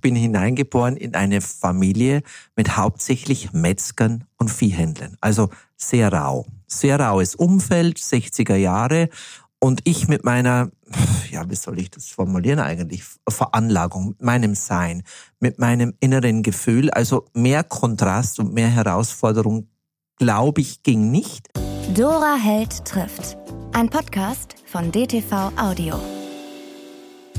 ich 0.00 0.02
bin 0.02 0.16
hineingeboren 0.16 0.96
in 0.96 1.14
eine 1.14 1.42
Familie 1.42 2.22
mit 2.56 2.78
hauptsächlich 2.78 3.52
Metzgern 3.52 4.24
und 4.38 4.50
Viehhändlern. 4.50 5.18
Also 5.20 5.50
sehr 5.76 6.10
rau. 6.10 6.46
Sehr 6.66 6.98
raues 6.98 7.34
Umfeld, 7.34 7.98
60er 7.98 8.56
Jahre. 8.56 9.10
Und 9.58 9.82
ich 9.84 10.08
mit 10.08 10.24
meiner, 10.24 10.70
ja, 11.30 11.50
wie 11.50 11.54
soll 11.54 11.78
ich 11.78 11.90
das 11.90 12.08
formulieren 12.08 12.60
eigentlich? 12.60 13.04
Veranlagung, 13.28 14.08
mit 14.08 14.22
meinem 14.22 14.54
Sein, 14.54 15.02
mit 15.38 15.58
meinem 15.58 15.92
inneren 16.00 16.42
Gefühl. 16.42 16.90
Also 16.90 17.26
mehr 17.34 17.62
Kontrast 17.62 18.40
und 18.40 18.54
mehr 18.54 18.70
Herausforderung, 18.70 19.68
glaube 20.16 20.62
ich, 20.62 20.82
ging 20.82 21.10
nicht. 21.10 21.50
Dora 21.94 22.36
Held 22.36 22.86
trifft. 22.86 23.36
Ein 23.74 23.90
Podcast 23.90 24.54
von 24.64 24.90
DTV 24.90 25.52
Audio. 25.58 26.19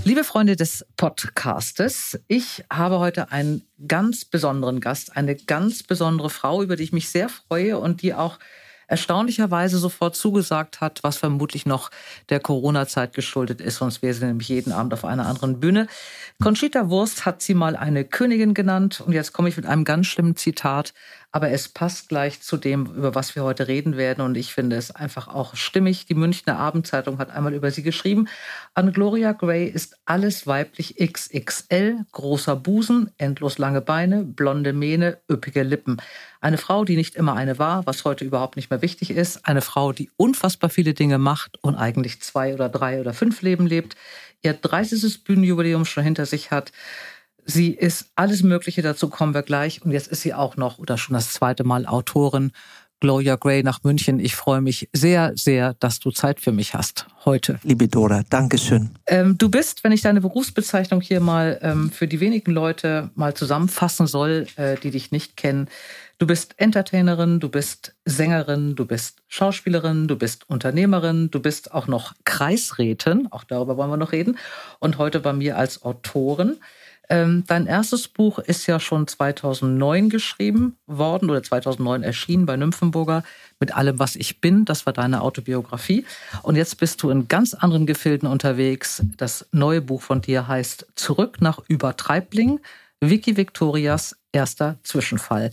Liebe 0.03 0.23
Freunde 0.23 0.55
des 0.55 0.83
Podcastes, 0.97 2.19
ich 2.27 2.63
habe 2.71 2.97
heute 2.97 3.31
einen 3.31 3.61
ganz 3.87 4.25
besonderen 4.25 4.79
Gast, 4.79 5.15
eine 5.15 5.35
ganz 5.35 5.83
besondere 5.83 6.31
Frau, 6.31 6.63
über 6.63 6.75
die 6.75 6.83
ich 6.83 6.91
mich 6.91 7.09
sehr 7.09 7.29
freue 7.29 7.77
und 7.77 8.01
die 8.01 8.15
auch 8.15 8.39
erstaunlicherweise 8.87 9.77
sofort 9.77 10.15
zugesagt 10.15 10.81
hat, 10.81 11.03
was 11.03 11.17
vermutlich 11.17 11.65
noch 11.65 11.91
der 12.29 12.41
Corona-Zeit 12.41 13.13
geschuldet 13.13 13.61
ist, 13.61 13.77
sonst 13.77 14.01
wäre 14.01 14.13
sie 14.13 14.25
nämlich 14.25 14.49
jeden 14.49 14.73
Abend 14.73 14.93
auf 14.93 15.05
einer 15.05 15.27
anderen 15.27 15.61
Bühne. 15.61 15.87
Conchita 16.43 16.89
Wurst 16.89 17.25
hat 17.25 17.41
sie 17.41 17.53
mal 17.53 17.77
eine 17.77 18.03
Königin 18.03 18.53
genannt 18.53 18.99
und 18.99 19.13
jetzt 19.13 19.31
komme 19.31 19.47
ich 19.47 19.55
mit 19.55 19.65
einem 19.65 19.85
ganz 19.85 20.07
schlimmen 20.07 20.35
Zitat 20.35 20.93
aber 21.33 21.49
es 21.51 21.69
passt 21.69 22.09
gleich 22.09 22.41
zu 22.41 22.57
dem, 22.57 22.87
über 22.87 23.15
was 23.15 23.35
wir 23.35 23.43
heute 23.43 23.69
reden 23.69 23.95
werden. 23.95 24.21
Und 24.21 24.35
ich 24.35 24.53
finde 24.53 24.75
es 24.75 24.91
einfach 24.91 25.29
auch 25.29 25.55
stimmig. 25.55 26.05
Die 26.05 26.13
Münchner 26.13 26.57
Abendzeitung 26.57 27.19
hat 27.19 27.29
einmal 27.29 27.53
über 27.53 27.71
sie 27.71 27.83
geschrieben. 27.83 28.27
An 28.73 28.91
Gloria 28.91 29.31
Gray 29.31 29.65
ist 29.65 29.97
alles 30.03 30.45
weiblich 30.45 30.97
XXL, 30.97 32.05
großer 32.11 32.57
Busen, 32.57 33.11
endlos 33.17 33.57
lange 33.57 33.79
Beine, 33.79 34.23
blonde 34.25 34.73
Mähne, 34.73 35.19
üppige 35.31 35.63
Lippen. 35.63 36.01
Eine 36.41 36.57
Frau, 36.57 36.83
die 36.83 36.97
nicht 36.97 37.15
immer 37.15 37.35
eine 37.35 37.57
war, 37.59 37.85
was 37.85 38.03
heute 38.03 38.25
überhaupt 38.25 38.57
nicht 38.57 38.69
mehr 38.69 38.81
wichtig 38.81 39.11
ist. 39.11 39.45
Eine 39.45 39.61
Frau, 39.61 39.93
die 39.93 40.09
unfassbar 40.17 40.69
viele 40.69 40.93
Dinge 40.93 41.17
macht 41.17 41.63
und 41.63 41.75
eigentlich 41.75 42.21
zwei 42.21 42.53
oder 42.53 42.67
drei 42.67 42.99
oder 42.99 43.13
fünf 43.13 43.41
Leben 43.41 43.67
lebt. 43.67 43.95
Ihr 44.41 44.53
30. 44.53 45.23
Bühnenjubiläum 45.23 45.85
schon 45.85 46.03
hinter 46.03 46.25
sich 46.25 46.51
hat. 46.51 46.73
Sie 47.45 47.71
ist 47.71 48.11
alles 48.15 48.43
Mögliche, 48.43 48.81
dazu 48.81 49.09
kommen 49.09 49.33
wir 49.33 49.43
gleich. 49.43 49.81
Und 49.83 49.91
jetzt 49.91 50.07
ist 50.07 50.21
sie 50.21 50.33
auch 50.33 50.57
noch 50.57 50.79
oder 50.79 50.97
schon 50.97 51.13
das 51.13 51.33
zweite 51.33 51.63
Mal 51.63 51.85
Autorin. 51.85 52.51
Gloria 53.01 53.35
Gray 53.35 53.63
nach 53.63 53.83
München. 53.83 54.19
Ich 54.19 54.35
freue 54.35 54.61
mich 54.61 54.87
sehr, 54.93 55.31
sehr, 55.35 55.73
dass 55.79 55.99
du 55.99 56.11
Zeit 56.11 56.39
für 56.39 56.51
mich 56.51 56.75
hast 56.75 57.07
heute. 57.25 57.59
Liebe 57.63 57.87
Dora, 57.87 58.21
Dankeschön. 58.29 58.91
Ähm, 59.07 59.39
du 59.39 59.49
bist, 59.49 59.83
wenn 59.83 59.91
ich 59.91 60.01
deine 60.01 60.21
Berufsbezeichnung 60.21 61.01
hier 61.01 61.19
mal 61.19 61.59
ähm, 61.63 61.89
für 61.89 62.07
die 62.07 62.19
wenigen 62.19 62.51
Leute 62.51 63.09
mal 63.15 63.33
zusammenfassen 63.33 64.05
soll, 64.05 64.45
äh, 64.55 64.75
die 64.75 64.91
dich 64.91 65.11
nicht 65.11 65.35
kennen. 65.35 65.67
Du 66.19 66.27
bist 66.27 66.53
Entertainerin, 66.57 67.39
du 67.39 67.49
bist 67.49 67.95
Sängerin, 68.05 68.75
du 68.75 68.85
bist 68.85 69.23
Schauspielerin, 69.27 70.07
du 70.07 70.15
bist 70.15 70.47
Unternehmerin, 70.47 71.31
du 71.31 71.39
bist 71.39 71.73
auch 71.73 71.87
noch 71.87 72.13
Kreisrätin, 72.25 73.27
auch 73.31 73.43
darüber 73.43 73.77
wollen 73.77 73.89
wir 73.89 73.97
noch 73.97 74.11
reden, 74.11 74.37
und 74.77 74.99
heute 74.99 75.19
bei 75.19 75.33
mir 75.33 75.57
als 75.57 75.81
Autorin. 75.81 76.57
Ähm, 77.11 77.43
dein 77.45 77.67
erstes 77.67 78.07
Buch 78.07 78.39
ist 78.39 78.67
ja 78.67 78.79
schon 78.79 79.05
2009 79.05 80.09
geschrieben 80.09 80.77
worden 80.87 81.29
oder 81.29 81.43
2009 81.43 82.03
erschienen 82.03 82.45
bei 82.45 82.55
Nymphenburger 82.55 83.23
mit 83.59 83.75
allem, 83.75 83.99
was 83.99 84.15
ich 84.15 84.39
bin. 84.39 84.63
Das 84.63 84.85
war 84.85 84.93
deine 84.93 85.21
Autobiografie. 85.21 86.05
Und 86.41 86.55
jetzt 86.55 86.77
bist 86.77 87.03
du 87.03 87.09
in 87.09 87.27
ganz 87.27 87.53
anderen 87.53 87.85
Gefilden 87.85 88.29
unterwegs. 88.29 89.03
Das 89.17 89.45
neue 89.51 89.81
Buch 89.81 90.01
von 90.01 90.21
dir 90.21 90.47
heißt 90.47 90.87
Zurück 90.95 91.41
nach 91.41 91.59
Übertreibling. 91.67 92.61
Vicky 93.01 93.35
Victorias 93.35 94.15
erster 94.31 94.77
Zwischenfall. 94.83 95.51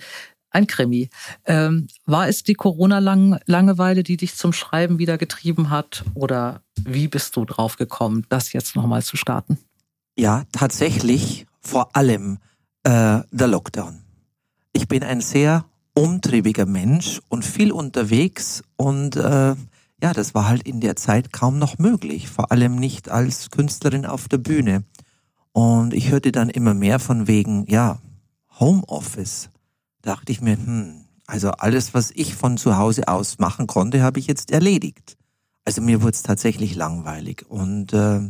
Ein 0.51 0.69
Krimi. 0.69 1.11
Ähm, 1.45 1.89
war 2.07 2.29
es 2.29 2.45
die 2.45 2.55
Corona-Langeweile, 2.55 4.05
die 4.05 4.17
dich 4.17 4.37
zum 4.37 4.53
Schreiben 4.53 5.01
wieder 5.01 5.19
getrieben 5.19 5.71
hat? 5.71 6.05
Oder 6.15 6.63
wie 6.85 7.09
bist 7.09 7.35
du 7.35 7.45
drauf 7.45 7.77
gekommen, 7.77 8.27
das 8.29 8.53
jetzt 8.53 8.77
nochmal 8.77 9.03
zu 9.03 9.17
starten? 9.17 9.59
Ja, 10.17 10.45
tatsächlich 10.53 11.47
vor 11.69 11.95
allem 11.95 12.39
äh, 12.83 13.21
der 13.31 13.47
Lockdown. 13.47 14.01
Ich 14.73 14.89
bin 14.89 15.03
ein 15.03 15.21
sehr 15.21 15.67
umtriebiger 15.95 16.65
Mensch 16.65 17.21
und 17.29 17.45
viel 17.45 17.73
unterwegs 17.73 18.63
und 18.77 19.17
äh, 19.17 19.55
ja, 20.01 20.13
das 20.15 20.35
war 20.35 20.49
halt 20.49 20.63
in 20.63 20.81
der 20.81 20.97
Zeit 20.97 21.33
kaum 21.33 21.59
noch 21.59 21.79
möglich, 21.79 22.29
vor 22.29 22.53
allem 22.53 22.77
nicht 22.77 23.11
als 23.11 23.51
Künstlerin 23.51 24.07
auf 24.07 24.29
der 24.29 24.39
Bühne. 24.39 24.85
Und 25.53 25.93
ich 25.93 26.11
hörte 26.11 26.33
dann 26.33 26.51
immer 26.51 26.73
mehr 26.73 27.01
von 27.01 27.27
wegen, 27.27 27.67
ja, 27.69 27.99
Homeoffice. 28.61 29.51
Dachte 30.03 30.33
ich 30.33 30.41
mir, 30.41 30.57
hm, 30.57 31.05
also 31.27 31.51
alles, 31.51 31.95
was 31.95 32.13
ich 32.13 32.35
von 32.35 32.57
zu 32.57 32.79
Hause 32.79 33.09
aus 33.09 33.39
machen 33.39 33.67
konnte, 33.67 34.03
habe 34.03 34.21
ich 34.21 34.29
jetzt 34.29 34.53
erledigt. 34.53 35.17
Also 35.65 35.83
mir 35.83 36.01
wurde 36.01 36.13
es 36.13 36.23
tatsächlich 36.23 36.77
langweilig. 36.77 37.45
Und 37.49 37.93
äh, 37.93 38.21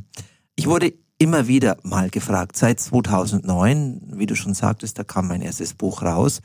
ich 0.57 0.67
wurde 0.67 0.95
immer 1.19 1.49
wieder 1.49 1.77
mal 1.83 2.11
gefragt. 2.11 2.57
Seit 2.57 2.81
2009, 2.81 4.13
wie 4.15 4.27
du 4.27 4.37
schon 4.37 4.55
sagtest, 4.55 4.99
da 4.99 5.05
kam 5.05 5.29
mein 5.29 5.43
erstes 5.43 5.75
Buch 5.75 6.03
raus, 6.03 6.41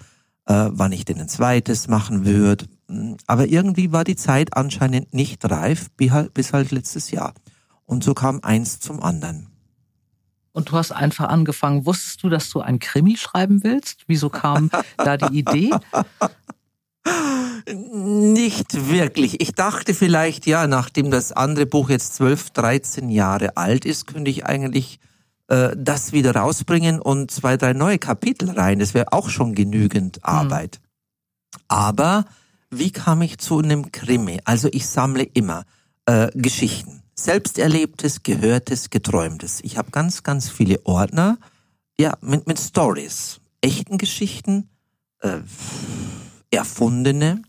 äh, 0.46 0.70
wann 0.72 0.92
ich 0.92 1.06
denn 1.06 1.20
ein 1.20 1.30
zweites 1.30 1.88
machen 1.88 2.26
würde. 2.26 2.66
Aber 3.28 3.48
irgendwie 3.48 3.92
war 3.92 4.04
die 4.04 4.16
Zeit 4.16 4.58
anscheinend 4.58 5.14
nicht 5.14 5.50
reif, 5.50 5.90
bis 5.92 6.54
halt 6.54 6.72
letztes 6.72 7.12
Jahr. 7.12 7.34
Und 7.86 8.04
so 8.04 8.14
kam 8.14 8.40
eins 8.44 8.80
zum 8.80 9.02
anderen. 9.02 9.48
Und 10.52 10.70
du 10.70 10.74
hast 10.74 10.92
einfach 10.92 11.30
angefangen. 11.30 11.86
Wusstest 11.86 12.24
du, 12.24 12.30
dass 12.30 12.50
du 12.50 12.62
ein 12.62 12.80
Krimi 12.80 13.18
schreiben 13.18 13.64
willst? 13.64 14.04
Wieso 14.08 14.30
kam 14.30 14.70
da 14.98 15.18
die 15.18 15.40
Idee? 15.40 15.72
Nicht 17.72 18.90
wirklich. 18.90 19.42
Ich 19.42 19.54
dachte 19.54 19.94
vielleicht, 19.94 20.46
ja, 20.46 20.68
nachdem 20.68 21.12
das 21.12 21.32
andere 21.32 21.66
Buch 21.66 21.90
jetzt 21.90 22.16
12, 22.16 22.52
13 22.52 23.10
Jahre 23.10 23.58
alt 23.58 23.86
ist, 23.86 24.08
könnte 24.08 24.32
ich 24.32 24.46
eigentlich 24.46 25.00
äh, 25.48 25.70
das 25.78 26.12
wieder 26.12 26.36
rausbringen 26.36 27.00
und 27.00 27.32
zwei, 27.32 27.58
drei 27.58 27.74
neue 27.74 28.00
Kapitel 28.00 28.50
rein. 28.50 28.80
Das 28.80 28.94
wäre 28.94 29.14
auch 29.14 29.30
schon 29.30 29.56
genügend 29.56 30.18
hm. 30.18 30.24
Arbeit. 30.24 30.80
Mhm. 30.82 31.60
Aber 31.68 32.26
wie 32.70 32.92
kam 32.92 33.22
ich 33.22 33.38
zu 33.38 33.60
einem 33.60 33.92
Krimi? 33.92 34.40
Also 34.46 34.68
ich 34.72 34.88
sammle 34.88 35.24
immer 35.24 35.66
äh, 36.06 36.30
Geschichten. 36.34 37.04
Selbsterlebtes, 37.16 38.24
Gehörtes, 38.24 38.90
Geträumtes. 38.90 39.60
Ich 39.64 39.78
habe 39.78 39.92
ganz, 39.92 40.24
ganz 40.24 40.50
viele 40.50 40.84
Ordner, 40.86 41.38
ja, 42.00 42.18
mit, 42.22 42.48
mit 42.48 42.60
Stories. 42.60 43.40
Echten 43.62 43.98
Geschichten, 43.98 44.70
äh, 45.20 45.40
erfundene, 46.50 47.44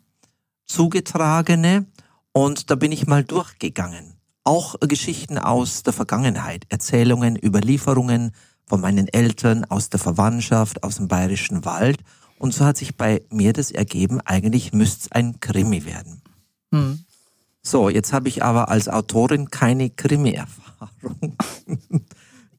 zugetragene 0.67 1.87
und 2.33 2.71
da 2.71 2.75
bin 2.75 2.93
ich 2.93 3.07
mal 3.07 3.25
durchgegangen. 3.25 4.15
Auch 4.43 4.77
Geschichten 4.81 5.39
aus 5.39 5.83
der 5.83 5.93
Vergangenheit, 5.93 6.67
Erzählungen, 6.69 7.39
Überlieferungen 7.43 8.33
von 8.67 8.81
meinen 8.81 9.09
Eltern, 9.09 9.65
aus 9.65 9.89
der 9.89 10.01
Verwandtschaft, 10.01 10.83
aus 10.83 10.97
dem 10.97 11.09
bayerischen 11.09 11.65
Wald. 11.65 11.99
Und 12.39 12.53
so 12.53 12.65
hat 12.65 12.77
sich 12.77 12.97
bei 12.97 13.23
mir 13.31 13.53
das 13.53 13.71
ergeben, 13.71 14.21
eigentlich 14.21 14.73
müsste 14.73 15.03
es 15.03 15.13
ein 15.13 15.41
Krimi 15.41 15.85
werden. 15.85 16.23
Hm. 16.73 17.05
So, 17.63 17.89
jetzt 17.89 18.13
habe 18.13 18.29
ich 18.29 18.43
aber 18.43 18.69
als 18.69 18.89
Autorin 18.89 19.51
keine 19.51 19.89
Krimi-Erfahrung. 19.89 21.37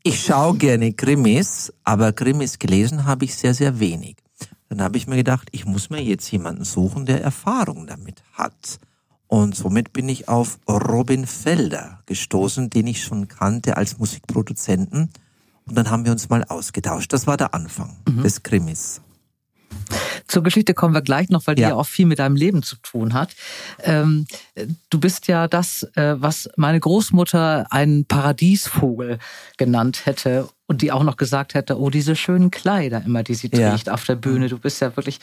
ich 0.03 0.23
schaue 0.23 0.57
gerne 0.57 0.93
Krimis, 0.93 1.71
aber 1.83 2.11
Krimis 2.13 2.57
gelesen 2.57 3.05
habe 3.05 3.25
ich 3.25 3.35
sehr, 3.35 3.53
sehr 3.53 3.79
wenig. 3.79 4.17
Dann 4.75 4.83
habe 4.83 4.97
ich 4.97 5.07
mir 5.07 5.15
gedacht, 5.15 5.47
ich 5.53 5.65
muss 5.65 5.89
mir 5.89 6.03
jetzt 6.03 6.29
jemanden 6.31 6.65
suchen, 6.65 7.05
der 7.05 7.23
Erfahrung 7.23 7.87
damit 7.87 8.21
hat. 8.33 8.79
Und 9.27 9.55
somit 9.55 9.93
bin 9.93 10.09
ich 10.09 10.27
auf 10.27 10.59
Robin 10.67 11.25
Felder 11.25 12.01
gestoßen, 12.07 12.69
den 12.69 12.87
ich 12.87 13.01
schon 13.01 13.29
kannte 13.29 13.77
als 13.77 13.99
Musikproduzenten. 13.99 15.11
Und 15.65 15.77
dann 15.77 15.89
haben 15.89 16.03
wir 16.03 16.11
uns 16.11 16.27
mal 16.27 16.43
ausgetauscht. 16.43 17.13
Das 17.13 17.25
war 17.25 17.37
der 17.37 17.53
Anfang 17.53 17.95
mhm. 18.05 18.23
des 18.23 18.43
Krimis. 18.43 19.01
Zur 20.27 20.43
Geschichte 20.43 20.73
kommen 20.73 20.93
wir 20.93 21.01
gleich 21.01 21.29
noch, 21.29 21.45
weil 21.47 21.55
die 21.55 21.61
ja, 21.61 21.69
ja 21.69 21.75
auch 21.75 21.85
viel 21.85 22.05
mit 22.05 22.19
deinem 22.19 22.35
Leben 22.35 22.63
zu 22.63 22.75
tun 22.77 23.13
hat. 23.13 23.35
Ähm, 23.83 24.25
du 24.89 24.99
bist 24.99 25.27
ja 25.27 25.47
das, 25.47 25.83
äh, 25.95 26.15
was 26.17 26.49
meine 26.55 26.79
Großmutter 26.79 27.67
einen 27.69 28.05
Paradiesvogel 28.05 29.19
genannt 29.57 30.05
hätte 30.05 30.49
und 30.67 30.81
die 30.81 30.91
auch 30.91 31.03
noch 31.03 31.17
gesagt 31.17 31.53
hätte, 31.53 31.79
oh, 31.79 31.89
diese 31.89 32.15
schönen 32.15 32.51
Kleider 32.51 33.03
immer, 33.05 33.23
die 33.23 33.35
sie 33.35 33.49
trägt 33.49 33.87
ja. 33.87 33.93
auf 33.93 34.05
der 34.05 34.15
Bühne. 34.15 34.49
Du 34.49 34.57
bist 34.57 34.81
ja 34.81 34.95
wirklich 34.95 35.19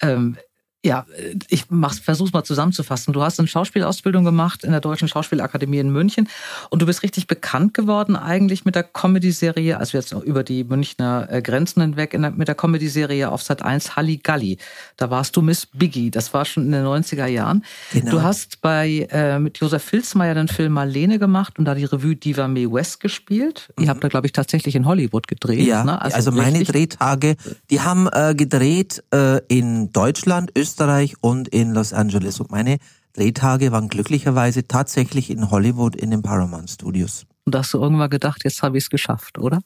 ähm, 0.00 0.36
Ja, 0.84 1.06
ich 1.48 1.64
mach's, 1.70 1.98
versuch's 1.98 2.34
mal 2.34 2.44
zusammenzufassen. 2.44 3.14
Du 3.14 3.22
hast 3.22 3.38
eine 3.38 3.48
Schauspielausbildung 3.48 4.22
gemacht 4.22 4.64
in 4.64 4.70
der 4.70 4.82
Deutschen 4.82 5.08
Schauspielakademie 5.08 5.78
in 5.78 5.90
München 5.90 6.28
und 6.68 6.82
du 6.82 6.86
bist 6.86 7.02
richtig 7.02 7.26
bekannt 7.26 7.72
geworden 7.72 8.16
eigentlich 8.16 8.66
mit 8.66 8.74
der 8.74 8.82
Comedy-Serie, 8.82 9.78
also 9.78 9.96
jetzt 9.96 10.12
über 10.12 10.44
die 10.44 10.62
Münchner 10.62 11.26
äh, 11.30 11.40
Grenzen 11.40 11.80
hinweg, 11.80 12.10
der, 12.10 12.30
mit 12.32 12.48
der 12.48 12.54
Comedy-Serie 12.54 13.32
auf 13.32 13.42
Sat 13.42 13.62
1 13.62 13.96
Halligalli. 13.96 14.58
Da 14.98 15.08
warst 15.08 15.34
du 15.36 15.40
Miss 15.40 15.64
Biggie, 15.64 16.10
das 16.10 16.34
war 16.34 16.44
schon 16.44 16.66
in 16.66 16.72
den 16.72 16.84
90er 16.84 17.28
Jahren. 17.28 17.64
Genau. 17.94 18.10
Du 18.10 18.22
hast 18.22 18.60
bei 18.60 19.08
äh, 19.10 19.38
mit 19.38 19.56
Josef 19.60 19.82
Filzmeier 19.82 20.34
den 20.34 20.48
Film 20.48 20.74
Marlene 20.74 21.18
gemacht 21.18 21.58
und 21.58 21.64
da 21.64 21.74
die 21.74 21.86
Revue 21.86 22.14
Diva 22.14 22.46
Mae 22.46 22.70
West 22.70 23.00
gespielt. 23.00 23.72
Mhm. 23.78 23.84
Ihr 23.84 23.88
habt 23.88 24.04
da, 24.04 24.08
glaube 24.08 24.26
ich, 24.26 24.32
tatsächlich 24.32 24.76
in 24.76 24.84
Hollywood 24.84 25.28
gedreht. 25.28 25.66
Ja, 25.66 25.82
ne? 25.82 26.02
also, 26.02 26.16
also 26.16 26.32
meine 26.32 26.62
Drehtage, 26.62 27.36
die 27.70 27.80
haben 27.80 28.06
äh, 28.12 28.34
gedreht 28.34 29.02
äh, 29.14 29.40
in 29.48 29.90
Deutschland, 29.90 30.52
Österreich, 30.54 30.73
Österreich 30.74 31.14
und 31.20 31.46
in 31.46 31.72
Los 31.72 31.92
Angeles. 31.92 32.40
Und 32.40 32.50
meine 32.50 32.78
Drehtage 33.12 33.70
waren 33.70 33.88
glücklicherweise 33.88 34.66
tatsächlich 34.66 35.30
in 35.30 35.52
Hollywood 35.52 35.94
in 35.94 36.10
den 36.10 36.20
Paramount 36.20 36.68
Studios. 36.68 37.26
Und 37.44 37.54
hast 37.54 37.72
du 37.74 37.78
irgendwann 37.78 38.10
gedacht, 38.10 38.42
jetzt 38.42 38.60
habe 38.64 38.76
ich 38.76 38.84
es 38.84 38.90
geschafft, 38.90 39.38
oder? 39.38 39.60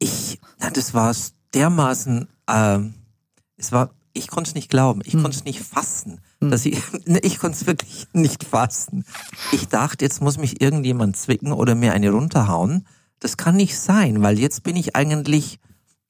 Ich, 0.00 0.40
das 0.58 0.94
war 0.94 1.14
dermaßen, 1.54 2.26
äh, 2.48 2.78
es 3.56 3.70
war, 3.70 3.90
ich 4.14 4.26
konnte 4.26 4.48
es 4.48 4.54
nicht 4.56 4.68
glauben, 4.68 5.00
ich 5.04 5.12
hm. 5.12 5.22
konnte 5.22 5.38
es 5.38 5.44
nicht 5.44 5.60
fassen, 5.60 6.20
hm. 6.40 6.50
dass 6.50 6.66
ich, 6.66 6.82
ne, 7.06 7.20
ich 7.20 7.38
konnte 7.38 7.58
es 7.58 7.66
wirklich 7.68 8.08
nicht 8.12 8.42
fassen. 8.42 9.04
Ich 9.52 9.68
dachte, 9.68 10.04
jetzt 10.04 10.20
muss 10.22 10.38
mich 10.38 10.60
irgendjemand 10.60 11.16
zwicken 11.16 11.52
oder 11.52 11.76
mir 11.76 11.92
eine 11.92 12.10
runterhauen. 12.10 12.84
Das 13.20 13.36
kann 13.36 13.54
nicht 13.54 13.78
sein, 13.78 14.24
weil 14.24 14.40
jetzt 14.40 14.64
bin 14.64 14.74
ich 14.74 14.96
eigentlich 14.96 15.60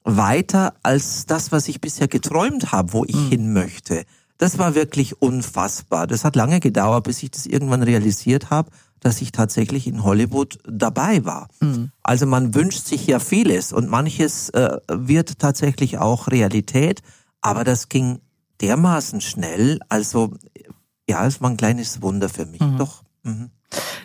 weiter 0.04 0.72
als 0.82 1.26
das, 1.26 1.52
was 1.52 1.68
ich 1.68 1.82
bisher 1.82 2.08
geträumt 2.08 2.72
habe, 2.72 2.94
wo 2.94 3.04
ich 3.04 3.14
hm. 3.14 3.28
hin 3.28 3.52
möchte. 3.52 4.06
Das 4.42 4.58
war 4.58 4.74
wirklich 4.74 5.22
unfassbar. 5.22 6.08
Das 6.08 6.24
hat 6.24 6.34
lange 6.34 6.58
gedauert, 6.58 7.04
bis 7.04 7.22
ich 7.22 7.30
das 7.30 7.46
irgendwann 7.46 7.84
realisiert 7.84 8.50
habe, 8.50 8.72
dass 8.98 9.22
ich 9.22 9.30
tatsächlich 9.30 9.86
in 9.86 10.02
Hollywood 10.02 10.58
dabei 10.68 11.24
war. 11.24 11.46
Mhm. 11.60 11.92
Also 12.02 12.26
man 12.26 12.52
wünscht 12.52 12.84
sich 12.84 13.06
ja 13.06 13.20
vieles 13.20 13.72
und 13.72 13.88
manches 13.88 14.48
äh, 14.48 14.78
wird 14.88 15.38
tatsächlich 15.38 15.98
auch 15.98 16.26
Realität, 16.26 17.02
aber 17.40 17.62
das 17.62 17.88
ging 17.88 18.18
dermaßen 18.60 19.20
schnell. 19.20 19.78
Also 19.88 20.34
ja, 21.08 21.24
es 21.24 21.40
war 21.40 21.48
ein 21.48 21.56
kleines 21.56 22.02
Wunder 22.02 22.28
für 22.28 22.44
mich. 22.44 22.60
Mhm. 22.60 22.78
Doch. 22.78 23.04
Mhm. 23.22 23.50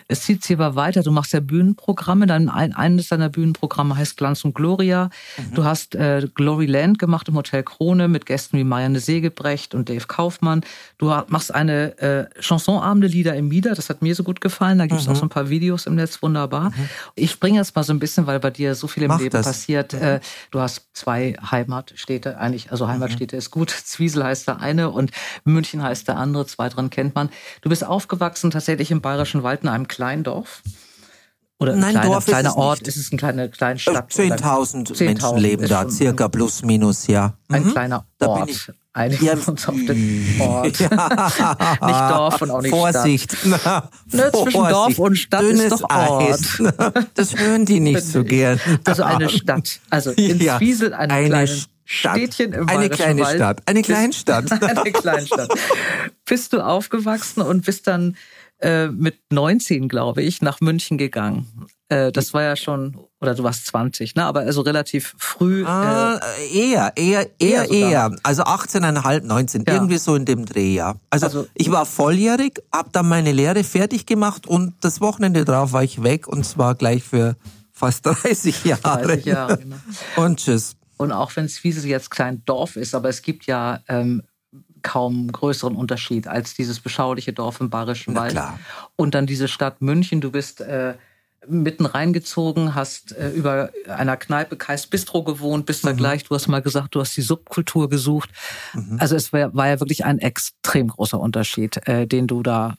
Es 0.08 0.22
zieht 0.22 0.42
sich 0.42 0.56
aber 0.56 0.74
weiter. 0.74 1.02
Du 1.02 1.12
machst 1.12 1.32
ja 1.32 1.40
Bühnenprogramme. 1.40 2.26
Dann 2.26 2.48
ein, 2.48 2.74
eines 2.74 3.08
deiner 3.08 3.28
Bühnenprogramme 3.28 3.96
heißt 3.96 4.16
Glanz 4.16 4.44
und 4.44 4.54
Gloria. 4.54 5.10
Mhm. 5.36 5.54
Du 5.54 5.64
hast 5.64 5.94
äh, 5.94 6.26
Glory 6.34 6.66
Land 6.66 6.98
gemacht 6.98 7.28
im 7.28 7.36
Hotel 7.36 7.62
Krone 7.62 8.08
mit 8.08 8.26
Gästen 8.26 8.58
wie 8.58 8.64
Marianne 8.64 9.00
Segebrecht 9.00 9.74
und 9.74 9.88
Dave 9.88 10.06
Kaufmann. 10.06 10.62
Du 10.96 11.14
machst 11.28 11.54
eine 11.54 11.98
äh, 11.98 12.26
Chansonabende 12.40 13.06
Lieder 13.06 13.34
im 13.34 13.48
Mieder. 13.48 13.74
Das 13.74 13.90
hat 13.90 14.02
mir 14.02 14.14
so 14.14 14.24
gut 14.24 14.40
gefallen. 14.40 14.78
Da 14.78 14.86
gibt 14.86 15.00
es 15.00 15.06
mhm. 15.06 15.12
auch 15.12 15.16
so 15.16 15.26
ein 15.26 15.28
paar 15.28 15.50
Videos 15.50 15.86
im 15.86 15.94
Netz. 15.94 16.22
Wunderbar. 16.22 16.70
Mhm. 16.70 16.88
Ich 17.14 17.30
springe 17.30 17.58
jetzt 17.58 17.76
mal 17.76 17.82
so 17.82 17.92
ein 17.92 17.98
bisschen, 17.98 18.26
weil 18.26 18.40
bei 18.40 18.50
dir 18.50 18.74
so 18.74 18.86
viel 18.88 19.02
im 19.02 19.08
Mach 19.08 19.20
Leben 19.20 19.30
das. 19.30 19.46
passiert. 19.46 19.92
Mhm. 19.92 20.02
Äh, 20.02 20.20
du 20.50 20.60
hast 20.60 20.88
zwei 20.94 21.36
Heimatstädte. 21.50 22.38
Eigentlich, 22.38 22.70
also 22.70 22.88
Heimatstädte 22.88 23.36
ist 23.36 23.50
gut. 23.50 23.70
Zwiesel 23.84 24.24
heißt 24.24 24.48
der 24.48 24.60
eine 24.60 24.90
und 24.90 25.10
München 25.44 25.82
heißt 25.82 26.08
der 26.08 26.16
andere. 26.16 26.46
Zwei 26.46 26.68
dran 26.68 26.90
kennt 26.90 27.14
man. 27.14 27.28
Du 27.60 27.68
bist 27.68 27.84
aufgewachsen 27.84 28.50
tatsächlich 28.50 28.90
im 28.90 29.00
Bayerischen 29.00 29.42
Wald 29.42 29.57
in 29.62 29.68
einem 29.68 29.88
kleinen 29.88 30.24
Dorf? 30.24 30.62
Oder 31.60 31.72
ein 31.72 31.80
Nein, 31.80 31.90
kleiner, 31.92 32.08
Dorf 32.08 32.26
kleiner 32.26 32.48
ist 32.50 32.56
Ort? 32.56 32.78
Nicht. 32.80 32.88
Ist 32.88 32.96
es 32.96 33.10
eine 33.10 33.18
kleine, 33.18 33.48
kleine 33.48 33.78
Stadt? 33.78 34.12
10.000 34.12 34.94
10 34.94 35.06
Menschen 35.06 35.36
leben 35.38 35.66
da, 35.66 35.88
circa 35.88 36.28
plus 36.28 36.62
minus, 36.62 37.08
ja. 37.08 37.34
Ein 37.48 37.64
mhm. 37.64 37.72
kleiner 37.72 38.06
Ort. 38.20 38.50
Ich, 38.50 38.70
Einige 38.92 39.26
ja, 39.26 39.32
uns 39.34 39.68
auf 39.68 39.74
den 39.74 40.36
Ort. 40.40 40.78
Ja. 40.80 40.88
nicht 40.88 42.10
Dorf 42.10 42.42
und 42.42 42.50
auch 42.50 42.62
nicht 42.62 42.70
Vorsicht. 42.70 43.36
Stadt. 43.36 43.90
Na, 44.10 44.24
ne, 44.24 44.32
zwischen 44.32 44.68
Dorf 44.68 44.98
und 44.98 45.16
Stadt 45.16 45.42
Dünnes 45.42 45.64
ist 45.64 45.70
doch 45.70 45.90
Ort. 45.90 46.30
Eis. 46.30 46.62
Das 47.14 47.36
hören 47.36 47.64
die 47.64 47.80
nicht 47.80 48.02
so 48.02 48.24
gern. 48.24 48.60
Also 48.84 49.02
eine 49.02 49.28
Stadt. 49.28 49.80
Also 49.90 50.10
in 50.12 50.40
ja, 50.40 50.58
Zwiesel 50.58 50.94
eine, 50.94 51.12
eine 51.12 51.28
kleine 51.28 51.46
Stadt. 51.84 52.16
Städtchen 52.16 52.52
im 52.52 52.68
Eine 52.68 52.90
kleine 52.90 53.22
Wald. 53.22 53.36
Stadt. 53.36 53.62
Eine 53.66 53.82
Kleinstadt. 53.82 54.50
eine 54.62 54.92
Kleinstadt. 54.92 55.48
Bist 56.24 56.52
du 56.52 56.60
aufgewachsen 56.60 57.40
und 57.40 57.64
bist 57.64 57.86
dann 57.86 58.16
äh, 58.60 58.88
mit 58.88 59.20
19, 59.30 59.88
glaube 59.88 60.22
ich, 60.22 60.42
nach 60.42 60.60
München 60.60 60.98
gegangen. 60.98 61.46
Äh, 61.88 62.12
das 62.12 62.34
war 62.34 62.42
ja 62.42 62.56
schon, 62.56 62.98
oder 63.20 63.34
du 63.34 63.42
warst 63.42 63.66
20, 63.66 64.14
ne? 64.14 64.24
Aber 64.24 64.40
also 64.40 64.60
relativ 64.60 65.14
früh. 65.16 65.64
Ah, 65.64 66.20
äh, 66.52 66.70
eher, 66.70 66.92
eher, 66.96 67.26
eher, 67.38 67.70
eher. 67.70 68.16
Also 68.22 68.42
18,5, 68.42 69.24
19, 69.24 69.64
ja. 69.66 69.74
irgendwie 69.74 69.98
so 69.98 70.14
in 70.14 70.24
dem 70.24 70.44
Dreh, 70.44 70.74
ja. 70.74 70.96
Also, 71.10 71.26
also 71.26 71.46
ich 71.54 71.70
war 71.70 71.86
volljährig, 71.86 72.60
hab 72.72 72.92
dann 72.92 73.08
meine 73.08 73.32
Lehre 73.32 73.64
fertig 73.64 74.06
gemacht 74.06 74.46
und 74.46 74.74
das 74.80 75.00
Wochenende 75.00 75.44
drauf 75.44 75.72
war 75.72 75.82
ich 75.82 76.02
weg 76.02 76.28
und 76.28 76.44
zwar 76.44 76.74
gleich 76.74 77.04
für 77.04 77.36
fast 77.72 78.04
30 78.06 78.64
Jahre. 78.64 79.02
30 79.06 79.24
Jahre, 79.24 79.58
genau. 79.58 79.76
Und 80.16 80.40
tschüss. 80.40 80.76
Und 80.98 81.12
auch 81.12 81.34
wenn 81.36 81.44
es 81.44 81.62
wie 81.62 81.70
jetzt 81.70 82.10
klein 82.10 82.42
Dorf 82.44 82.76
ist, 82.76 82.94
aber 82.94 83.08
es 83.08 83.22
gibt 83.22 83.46
ja 83.46 83.80
ähm, 83.88 84.22
kaum 84.82 85.30
größeren 85.30 85.76
Unterschied 85.76 86.26
als 86.26 86.54
dieses 86.54 86.80
beschauliche 86.80 87.32
Dorf 87.32 87.60
im 87.60 87.70
Bayerischen 87.70 88.14
Wald. 88.14 88.40
Und 88.96 89.14
dann 89.14 89.26
diese 89.26 89.48
Stadt 89.48 89.80
München. 89.80 90.20
Du 90.20 90.30
bist 90.30 90.60
äh, 90.60 90.94
mitten 91.46 91.86
reingezogen, 91.86 92.74
hast 92.74 93.16
äh, 93.16 93.30
über 93.30 93.70
einer 93.86 94.16
Kneipe 94.16 94.56
Kais 94.56 94.86
Bistro 94.86 95.22
gewohnt, 95.22 95.66
bist 95.66 95.84
mhm. 95.84 95.88
da 95.88 95.94
gleich, 95.94 96.24
du 96.24 96.34
hast 96.34 96.48
mal 96.48 96.62
gesagt, 96.62 96.94
du 96.94 97.00
hast 97.00 97.16
die 97.16 97.22
Subkultur 97.22 97.88
gesucht. 97.88 98.30
Mhm. 98.74 98.98
Also 99.00 99.16
es 99.16 99.32
war, 99.32 99.54
war, 99.54 99.68
ja 99.68 99.80
wirklich 99.80 100.04
ein 100.04 100.18
extrem 100.18 100.88
großer 100.88 101.18
Unterschied, 101.18 101.86
äh, 101.88 102.06
den 102.06 102.26
du 102.26 102.42
da 102.42 102.76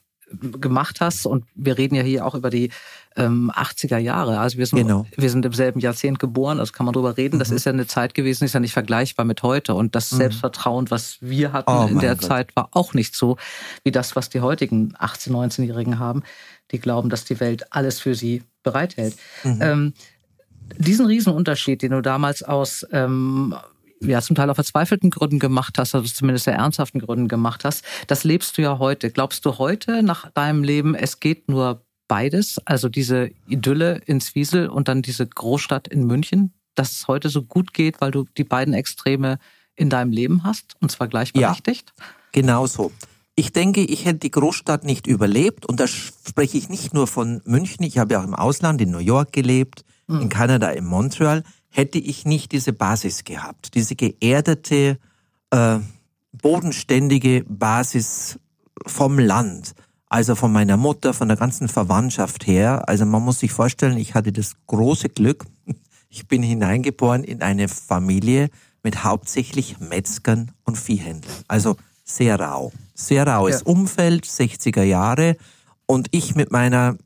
gemacht 0.60 1.00
hast. 1.00 1.26
Und 1.26 1.44
wir 1.54 1.78
reden 1.78 1.94
ja 1.94 2.02
hier 2.02 2.26
auch 2.26 2.34
über 2.34 2.50
die 2.50 2.70
ähm, 3.16 3.50
80er 3.54 3.98
Jahre. 3.98 4.38
Also 4.38 4.58
wir 4.58 4.66
sind, 4.66 4.78
genau. 4.78 5.06
wir 5.16 5.30
sind 5.30 5.44
im 5.44 5.52
selben 5.52 5.80
Jahrzehnt 5.80 6.18
geboren, 6.18 6.60
also 6.60 6.72
kann 6.72 6.86
man 6.86 6.92
drüber 6.92 7.16
reden. 7.16 7.36
Mhm. 7.36 7.40
Das 7.40 7.50
ist 7.50 7.64
ja 7.64 7.72
eine 7.72 7.86
Zeit 7.86 8.14
gewesen, 8.14 8.44
ist 8.44 8.54
ja 8.54 8.60
nicht 8.60 8.72
vergleichbar 8.72 9.24
mit 9.24 9.42
heute. 9.42 9.74
Und 9.74 9.94
das 9.94 10.12
mhm. 10.12 10.16
Selbstvertrauen, 10.18 10.90
was 10.90 11.18
wir 11.20 11.52
hatten 11.52 11.70
oh, 11.70 11.86
in 11.88 11.98
der 11.98 12.16
Gott. 12.16 12.24
Zeit, 12.24 12.56
war 12.56 12.68
auch 12.72 12.94
nicht 12.94 13.14
so 13.14 13.36
wie 13.84 13.90
das, 13.90 14.16
was 14.16 14.28
die 14.28 14.40
heutigen 14.40 14.94
18-, 14.96 15.30
19-Jährigen 15.30 15.98
haben. 15.98 16.22
Die 16.70 16.78
glauben, 16.78 17.10
dass 17.10 17.24
die 17.24 17.40
Welt 17.40 17.72
alles 17.72 17.98
für 18.00 18.14
sie 18.14 18.42
bereithält. 18.62 19.16
Mhm. 19.42 19.58
Ähm, 19.60 19.94
diesen 20.78 21.06
Riesenunterschied, 21.06 21.82
den 21.82 21.92
du 21.92 22.00
damals 22.00 22.42
aus 22.42 22.86
ähm, 22.92 23.54
ja 24.00 24.20
zum 24.20 24.36
Teil 24.36 24.50
auch 24.50 24.54
verzweifelten 24.54 25.10
Gründen 25.10 25.38
gemacht 25.38 25.78
hast, 25.78 25.94
also 25.94 26.08
zumindest 26.08 26.44
sehr 26.44 26.54
ernsthaften 26.54 27.00
Gründen 27.00 27.28
gemacht 27.28 27.64
hast, 27.64 27.84
das 28.06 28.24
lebst 28.24 28.56
du 28.56 28.62
ja 28.62 28.78
heute. 28.78 29.10
Glaubst 29.10 29.44
du 29.44 29.58
heute 29.58 30.02
nach 30.02 30.30
deinem 30.30 30.64
Leben, 30.64 30.94
es 30.94 31.20
geht 31.20 31.48
nur 31.48 31.84
beides, 32.08 32.58
also 32.64 32.88
diese 32.88 33.30
Idylle 33.46 34.00
in 34.06 34.20
Zwiesel 34.20 34.68
und 34.68 34.88
dann 34.88 35.02
diese 35.02 35.26
Großstadt 35.26 35.86
in 35.88 36.06
München, 36.06 36.52
dass 36.74 36.92
es 36.92 37.08
heute 37.08 37.28
so 37.28 37.42
gut 37.42 37.72
geht, 37.74 38.00
weil 38.00 38.10
du 38.10 38.26
die 38.36 38.44
beiden 38.44 38.74
Extreme 38.74 39.38
in 39.76 39.90
deinem 39.90 40.10
Leben 40.10 40.44
hast 40.44 40.76
und 40.80 40.90
zwar 40.90 41.08
gleichberechtigt? 41.08 41.92
Ja, 41.96 42.04
genau 42.32 42.66
so. 42.66 42.90
Ich 43.36 43.52
denke, 43.52 43.82
ich 43.82 44.04
hätte 44.04 44.18
die 44.18 44.30
Großstadt 44.30 44.84
nicht 44.84 45.06
überlebt 45.06 45.66
und 45.66 45.78
da 45.78 45.86
spreche 45.86 46.58
ich 46.58 46.68
nicht 46.68 46.92
nur 46.92 47.06
von 47.06 47.40
München, 47.44 47.84
ich 47.84 47.98
habe 47.98 48.14
ja 48.14 48.20
auch 48.20 48.24
im 48.24 48.34
Ausland, 48.34 48.80
in 48.80 48.90
New 48.90 48.98
York 48.98 49.32
gelebt, 49.32 49.84
mhm. 50.08 50.22
in 50.22 50.28
Kanada, 50.28 50.70
in 50.70 50.84
Montreal, 50.84 51.44
hätte 51.70 51.98
ich 51.98 52.24
nicht 52.24 52.52
diese 52.52 52.72
Basis 52.72 53.24
gehabt, 53.24 53.74
diese 53.74 53.94
geerdete, 53.94 54.98
äh, 55.50 55.78
bodenständige 56.32 57.44
Basis 57.48 58.38
vom 58.86 59.18
Land 59.18 59.74
also 60.10 60.34
von 60.34 60.52
meiner 60.52 60.76
Mutter, 60.76 61.14
von 61.14 61.28
der 61.28 61.36
ganzen 61.36 61.68
Verwandtschaft 61.68 62.46
her. 62.46 62.88
Also 62.88 63.06
man 63.06 63.22
muss 63.22 63.38
sich 63.38 63.52
vorstellen, 63.52 63.96
ich 63.96 64.14
hatte 64.14 64.32
das 64.32 64.56
große 64.66 65.08
Glück, 65.08 65.46
ich 66.10 66.26
bin 66.26 66.42
hineingeboren 66.42 67.24
in 67.24 67.40
eine 67.40 67.68
Familie 67.68 68.50
mit 68.82 69.04
hauptsächlich 69.04 69.78
Metzgern 69.78 70.50
und 70.64 70.76
Viehhändlern. 70.76 71.44
Also 71.46 71.76
sehr 72.04 72.40
rau. 72.40 72.72
Sehr 72.94 73.26
raues 73.26 73.60
ja. 73.60 73.66
Umfeld, 73.66 74.26
60er 74.26 74.82
Jahre. 74.82 75.36
Und 75.86 76.08
ich 76.10 76.34
mit 76.34 76.50
meiner, 76.50 76.96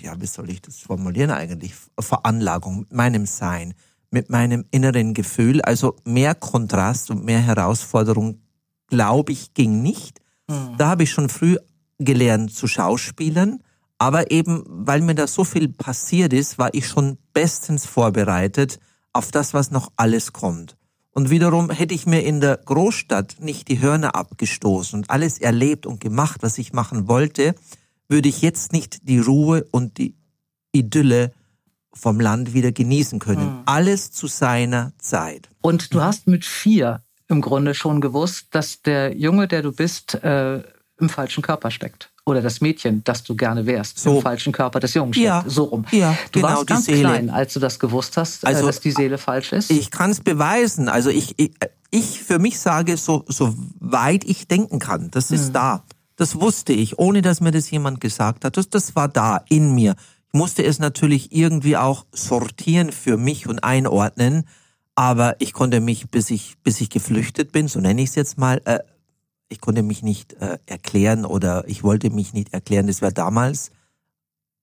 ja, 0.00 0.20
wie 0.20 0.26
soll 0.26 0.48
ich 0.48 0.62
das 0.62 0.78
formulieren 0.78 1.30
eigentlich? 1.30 1.74
Veranlagung, 1.98 2.80
mit 2.80 2.92
meinem 2.92 3.26
Sein, 3.26 3.74
mit 4.14 4.30
meinem 4.30 4.64
inneren 4.70 5.12
Gefühl. 5.12 5.60
Also 5.60 5.96
mehr 6.04 6.34
Kontrast 6.34 7.10
und 7.10 7.24
mehr 7.24 7.40
Herausforderung, 7.40 8.40
glaube 8.86 9.32
ich, 9.32 9.52
ging 9.52 9.82
nicht. 9.82 10.20
Mhm. 10.48 10.76
Da 10.78 10.88
habe 10.88 11.02
ich 11.02 11.10
schon 11.10 11.28
früh 11.28 11.56
gelernt 11.98 12.54
zu 12.54 12.66
schauspielen, 12.66 13.62
aber 13.98 14.30
eben, 14.30 14.64
weil 14.66 15.00
mir 15.00 15.14
da 15.14 15.26
so 15.26 15.44
viel 15.44 15.68
passiert 15.68 16.32
ist, 16.32 16.58
war 16.58 16.72
ich 16.72 16.88
schon 16.88 17.18
bestens 17.32 17.86
vorbereitet 17.86 18.78
auf 19.12 19.30
das, 19.30 19.52
was 19.52 19.70
noch 19.70 19.92
alles 19.96 20.32
kommt. 20.32 20.76
Und 21.12 21.30
wiederum 21.30 21.70
hätte 21.70 21.94
ich 21.94 22.06
mir 22.06 22.22
in 22.22 22.40
der 22.40 22.56
Großstadt 22.56 23.36
nicht 23.40 23.68
die 23.68 23.80
Hörner 23.80 24.14
abgestoßen 24.16 24.98
und 24.98 25.10
alles 25.10 25.38
erlebt 25.38 25.86
und 25.86 26.00
gemacht, 26.00 26.42
was 26.42 26.58
ich 26.58 26.72
machen 26.72 27.06
wollte, 27.06 27.54
würde 28.08 28.28
ich 28.28 28.42
jetzt 28.42 28.72
nicht 28.72 29.08
die 29.08 29.20
Ruhe 29.20 29.64
und 29.70 29.98
die 29.98 30.16
Idylle 30.72 31.32
vom 31.96 32.20
Land 32.20 32.54
wieder 32.54 32.72
genießen 32.72 33.18
können. 33.18 33.46
Mhm. 33.46 33.62
Alles 33.66 34.12
zu 34.12 34.26
seiner 34.26 34.92
Zeit. 34.98 35.48
Und 35.60 35.94
du 35.94 36.00
hast 36.00 36.26
mit 36.26 36.44
vier 36.44 37.02
im 37.28 37.40
Grunde 37.40 37.74
schon 37.74 38.00
gewusst, 38.00 38.48
dass 38.50 38.82
der 38.82 39.16
Junge, 39.16 39.48
der 39.48 39.62
du 39.62 39.72
bist, 39.72 40.14
äh, 40.22 40.62
im 41.00 41.08
falschen 41.08 41.42
Körper 41.42 41.70
steckt. 41.70 42.10
Oder 42.26 42.40
das 42.40 42.60
Mädchen, 42.60 43.04
das 43.04 43.22
du 43.22 43.36
gerne 43.36 43.66
wärst, 43.66 43.98
so. 43.98 44.16
im 44.16 44.22
falschen 44.22 44.52
Körper 44.52 44.80
des 44.80 44.94
Jungen 44.94 45.12
steckt. 45.12 45.26
Ja, 45.26 45.44
so 45.46 45.64
rum. 45.64 45.84
Ja, 45.90 46.16
du 46.32 46.40
genau, 46.40 46.54
warst 46.54 46.66
ganz 46.66 46.86
Seele. 46.86 47.00
klein, 47.00 47.30
als 47.30 47.52
du 47.52 47.60
das 47.60 47.78
gewusst 47.78 48.16
hast, 48.16 48.44
äh, 48.44 48.46
also, 48.46 48.66
dass 48.66 48.80
die 48.80 48.92
Seele 48.92 49.18
falsch 49.18 49.52
ist. 49.52 49.70
Ich 49.70 49.90
kann 49.90 50.10
es 50.10 50.20
beweisen. 50.20 50.88
Also 50.88 51.10
ich, 51.10 51.34
ich, 51.38 51.52
ich 51.90 52.22
für 52.22 52.38
mich 52.38 52.58
sage, 52.58 52.96
so, 52.96 53.24
so 53.28 53.54
weit 53.78 54.24
ich 54.24 54.48
denken 54.48 54.78
kann, 54.78 55.10
das 55.10 55.30
ist 55.30 55.46
hm. 55.46 55.52
da. 55.52 55.84
Das 56.16 56.40
wusste 56.40 56.72
ich, 56.72 56.98
ohne 56.98 57.22
dass 57.22 57.40
mir 57.40 57.50
das 57.50 57.70
jemand 57.70 58.00
gesagt 58.00 58.44
hat. 58.44 58.56
Das, 58.56 58.70
das 58.70 58.94
war 58.94 59.08
da 59.08 59.42
in 59.48 59.74
mir. 59.74 59.96
Musste 60.34 60.64
es 60.64 60.80
natürlich 60.80 61.30
irgendwie 61.30 61.76
auch 61.76 62.06
sortieren 62.10 62.90
für 62.90 63.16
mich 63.16 63.46
und 63.46 63.62
einordnen. 63.62 64.48
Aber 64.96 65.40
ich 65.40 65.52
konnte 65.52 65.80
mich, 65.80 66.10
bis 66.10 66.28
ich, 66.30 66.56
bis 66.64 66.80
ich 66.80 66.90
geflüchtet 66.90 67.52
bin, 67.52 67.68
so 67.68 67.78
nenne 67.78 68.02
ich 68.02 68.08
es 68.08 68.14
jetzt 68.16 68.36
mal, 68.36 68.60
äh, 68.64 68.80
ich 69.48 69.60
konnte 69.60 69.84
mich 69.84 70.02
nicht 70.02 70.32
äh, 70.34 70.58
erklären 70.66 71.24
oder 71.24 71.62
ich 71.68 71.84
wollte 71.84 72.10
mich 72.10 72.32
nicht 72.32 72.52
erklären. 72.52 72.88
Das 72.88 73.00
wäre 73.00 73.12
damals 73.12 73.70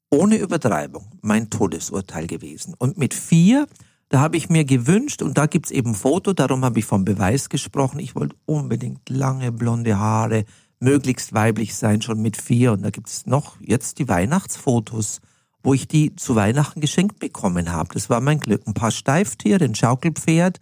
ohne 0.09 0.35
Übertreibung 0.35 1.05
mein 1.21 1.49
Todesurteil 1.49 2.27
gewesen. 2.27 2.75
Und 2.77 2.97
mit 2.97 3.13
vier, 3.13 3.65
da 4.09 4.19
habe 4.19 4.35
ich 4.35 4.49
mir 4.49 4.65
gewünscht, 4.65 5.21
und 5.21 5.37
da 5.37 5.45
gibt's 5.45 5.71
eben 5.71 5.95
Foto, 5.95 6.33
darum 6.33 6.65
habe 6.65 6.79
ich 6.79 6.85
vom 6.85 7.05
Beweis 7.05 7.47
gesprochen, 7.47 7.99
ich 7.99 8.13
wollte 8.13 8.35
unbedingt 8.45 9.09
lange 9.09 9.53
blonde 9.53 9.97
Haare, 9.97 10.43
möglichst 10.81 11.31
weiblich 11.31 11.75
sein, 11.75 12.01
schon 12.01 12.21
mit 12.21 12.35
vier. 12.35 12.73
Und 12.73 12.81
da 12.81 12.89
gibt's 12.89 13.25
noch 13.25 13.55
jetzt 13.61 13.99
die 13.99 14.09
Weihnachtsfotos, 14.09 15.21
wo 15.63 15.73
ich 15.73 15.87
die 15.87 16.15
zu 16.15 16.35
Weihnachten 16.35 16.81
geschenkt 16.81 17.19
bekommen 17.19 17.71
habe. 17.71 17.93
Das 17.93 18.09
war 18.09 18.21
mein 18.21 18.39
Glück. 18.39 18.63
Ein 18.65 18.73
paar 18.73 18.91
Steiftiere, 18.91 19.65
ein 19.65 19.75
Schaukelpferd 19.75 20.59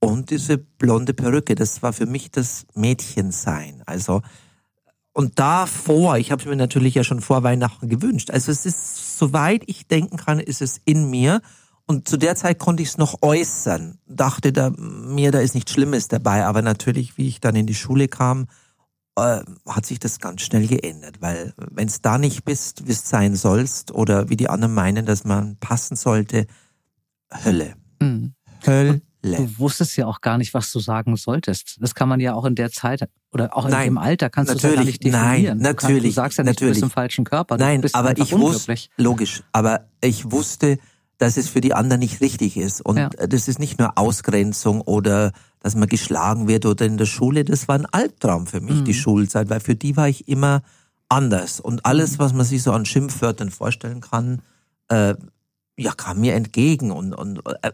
und 0.00 0.30
diese 0.30 0.58
blonde 0.58 1.14
Perücke. 1.14 1.54
Das 1.54 1.82
war 1.82 1.92
für 1.92 2.06
mich 2.06 2.30
das 2.30 2.66
Mädchensein. 2.74 3.82
Also 3.86 4.22
und 5.14 5.38
davor, 5.38 6.16
ich 6.16 6.32
habe 6.32 6.40
es 6.40 6.48
mir 6.48 6.56
natürlich 6.56 6.94
ja 6.94 7.04
schon 7.04 7.20
vor 7.20 7.42
Weihnachten 7.42 7.88
gewünscht. 7.88 8.30
Also 8.30 8.50
es 8.50 8.64
ist, 8.64 9.18
soweit 9.18 9.62
ich 9.66 9.86
denken 9.86 10.16
kann, 10.16 10.40
ist 10.40 10.62
es 10.62 10.80
in 10.84 11.10
mir. 11.10 11.42
Und 11.86 12.08
zu 12.08 12.16
der 12.16 12.34
Zeit 12.34 12.58
konnte 12.58 12.82
ich 12.82 12.90
es 12.90 12.98
noch 12.98 13.20
äußern. 13.20 13.98
Dachte 14.06 14.52
da, 14.52 14.70
mir, 14.70 15.30
da 15.30 15.40
ist 15.40 15.54
nichts 15.54 15.72
Schlimmes 15.72 16.08
dabei. 16.08 16.46
Aber 16.46 16.62
natürlich, 16.62 17.18
wie 17.18 17.28
ich 17.28 17.40
dann 17.40 17.56
in 17.56 17.66
die 17.66 17.74
Schule 17.74 18.08
kam, 18.08 18.46
äh, 19.16 19.40
hat 19.66 19.86
sich 19.86 19.98
das 19.98 20.18
ganz 20.20 20.42
schnell 20.42 20.66
geändert, 20.66 21.20
weil 21.20 21.52
wenn 21.56 21.88
es 21.88 22.00
da 22.00 22.18
nicht 22.18 22.44
bist, 22.44 22.86
wie 22.86 22.92
es 22.92 23.08
sein 23.08 23.34
sollst, 23.34 23.92
oder 23.92 24.28
wie 24.28 24.36
die 24.36 24.48
anderen 24.48 24.74
meinen, 24.74 25.06
dass 25.06 25.24
man 25.24 25.56
passen 25.56 25.96
sollte, 25.96 26.46
Hölle. 27.44 27.74
Mhm. 28.00 28.34
Hölle. 28.66 29.02
Du 29.22 29.58
wusstest 29.58 29.96
ja 29.96 30.06
auch 30.06 30.20
gar 30.20 30.36
nicht, 30.36 30.52
was 30.52 30.72
du 30.72 30.80
sagen 30.80 31.16
solltest. 31.16 31.76
Das 31.80 31.94
kann 31.94 32.08
man 32.08 32.18
ja 32.18 32.34
auch 32.34 32.44
in 32.44 32.56
der 32.56 32.72
Zeit 32.72 33.08
oder 33.30 33.56
auch 33.56 33.68
nein, 33.68 33.88
im 33.88 33.98
Alter 33.98 34.28
kannst 34.30 34.50
du 34.50 34.54
das 34.54 34.62
ja 34.62 34.74
gar 34.74 34.84
nicht 34.84 35.04
definieren. 35.04 35.58
Nein, 35.58 35.58
natürlich. 35.58 35.96
Du, 35.96 36.02
kannst, 36.02 36.04
du 36.04 36.10
sagst 36.10 36.38
ja 36.38 36.44
nicht, 36.44 36.50
natürlich. 36.54 36.78
du 36.78 36.80
bist 36.80 36.82
im 36.82 36.90
falschen 36.90 37.24
Körper. 37.24 37.56
Nein, 37.56 37.84
aber 37.92 38.18
ich 38.18 38.32
wusste, 38.36 38.74
logisch, 38.96 39.44
aber 39.52 39.88
ich 40.02 40.30
wusste, 40.30 40.78
dass 41.22 41.36
es 41.36 41.48
für 41.48 41.60
die 41.60 41.72
anderen 41.72 42.00
nicht 42.00 42.20
richtig 42.20 42.56
ist. 42.56 42.80
Und 42.80 42.96
ja. 42.96 43.08
das 43.08 43.46
ist 43.46 43.60
nicht 43.60 43.78
nur 43.78 43.96
Ausgrenzung 43.96 44.80
oder 44.80 45.30
dass 45.60 45.76
man 45.76 45.88
geschlagen 45.88 46.48
wird 46.48 46.66
oder 46.66 46.84
in 46.84 46.98
der 46.98 47.06
Schule. 47.06 47.44
Das 47.44 47.68
war 47.68 47.76
ein 47.76 47.86
Albtraum 47.86 48.48
für 48.48 48.60
mich, 48.60 48.80
mhm. 48.80 48.84
die 48.86 48.94
Schulzeit, 48.94 49.48
weil 49.48 49.60
für 49.60 49.76
die 49.76 49.96
war 49.96 50.08
ich 50.08 50.26
immer 50.26 50.62
anders. 51.08 51.60
Und 51.60 51.86
alles, 51.86 52.14
mhm. 52.14 52.18
was 52.18 52.32
man 52.32 52.44
sich 52.44 52.64
so 52.64 52.72
an 52.72 52.84
Schimpfwörtern 52.84 53.52
vorstellen 53.52 54.00
kann, 54.00 54.42
äh, 54.88 55.14
ja, 55.78 55.92
kam 55.92 56.18
mir 56.18 56.34
entgegen. 56.34 56.90
Und, 56.90 57.14
und 57.14 57.40
äh, 57.62 57.70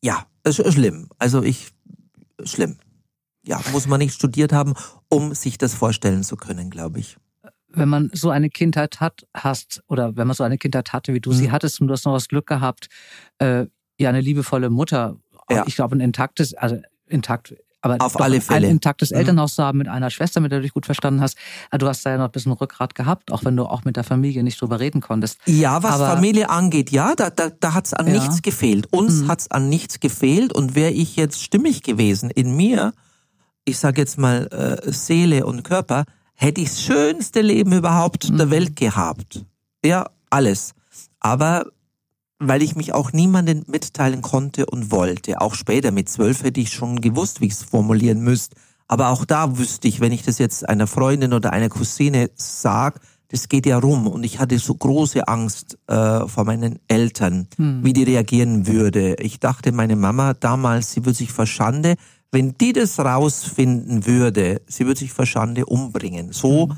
ja, 0.00 0.24
es 0.44 0.60
ist 0.60 0.74
schlimm. 0.74 1.08
Also 1.18 1.42
ich, 1.42 1.72
schlimm. 2.44 2.76
Ja, 3.44 3.60
muss 3.72 3.88
man 3.88 3.98
nicht 3.98 4.14
studiert 4.14 4.52
haben, 4.52 4.74
um 5.08 5.34
sich 5.34 5.58
das 5.58 5.74
vorstellen 5.74 6.22
zu 6.22 6.36
können, 6.36 6.70
glaube 6.70 7.00
ich 7.00 7.16
wenn 7.74 7.88
man 7.88 8.10
so 8.12 8.30
eine 8.30 8.50
Kindheit 8.50 9.00
hat, 9.00 9.26
hast, 9.34 9.82
oder 9.88 10.16
wenn 10.16 10.26
man 10.26 10.36
so 10.36 10.44
eine 10.44 10.58
Kindheit 10.58 10.92
hatte, 10.92 11.14
wie 11.14 11.20
du 11.20 11.30
mhm. 11.30 11.34
sie 11.34 11.50
hattest 11.50 11.80
und 11.80 11.88
du 11.88 11.92
hast 11.92 12.04
noch 12.04 12.14
das 12.14 12.28
Glück 12.28 12.46
gehabt, 12.46 12.88
äh, 13.38 13.66
ja, 13.98 14.08
eine 14.08 14.20
liebevolle 14.20 14.70
Mutter, 14.70 15.16
ja. 15.50 15.64
ich 15.66 15.76
glaube, 15.76 15.96
ein 15.96 16.00
intaktes, 16.00 16.54
also 16.54 16.78
intakt, 17.06 17.54
aber 17.82 17.96
auf 18.00 18.20
alle 18.20 18.40
Fälle. 18.40 18.68
ein 18.68 18.72
intaktes 18.72 19.10
mhm. 19.10 19.18
Elternhaus 19.18 19.56
zu 19.56 19.62
haben 19.64 19.78
mit 19.78 19.88
einer 19.88 20.08
Schwester, 20.10 20.40
mit 20.40 20.52
der 20.52 20.60
du 20.60 20.62
dich 20.62 20.72
gut 20.72 20.86
verstanden 20.86 21.20
hast. 21.20 21.36
Du 21.76 21.86
hast 21.88 22.06
da 22.06 22.10
ja 22.10 22.16
noch 22.16 22.26
ein 22.26 22.30
bisschen 22.30 22.52
Rückgrat 22.52 22.94
gehabt, 22.94 23.32
auch 23.32 23.44
wenn 23.44 23.56
du 23.56 23.64
auch 23.64 23.84
mit 23.84 23.96
der 23.96 24.04
Familie 24.04 24.44
nicht 24.44 24.60
drüber 24.60 24.78
reden 24.78 25.00
konntest. 25.00 25.38
Ja, 25.46 25.82
was 25.82 25.94
aber, 25.94 26.06
Familie 26.06 26.48
angeht, 26.48 26.90
ja, 26.90 27.14
da, 27.16 27.30
da, 27.30 27.50
da 27.50 27.74
hat's 27.74 27.92
an 27.92 28.06
ja. 28.06 28.14
nichts 28.14 28.42
gefehlt. 28.42 28.86
Uns 28.92 29.22
mhm. 29.22 29.28
hat's 29.28 29.50
an 29.50 29.68
nichts 29.68 29.98
gefehlt 29.98 30.52
und 30.52 30.76
wäre 30.76 30.92
ich 30.92 31.16
jetzt 31.16 31.42
stimmig 31.42 31.82
gewesen 31.82 32.30
in 32.30 32.54
mir, 32.54 32.92
ich 33.64 33.78
sage 33.78 34.00
jetzt 34.00 34.16
mal 34.16 34.46
äh, 34.46 34.92
Seele 34.92 35.44
und 35.44 35.64
Körper, 35.64 36.04
hätte 36.42 36.60
ich 36.60 36.68
das 36.68 36.82
schönste 36.82 37.40
Leben 37.40 37.72
überhaupt 37.72 38.30
mhm. 38.30 38.38
der 38.38 38.50
Welt 38.50 38.76
gehabt. 38.76 39.44
Ja, 39.84 40.10
alles. 40.30 40.74
Aber 41.20 41.66
weil 42.38 42.62
ich 42.62 42.74
mich 42.74 42.92
auch 42.92 43.12
niemanden 43.12 43.64
mitteilen 43.68 44.20
konnte 44.20 44.66
und 44.66 44.90
wollte. 44.90 45.40
Auch 45.40 45.54
später 45.54 45.92
mit 45.92 46.08
zwölf 46.08 46.42
hätte 46.42 46.60
ich 46.60 46.72
schon 46.72 47.00
gewusst, 47.00 47.40
wie 47.40 47.46
ich 47.46 47.52
es 47.52 47.62
formulieren 47.62 48.20
müsste. 48.20 48.56
Aber 48.88 49.10
auch 49.10 49.24
da 49.24 49.56
wüsste 49.58 49.86
ich, 49.86 50.00
wenn 50.00 50.12
ich 50.12 50.22
das 50.22 50.38
jetzt 50.38 50.68
einer 50.68 50.88
Freundin 50.88 51.32
oder 51.32 51.52
einer 51.52 51.68
Cousine 51.68 52.30
sag, 52.34 53.00
das 53.28 53.48
geht 53.48 53.64
ja 53.64 53.78
rum. 53.78 54.08
Und 54.08 54.24
ich 54.24 54.40
hatte 54.40 54.58
so 54.58 54.74
große 54.74 55.28
Angst 55.28 55.78
äh, 55.86 56.26
vor 56.26 56.44
meinen 56.44 56.80
Eltern, 56.88 57.46
hm. 57.56 57.84
wie 57.84 57.92
die 57.92 58.02
reagieren 58.02 58.66
würde. 58.66 59.14
Ich 59.20 59.38
dachte, 59.38 59.70
meine 59.70 59.96
Mama 59.96 60.34
damals, 60.34 60.92
sie 60.92 61.04
würde 61.04 61.16
sich 61.16 61.32
vor 61.32 61.46
Schande 61.46 61.94
wenn 62.32 62.56
die 62.56 62.72
das 62.72 62.98
rausfinden 62.98 64.06
würde, 64.06 64.62
sie 64.66 64.86
würde 64.86 64.98
sich 64.98 65.12
vor 65.12 65.26
Schande 65.26 65.66
umbringen. 65.66 66.32
So, 66.32 66.66
mhm. 66.66 66.76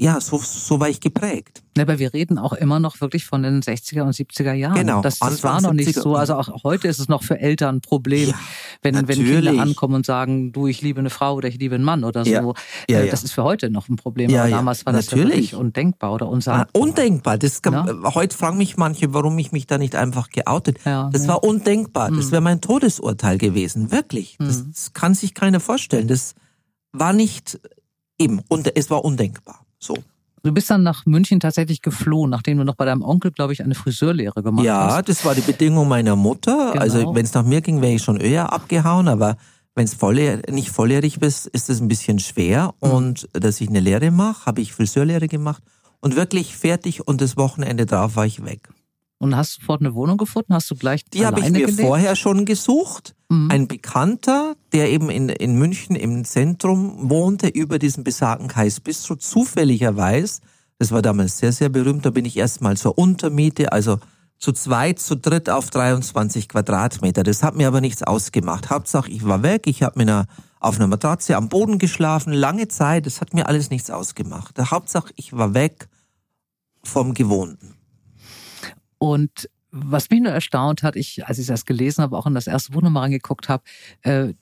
Ja, 0.00 0.20
so, 0.20 0.38
so 0.38 0.78
war 0.78 0.88
ich 0.88 1.00
geprägt. 1.00 1.64
Ja, 1.76 1.82
aber 1.82 1.98
wir 1.98 2.14
reden 2.14 2.38
auch 2.38 2.52
immer 2.52 2.78
noch 2.78 3.00
wirklich 3.00 3.24
von 3.24 3.42
den 3.42 3.62
60er 3.62 4.02
und 4.02 4.14
70er 4.14 4.52
Jahren. 4.52 4.76
Genau. 4.76 5.02
Das, 5.02 5.18
das 5.18 5.42
war 5.42 5.60
noch 5.60 5.72
nicht 5.72 5.92
so. 5.92 6.14
Also 6.14 6.34
auch 6.34 6.62
heute 6.62 6.86
ist 6.86 7.00
es 7.00 7.08
noch 7.08 7.24
für 7.24 7.40
Eltern 7.40 7.76
ein 7.76 7.80
Problem, 7.80 8.28
ja, 8.28 8.34
wenn, 8.82 9.08
wenn 9.08 9.24
Kinder 9.24 9.60
ankommen 9.60 9.96
und 9.96 10.06
sagen, 10.06 10.52
du, 10.52 10.68
ich 10.68 10.82
liebe 10.82 11.00
eine 11.00 11.10
Frau 11.10 11.34
oder 11.34 11.48
ich 11.48 11.58
liebe 11.58 11.74
einen 11.74 11.82
Mann 11.82 12.04
oder 12.04 12.24
so. 12.24 12.30
Ja, 12.30 12.52
ja, 12.88 13.00
äh, 13.00 13.10
das 13.10 13.24
ist 13.24 13.32
für 13.32 13.42
heute 13.42 13.70
noch 13.70 13.88
ein 13.88 13.96
Problem. 13.96 14.32
aber 14.32 14.48
damals 14.48 14.86
war 14.86 14.92
das 14.92 15.10
natürlich. 15.10 15.56
undenkbar 15.56 16.12
oder 16.12 16.28
unsagbar. 16.28 16.68
Ah, 16.72 16.78
undenkbar. 16.78 17.36
Das 17.36 17.60
kann, 17.60 18.04
Heute 18.14 18.36
fragen 18.36 18.56
mich 18.56 18.76
manche, 18.76 19.12
warum 19.12 19.36
ich 19.38 19.50
mich 19.50 19.66
da 19.66 19.78
nicht 19.78 19.96
einfach 19.96 20.30
geoutet. 20.30 20.78
das 20.84 21.26
war 21.26 21.42
undenkbar. 21.42 22.10
Das 22.10 22.26
hm. 22.26 22.32
wäre 22.32 22.42
mein 22.42 22.60
Todesurteil 22.60 23.36
gewesen. 23.36 23.90
Wirklich. 23.90 24.36
Das, 24.38 24.58
hm. 24.58 24.70
das 24.72 24.92
kann 24.92 25.14
sich 25.14 25.34
keiner 25.34 25.58
vorstellen. 25.58 26.06
Das 26.06 26.36
war 26.92 27.12
nicht 27.12 27.58
eben, 28.16 28.42
und 28.48 28.76
es 28.76 28.90
war 28.90 29.04
undenkbar. 29.04 29.64
So. 29.78 29.96
Du 30.42 30.52
bist 30.52 30.70
dann 30.70 30.82
nach 30.82 31.04
München 31.04 31.40
tatsächlich 31.40 31.82
geflohen, 31.82 32.30
nachdem 32.30 32.58
du 32.58 32.64
noch 32.64 32.76
bei 32.76 32.84
deinem 32.84 33.02
Onkel, 33.02 33.32
glaube 33.32 33.52
ich, 33.52 33.62
eine 33.62 33.74
Friseurlehre 33.74 34.42
gemacht 34.42 34.64
ja, 34.64 34.84
hast. 34.84 34.94
Ja, 34.94 35.02
das 35.02 35.24
war 35.24 35.34
die 35.34 35.40
Bedingung 35.40 35.88
meiner 35.88 36.16
Mutter. 36.16 36.70
Genau. 36.72 36.80
Also 36.82 37.14
wenn 37.14 37.24
es 37.24 37.34
nach 37.34 37.44
mir 37.44 37.60
ging, 37.60 37.82
wäre 37.82 37.92
ich 37.92 38.02
schon 38.02 38.20
eher 38.20 38.52
abgehauen, 38.52 39.08
aber 39.08 39.36
wenn 39.74 39.84
es 39.84 39.96
nicht 40.50 40.70
volljährig 40.70 41.18
bist, 41.20 41.46
ist 41.46 41.70
es 41.70 41.80
ein 41.80 41.88
bisschen 41.88 42.18
schwer. 42.18 42.74
Mhm. 42.80 42.90
Und 42.90 43.28
dass 43.32 43.60
ich 43.60 43.68
eine 43.68 43.80
Lehre 43.80 44.10
mache, 44.10 44.46
habe 44.46 44.60
ich 44.60 44.72
Friseurlehre 44.72 45.28
gemacht 45.28 45.62
und 46.00 46.16
wirklich 46.16 46.56
fertig 46.56 47.06
und 47.06 47.20
das 47.20 47.36
Wochenende 47.36 47.86
drauf 47.86 48.16
war 48.16 48.26
ich 48.26 48.44
weg. 48.44 48.68
Und 49.18 49.36
hast 49.36 49.56
du 49.56 49.60
sofort 49.60 49.80
eine 49.80 49.94
Wohnung 49.94 50.16
gefunden? 50.16 50.54
Hast 50.54 50.70
du 50.70 50.76
gleich 50.76 51.04
Die 51.04 51.26
habe 51.26 51.40
ich 51.40 51.50
mir 51.50 51.66
gelebt? 51.66 51.80
vorher 51.80 52.14
schon 52.14 52.44
gesucht. 52.44 53.14
Mhm. 53.28 53.50
Ein 53.50 53.68
Bekannter, 53.68 54.54
der 54.72 54.90
eben 54.90 55.10
in, 55.10 55.28
in 55.28 55.56
München 55.56 55.96
im 55.96 56.24
Zentrum 56.24 57.10
wohnte, 57.10 57.48
über 57.48 57.78
diesen 57.78 58.04
besagten 58.04 58.48
Kais 58.48 58.80
Bistro, 58.80 59.16
zufälligerweise, 59.16 60.40
das 60.78 60.92
war 60.92 61.02
damals 61.02 61.38
sehr, 61.38 61.52
sehr 61.52 61.68
berühmt, 61.68 62.06
da 62.06 62.10
bin 62.10 62.24
ich 62.24 62.36
erstmal 62.36 62.76
zur 62.76 62.96
Untermiete, 62.96 63.72
also 63.72 63.98
zu 64.38 64.52
zweit, 64.52 65.00
zu 65.00 65.16
dritt 65.16 65.50
auf 65.50 65.68
23 65.70 66.48
Quadratmeter. 66.48 67.24
Das 67.24 67.42
hat 67.42 67.56
mir 67.56 67.66
aber 67.66 67.80
nichts 67.80 68.04
ausgemacht. 68.04 68.70
Hauptsache, 68.70 69.10
ich 69.10 69.24
war 69.24 69.42
weg, 69.42 69.66
ich 69.66 69.82
habe 69.82 70.04
mir 70.04 70.26
auf 70.60 70.76
einer 70.76 70.86
Matratze 70.86 71.36
am 71.36 71.48
Boden 71.48 71.78
geschlafen, 71.78 72.32
lange 72.32 72.68
Zeit, 72.68 73.06
das 73.06 73.20
hat 73.20 73.34
mir 73.34 73.48
alles 73.48 73.70
nichts 73.70 73.90
ausgemacht. 73.90 74.56
Hauptsache, 74.58 75.12
ich 75.16 75.32
war 75.32 75.54
weg 75.54 75.88
vom 76.84 77.14
Gewohnten. 77.14 77.74
Und 78.98 79.48
was 79.70 80.10
mich 80.10 80.20
nur 80.20 80.32
erstaunt 80.32 80.82
hat, 80.82 80.96
ich, 80.96 81.26
als 81.26 81.38
ich 81.38 81.46
das 81.46 81.64
gelesen 81.64 82.02
habe, 82.02 82.16
auch 82.16 82.26
in 82.26 82.34
das 82.34 82.46
erste 82.46 82.72
Buch 82.72 82.82
nochmal 82.82 83.04
reingeguckt 83.04 83.48
habe, 83.48 83.62
äh, 84.02 84.34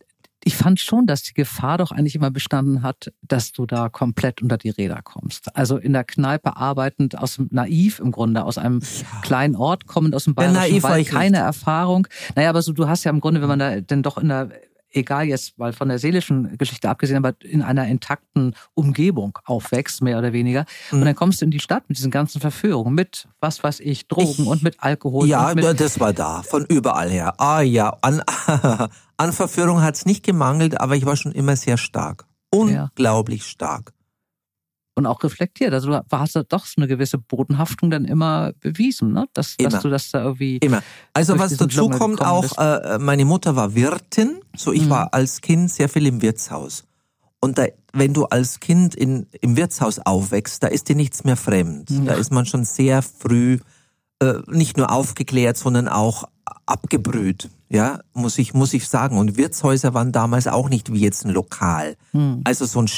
ich 0.47 0.55
fand 0.55 0.79
schon, 0.79 1.07
dass 1.07 1.25
die 1.25 1.35
Gefahr 1.35 1.77
doch 1.77 1.91
eigentlich 1.91 2.15
immer 2.15 2.31
bestanden 2.31 2.83
hat, 2.83 3.13
dass 3.23 3.51
du 3.51 3.67
da 3.67 3.89
komplett 3.89 4.43
unter 4.43 4.57
die 4.57 4.71
Räder 4.71 5.01
kommst. 5.03 5.55
Also 5.57 5.77
in 5.77 5.93
der 5.93 6.05
Kneipe 6.05 6.57
arbeitend, 6.57 7.19
aus 7.19 7.35
dem 7.35 7.49
naiv 7.51 7.99
im 7.99 8.13
Grunde, 8.13 8.45
aus 8.45 8.57
einem 8.57 8.79
ja. 8.79 9.21
kleinen 9.23 9.57
Ort 9.57 9.89
kommend, 9.89 10.15
aus 10.15 10.23
dem 10.23 10.37
Bayerischen 10.37 10.77
ja, 10.77 10.83
Wald, 10.85 11.09
keine 11.09 11.39
Erfahrung. 11.39 12.07
Naja, 12.37 12.51
aber 12.51 12.63
so, 12.63 12.73
du 12.73 12.87
hast 12.87 13.03
ja 13.03 13.11
im 13.11 13.21
Grunde, 13.21 13.41
wenn 13.41 13.49
man 13.49 13.59
da 13.59 13.81
denn 13.81 14.05
doch 14.05 14.19
in 14.19 14.29
der 14.29 14.51
egal 14.97 15.27
jetzt, 15.27 15.55
weil 15.57 15.73
von 15.73 15.89
der 15.89 15.99
seelischen 15.99 16.57
Geschichte 16.59 16.89
abgesehen, 16.89 17.19
aber 17.19 17.35
in 17.43 17.63
einer 17.63 17.87
intakten 17.87 18.55
Umgebung 18.75 19.39
aufwächst, 19.45 20.03
mehr 20.03 20.19
oder 20.19 20.33
weniger. 20.33 20.65
Mhm. 20.91 20.99
Und 20.99 21.05
dann 21.05 21.15
kommst 21.15 21.41
du 21.41 21.45
in 21.45 21.51
die 21.51 21.61
Stadt 21.61 21.85
mit 21.89 21.99
diesen 21.99 22.11
ganzen 22.11 22.41
Verführungen, 22.41 22.95
mit, 22.95 23.29
was 23.41 23.63
weiß 23.63 23.81
ich, 23.81 24.09
Drogen 24.09 24.43
ich, 24.43 24.47
und 24.47 24.63
mit 24.63 24.77
Alkohol. 24.81 25.27
Ja, 25.29 25.55
mit 25.55 25.81
das 25.81 26.01
war 26.01 26.13
da, 26.13 26.43
von 26.43 26.65
überall 26.67 27.11
her. 27.11 27.35
Ah 27.39 27.61
ja, 27.61 27.97
an, 28.01 28.23
an 29.17 29.33
Verführung 29.33 29.83
hat 29.83 29.97
es 29.97 30.07
nicht 30.07 30.25
gemangelt, 30.25 30.81
aber 30.81 30.97
ich 30.97 31.07
war 31.07 31.17
schon 31.17 31.33
immer 31.33 31.57
sehr 31.57 31.77
stark. 31.77 32.27
Unglaublich 32.51 33.43
ja. 33.43 33.49
stark 33.49 33.93
und 34.97 35.07
auch 35.07 35.23
reflektiert. 35.23 35.73
Also 35.73 35.91
du 35.91 36.03
hast 36.11 36.37
doch 36.49 36.67
eine 36.77 36.89
gewisse 36.89 37.19
Bodenhaftung 37.19 37.91
dann 37.91 38.05
immer 38.05 38.53
bewiesen, 38.61 39.13
ne? 39.13 39.27
Dass, 39.35 39.55
immer. 39.59 39.69
dass 39.69 39.83
du 39.83 39.91
das 39.91 40.11
da 40.11 40.25
irgendwie. 40.25 40.57
Immer. 40.59 40.83
Also 41.13 41.39
was 41.39 41.57
dazu 41.57 41.89
kommt 41.91 42.21
auch, 42.23 42.59
äh, 42.59 42.99
meine 42.99 43.25
Mutter 43.25 43.55
war 43.55 43.75
Wirtin, 43.75 44.41
so 44.57 44.73
ich 44.73 44.87
mhm. 44.87 44.91
war 44.91 45.15
als 45.15 45.41
Kind 45.41 45.71
sehr 45.71 45.89
viel 45.89 46.07
im 46.07 46.23
Wirtshaus. 46.23 46.85
Und 47.41 47.59
da, 47.59 47.67
wenn 47.93 48.15
du 48.15 48.25
als 48.25 48.59
Kind 48.59 48.95
in, 48.95 49.27
im 49.41 49.57
Wirtshaus 49.57 49.99
aufwächst, 49.99 50.63
da 50.63 50.69
ist 50.69 50.89
dir 50.89 50.97
nichts 50.97 51.25
mehr 51.25 51.37
fremd. 51.37 51.91
Ja. 51.91 52.05
Da 52.05 52.15
ist 52.15 52.33
man 52.33 52.47
schon 52.47 52.65
sehr 52.65 53.03
früh 53.03 53.59
äh, 54.21 54.35
nicht 54.47 54.79
nur 54.79 54.91
aufgeklärt, 54.91 55.59
sondern 55.59 55.89
auch 55.89 56.25
abgebrüht. 56.65 57.51
Ja, 57.69 58.01
muss 58.15 58.39
ich, 58.39 58.55
muss 58.55 58.73
ich 58.73 58.89
sagen. 58.89 59.19
Und 59.19 59.37
Wirtshäuser 59.37 59.93
waren 59.93 60.13
damals 60.13 60.47
auch 60.47 60.71
nicht 60.71 60.93
wie 60.93 61.01
jetzt 61.01 61.27
ein 61.27 61.33
Lokal. 61.33 61.97
Mhm. 62.13 62.41
Also 62.45 62.65
so 62.65 62.81
ein 62.81 62.89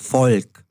Stammtischvolk, 0.00 0.64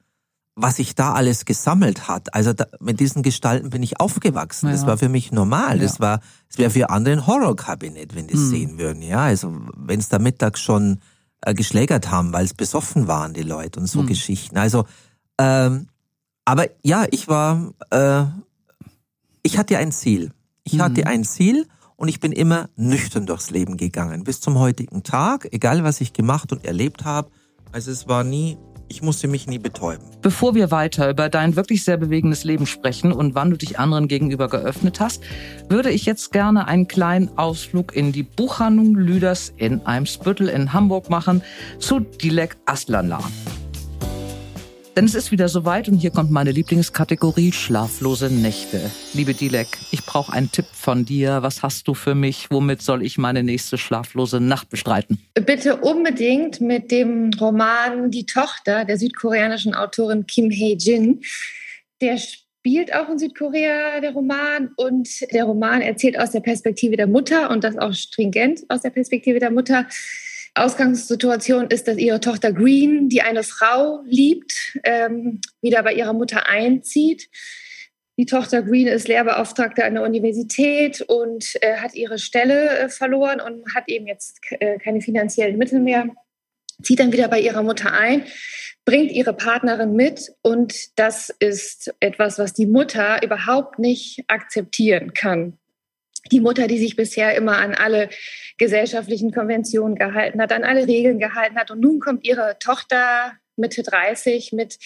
was 0.56 0.76
sich 0.76 0.96
da 0.96 1.14
alles 1.14 1.46
gesammelt 1.46 2.08
hat. 2.08 2.34
Also 2.34 2.54
da, 2.54 2.66
mit 2.80 3.00
diesen 3.00 3.24
Gestalten 3.24 3.70
bin 3.70 3.84
ich 3.84 4.00
aufgewachsen. 4.00 4.68
Ja. 4.68 4.74
Das 4.74 4.86
war 4.86 4.98
für 4.98 5.10
mich 5.10 5.32
normal. 5.32 5.78
Ja. 5.78 5.84
Das 5.84 6.00
war, 6.00 6.20
das 6.48 6.58
wäre 6.58 6.70
für 6.70 6.90
andere 6.90 7.16
ein 7.16 7.28
Horrorkabinett, 7.28 8.16
wenn 8.16 8.28
die 8.28 8.34
es 8.34 8.42
hm. 8.42 8.50
sehen 8.50 8.78
würden. 8.78 9.02
Ja, 9.02 9.22
also 9.22 9.56
wenn 9.76 10.00
es 10.00 10.10
da 10.10 10.20
mittags 10.20 10.60
schon 10.60 11.00
äh, 11.42 11.54
geschlägert 11.54 12.12
haben, 12.12 12.34
weil 12.34 12.46
es 12.46 12.54
besoffen 12.54 13.08
waren 13.08 13.34
die 13.34 13.44
Leute 13.44 13.80
und 13.80 13.88
so 13.88 14.00
hm. 14.00 14.08
Geschichten. 14.08 14.58
Also, 14.58 14.86
ähm, 15.38 15.88
aber 16.44 16.66
ja, 16.84 17.06
ich 17.12 17.28
war, 17.28 17.72
äh, 17.92 18.26
ich 19.44 19.58
hatte 19.58 19.78
ein 19.78 19.92
Ziel. 19.92 20.32
Ich 20.64 20.74
hm. 20.74 20.82
hatte 20.82 21.08
ein 21.08 21.24
Ziel 21.24 21.68
und 21.96 22.10
ich 22.10 22.20
bin 22.20 22.34
immer 22.34 22.70
nüchtern 22.76 23.26
durchs 23.26 23.50
Leben 23.50 23.78
gegangen 23.78 24.26
bis 24.26 24.42
zum 24.42 24.60
heutigen 24.60 25.04
Tag, 25.04 25.48
egal 25.54 25.84
was 25.84 26.02
ich 26.02 26.12
gemacht 26.12 26.52
und 26.52 26.66
erlebt 26.66 27.06
habe. 27.06 27.30
Also 27.72 27.92
es 27.92 28.08
war 28.08 28.24
nie, 28.24 28.58
ich 28.90 29.02
musste 29.02 29.28
mich 29.28 29.48
nie 29.48 29.60
betäuben. 29.60 30.06
Bevor 30.22 30.56
wir 30.56 30.72
weiter 30.72 31.10
über 31.10 31.30
dein 31.30 31.56
wirklich 31.56 31.84
sehr 31.84 31.98
bewegendes 31.98 32.44
Leben 32.44 32.66
sprechen 32.66 33.14
und 33.14 33.36
wann 33.36 33.52
du 33.52 33.58
dich 33.58 33.80
anderen 33.80 34.08
gegenüber 34.08 34.50
geöffnet 34.50 35.00
hast, 35.00 35.24
würde 35.70 35.92
ich 35.92 36.06
jetzt 36.06 36.32
gerne 36.32 36.68
einen 36.68 36.88
kleinen 36.88 37.38
Ausflug 37.38 37.96
in 37.96 38.12
die 38.12 38.24
Buchhandlung 38.24 38.96
Lüders 38.96 39.54
in 39.56 39.86
Eimsbüttel 39.86 40.50
in 40.50 40.74
Hamburg 40.74 41.10
machen 41.10 41.42
zu 41.80 42.00
Dilek 42.00 42.58
Aslanla. 42.66 43.20
Denn 45.00 45.06
es 45.06 45.16
ist 45.16 45.32
wieder 45.32 45.48
soweit 45.48 45.88
und 45.88 45.96
hier 45.96 46.12
kommt 46.12 46.30
meine 46.30 46.52
Lieblingskategorie 46.52 47.54
schlaflose 47.54 48.30
Nächte. 48.30 48.92
Liebe 49.14 49.34
Dilek, 49.34 49.70
ich 49.92 50.06
brauche 50.06 50.34
einen 50.34 50.52
Tipp 50.52 50.66
von 50.74 51.06
dir. 51.06 51.42
Was 51.42 51.64
hast 51.64 51.88
du 51.88 51.94
für 51.94 52.16
mich? 52.16 52.52
Womit 52.52 52.82
soll 52.82 53.02
ich 53.02 53.18
meine 53.18 53.42
nächste 53.42 53.78
schlaflose 53.78 54.42
Nacht 54.42 54.68
bestreiten? 54.68 55.18
Bitte 55.36 55.78
unbedingt 55.78 56.60
mit 56.60 56.92
dem 56.92 57.32
Roman 57.40 58.12
Die 58.12 58.26
Tochter 58.26 58.84
der 58.84 58.98
südkoreanischen 58.98 59.74
Autorin 59.74 60.28
Kim 60.28 60.52
Hae-jin. 60.52 61.22
Der 62.02 62.18
spielt 62.18 62.94
auch 62.94 63.08
in 63.08 63.20
Südkorea, 63.20 64.02
der 64.02 64.12
Roman. 64.12 64.72
Und 64.76 65.08
der 65.32 65.46
Roman 65.46 65.82
erzählt 65.82 66.20
aus 66.20 66.32
der 66.32 66.42
Perspektive 66.42 66.98
der 66.98 67.08
Mutter 67.08 67.52
und 67.52 67.64
das 67.64 67.78
auch 67.78 67.94
stringent 67.94 68.66
aus 68.68 68.82
der 68.82 68.90
Perspektive 68.90 69.40
der 69.40 69.52
Mutter 69.52 69.88
Ausgangssituation 70.64 71.68
ist, 71.68 71.88
dass 71.88 71.98
ihre 71.98 72.20
Tochter 72.20 72.54
Green, 72.54 73.10
die 73.10 73.22
eine 73.22 73.44
Frau 73.44 74.02
liebt, 74.06 74.78
ähm, 74.84 75.42
wieder 75.62 75.84
bei 75.84 75.94
ihrer 75.94 76.14
Mutter 76.14 76.48
einzieht. 76.48 77.30
Die 78.18 78.26
Tochter 78.26 78.64
Green 78.64 78.88
ist 78.88 79.08
Lehrbeauftragte 79.08 79.86
an 79.86 79.94
der 79.94 80.04
Universität 80.04 81.02
und 81.02 81.56
äh, 81.62 81.78
hat 81.78 81.96
ihre 81.96 82.20
Stelle 82.20 82.80
äh, 82.80 82.90
verloren 82.90 83.40
und 83.40 83.74
hat 83.74 83.86
eben 83.88 84.08
jetzt 84.08 84.40
äh, 84.60 84.78
keine 84.78 85.02
finanziellen 85.02 85.58
Mittel 85.58 85.80
mehr. 85.80 86.08
Zieht 86.82 87.00
dann 87.00 87.14
wieder 87.14 87.28
bei 87.28 87.40
ihrer 87.40 87.64
Mutter 87.64 87.94
ein, 87.94 88.24
bringt 88.86 89.12
ihre 89.12 89.34
Partnerin 89.34 89.94
mit 89.94 90.34
und 90.42 90.98
das 90.98 91.30
ist 91.40 91.94
etwas, 92.00 92.40
was 92.40 92.54
die 92.54 92.66
Mutter 92.66 93.22
überhaupt 93.24 93.80
nicht 93.80 94.24
akzeptieren 94.28 95.14
kann 95.14 95.59
die 96.32 96.42
Mutter, 96.42 96.68
die 96.68 96.80
sich 96.80 96.96
bisher 96.96 97.36
immer 97.36 97.58
an 97.58 97.74
alle 97.74 98.10
gesellschaftlichen 98.58 99.32
Konventionen 99.32 99.96
gehalten 99.96 100.42
hat, 100.42 100.52
an 100.52 100.64
alle 100.64 100.88
Regeln 100.88 101.20
gehalten 101.20 101.58
hat. 101.58 101.72
Und 101.72 101.80
nun 101.80 102.00
kommt 102.00 102.26
ihre 102.26 102.58
Tochter 102.60 103.34
Mitte 103.56 103.84
30 103.84 104.54
mit 104.54 104.78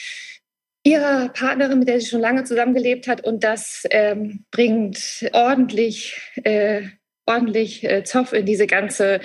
ihrer 0.84 1.30
Partnerin, 1.30 1.80
mit 1.80 1.88
der 1.88 2.00
sie 2.00 2.08
schon 2.08 2.22
lange 2.22 2.44
zusammengelebt 2.44 3.08
hat. 3.08 3.24
Und 3.24 3.44
das 3.44 3.84
ähm, 3.90 4.46
bringt 4.52 5.26
ordentlich, 5.32 6.20
äh, 6.44 6.84
ordentlich 7.26 7.84
äh, 7.84 8.04
Zoff 8.04 8.34
in 8.34 8.46
diese 8.46 8.68
ganze 8.68 9.22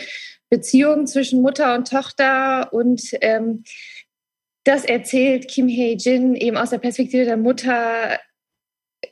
Beziehung 0.50 1.06
zwischen 1.06 1.42
Mutter 1.42 1.74
und 1.74 1.88
Tochter. 1.88 2.72
Und 2.72 3.02
ähm, 3.20 3.64
das 4.64 4.84
erzählt 4.84 5.48
Kim 5.48 5.68
Hae-jin 5.68 6.34
eben 6.34 6.56
aus 6.56 6.70
der 6.70 6.78
Perspektive 6.78 7.24
der 7.24 7.36
Mutter 7.36 8.18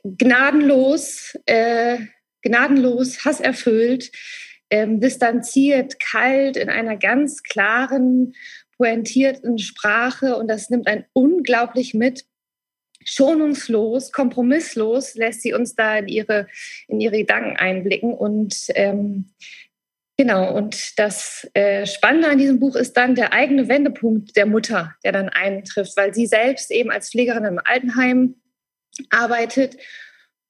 gnadenlos. 0.03 1.37
Äh, 1.45 1.99
gnadenlos, 2.47 3.25
hasserfüllt, 3.25 4.11
ähm, 4.69 4.99
distanziert, 4.99 5.99
kalt, 5.99 6.57
in 6.57 6.69
einer 6.69 6.97
ganz 6.97 7.43
klaren, 7.43 8.33
pointierten 8.77 9.57
Sprache. 9.57 10.35
Und 10.35 10.47
das 10.47 10.69
nimmt 10.69 10.87
einen 10.87 11.05
unglaublich 11.13 11.93
mit. 11.93 12.25
Schonungslos, 13.03 14.11
kompromisslos 14.11 15.15
lässt 15.15 15.41
sie 15.41 15.53
uns 15.53 15.75
da 15.75 15.97
in 15.97 16.07
ihre, 16.09 16.47
in 16.87 16.99
ihre 16.99 17.19
Gedanken 17.19 17.55
einblicken. 17.55 18.13
Und 18.13 18.65
ähm, 18.75 19.29
genau, 20.17 20.53
und 20.53 20.99
das 20.99 21.49
äh, 21.53 21.85
Spannende 21.85 22.27
an 22.27 22.37
diesem 22.37 22.59
Buch 22.59 22.75
ist 22.75 22.97
dann 22.97 23.15
der 23.15 23.31
eigene 23.31 23.69
Wendepunkt 23.69 24.35
der 24.35 24.45
Mutter, 24.45 24.93
der 25.05 25.13
dann 25.13 25.29
eintrifft, 25.29 25.95
weil 25.95 26.13
sie 26.13 26.27
selbst 26.27 26.69
eben 26.69 26.91
als 26.91 27.09
Pflegerin 27.09 27.45
im 27.45 27.61
Altenheim 27.63 28.35
arbeitet 29.09 29.77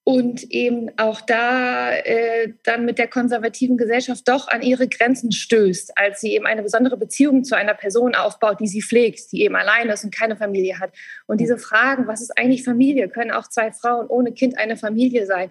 und 0.08 0.50
eben 0.52 0.90
auch 0.96 1.20
da 1.20 1.92
äh, 1.92 2.54
dann 2.64 2.86
mit 2.86 2.98
der 2.98 3.10
konservativen 3.10 3.76
Gesellschaft 3.76 4.26
doch 4.30 4.48
an 4.48 4.62
ihre 4.62 4.88
Grenzen 4.88 5.34
stößt, 5.34 5.98
als 5.98 6.22
sie 6.22 6.34
eben 6.34 6.46
eine 6.46 6.64
besondere 6.64 6.96
Beziehung 6.96 7.44
zu 7.44 7.58
einer 7.58 7.74
Person 7.74 8.16
aufbaut, 8.16 8.62
die 8.62 8.70
sie 8.70 8.82
pflegt, 8.82 9.34
die 9.34 9.42
eben 9.42 9.58
allein 9.58 9.90
ist 9.90 10.06
und 10.06 10.16
keine 10.16 10.38
Familie 10.38 10.80
hat. 10.80 10.94
Und 11.26 11.42
diese 11.42 11.58
Fragen, 11.58 12.08
was 12.08 12.22
ist 12.22 12.38
eigentlich 12.38 12.64
Familie? 12.64 13.10
Können 13.10 13.32
auch 13.32 13.50
zwei 13.50 13.74
Frauen 13.74 14.08
ohne 14.08 14.32
Kind 14.32 14.58
eine 14.58 14.78
Familie 14.78 15.26
sein? 15.26 15.50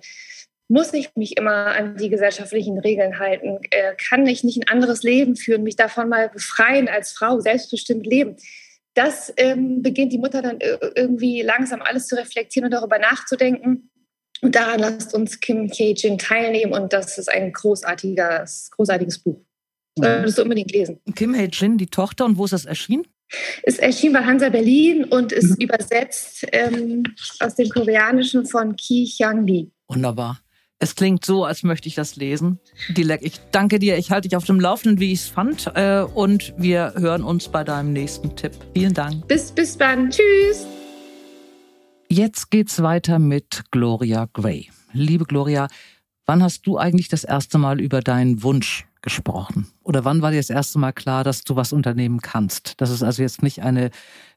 Muss 0.69 0.95
ich 0.95 1.15
mich 1.17 1.37
immer 1.37 1.67
an 1.77 1.99
die 1.99 2.09
gesellschaftlichen 2.09 2.79
Regeln 2.79 3.19
halten? 3.19 3.59
Äh, 3.71 3.93
kann 4.09 4.27
ich 4.27 4.43
nicht 4.43 4.57
ein 4.57 4.69
anderes 4.75 5.03
Leben 5.03 5.37
führen, 5.37 5.65
mich 5.65 5.77
davon 5.77 6.09
mal 6.09 6.31
befreien 6.31 6.89
als 6.89 7.13
Frau, 7.13 7.41
selbstbestimmt 7.41 8.07
leben? 8.07 8.37
Das 8.95 9.31
ähm, 9.37 9.83
beginnt 9.83 10.15
die 10.15 10.19
Mutter 10.19 10.41
dann 10.41 10.61
irgendwie 10.61 11.43
langsam 11.43 11.83
alles 11.83 12.07
zu 12.07 12.17
reflektieren 12.17 12.65
und 12.65 12.71
darüber 12.71 12.99
nachzudenken. 12.99 13.91
Und 14.43 14.55
daran 14.55 14.81
lasst 14.81 15.15
uns 15.15 15.41
Kim 15.41 15.69
K-jin 15.69 16.19
teilnehmen 16.19 16.73
und 16.73 16.93
das 16.93 17.19
ist 17.19 17.29
ein 17.29 17.53
großartiges, 17.53 18.71
großartiges 18.73 19.19
Buch. 19.19 19.41
Solltest 19.99 20.39
du 20.39 20.43
unbedingt 20.43 20.73
lesen. 20.73 21.01
Kim 21.15 21.35
Hae-jin, 21.35 21.79
die 21.79 21.87
Tochter, 21.87 22.27
und 22.27 22.37
wo 22.37 22.45
ist 22.45 22.53
das 22.53 22.67
erschienen? 22.67 23.07
Es 23.63 23.79
erschien 23.79 24.13
bei 24.13 24.25
Hansa 24.25 24.51
Berlin 24.51 25.05
und 25.05 25.33
ist 25.33 25.59
mhm. 25.59 25.65
übersetzt 25.65 26.47
ähm, 26.53 27.03
aus 27.41 27.57
dem 27.57 27.69
Koreanischen 27.69 28.47
von 28.47 28.77
Ki 28.77 29.07
Hyang 29.07 29.47
Lee. 29.47 29.69
Wunderbar. 29.89 30.41
Es 30.79 30.95
klingt 30.95 31.25
so, 31.25 31.45
als 31.45 31.63
möchte 31.63 31.89
ich 31.89 31.95
das 31.95 32.17
lesen. 32.17 32.61
Dilek, 32.91 33.23
ich 33.23 33.41
danke 33.51 33.79
dir. 33.79 33.97
Ich 33.97 34.11
halte 34.11 34.29
dich 34.29 34.37
auf 34.37 34.45
dem 34.45 34.61
Laufenden, 34.61 35.01
wie 35.01 35.13
ich 35.13 35.21
es 35.21 35.29
fand. 35.29 35.73
Äh, 35.75 36.03
und 36.03 36.53
wir 36.59 36.93
hören 36.97 37.25
uns 37.25 37.49
bei 37.49 37.65
deinem 37.65 37.95
nächsten 37.95 38.37
Tipp. 38.37 38.53
Vielen 38.75 38.93
Dank. 38.93 39.27
Bis, 39.27 39.51
bis 39.51 39.79
dann. 39.79 40.11
Tschüss. 40.11 40.67
Jetzt 42.09 42.51
geht's 42.51 42.83
weiter 42.83 43.19
mit 43.19 43.65
Gloria 43.71 44.29
Gray. 44.33 44.71
Liebe 44.93 45.25
Gloria, 45.25 45.67
wann 46.25 46.43
hast 46.43 46.67
du 46.67 46.79
eigentlich 46.79 47.09
das 47.09 47.25
erste 47.25 47.59
Mal 47.59 47.81
über 47.81 48.01
deinen 48.01 48.43
Wunsch 48.43 48.87
gesprochen? 49.03 49.67
Oder 49.83 50.05
wann 50.05 50.23
war 50.23 50.31
dir 50.31 50.37
das 50.37 50.51
erste 50.51 50.79
Mal 50.79 50.93
klar, 50.93 51.25
dass 51.25 51.43
du 51.43 51.57
was 51.57 51.73
unternehmen 51.73 52.21
kannst? 52.21 52.81
Dass 52.81 52.91
es 52.91 53.03
also 53.03 53.23
jetzt 53.23 53.43
nicht 53.43 53.63
eine 53.63 53.91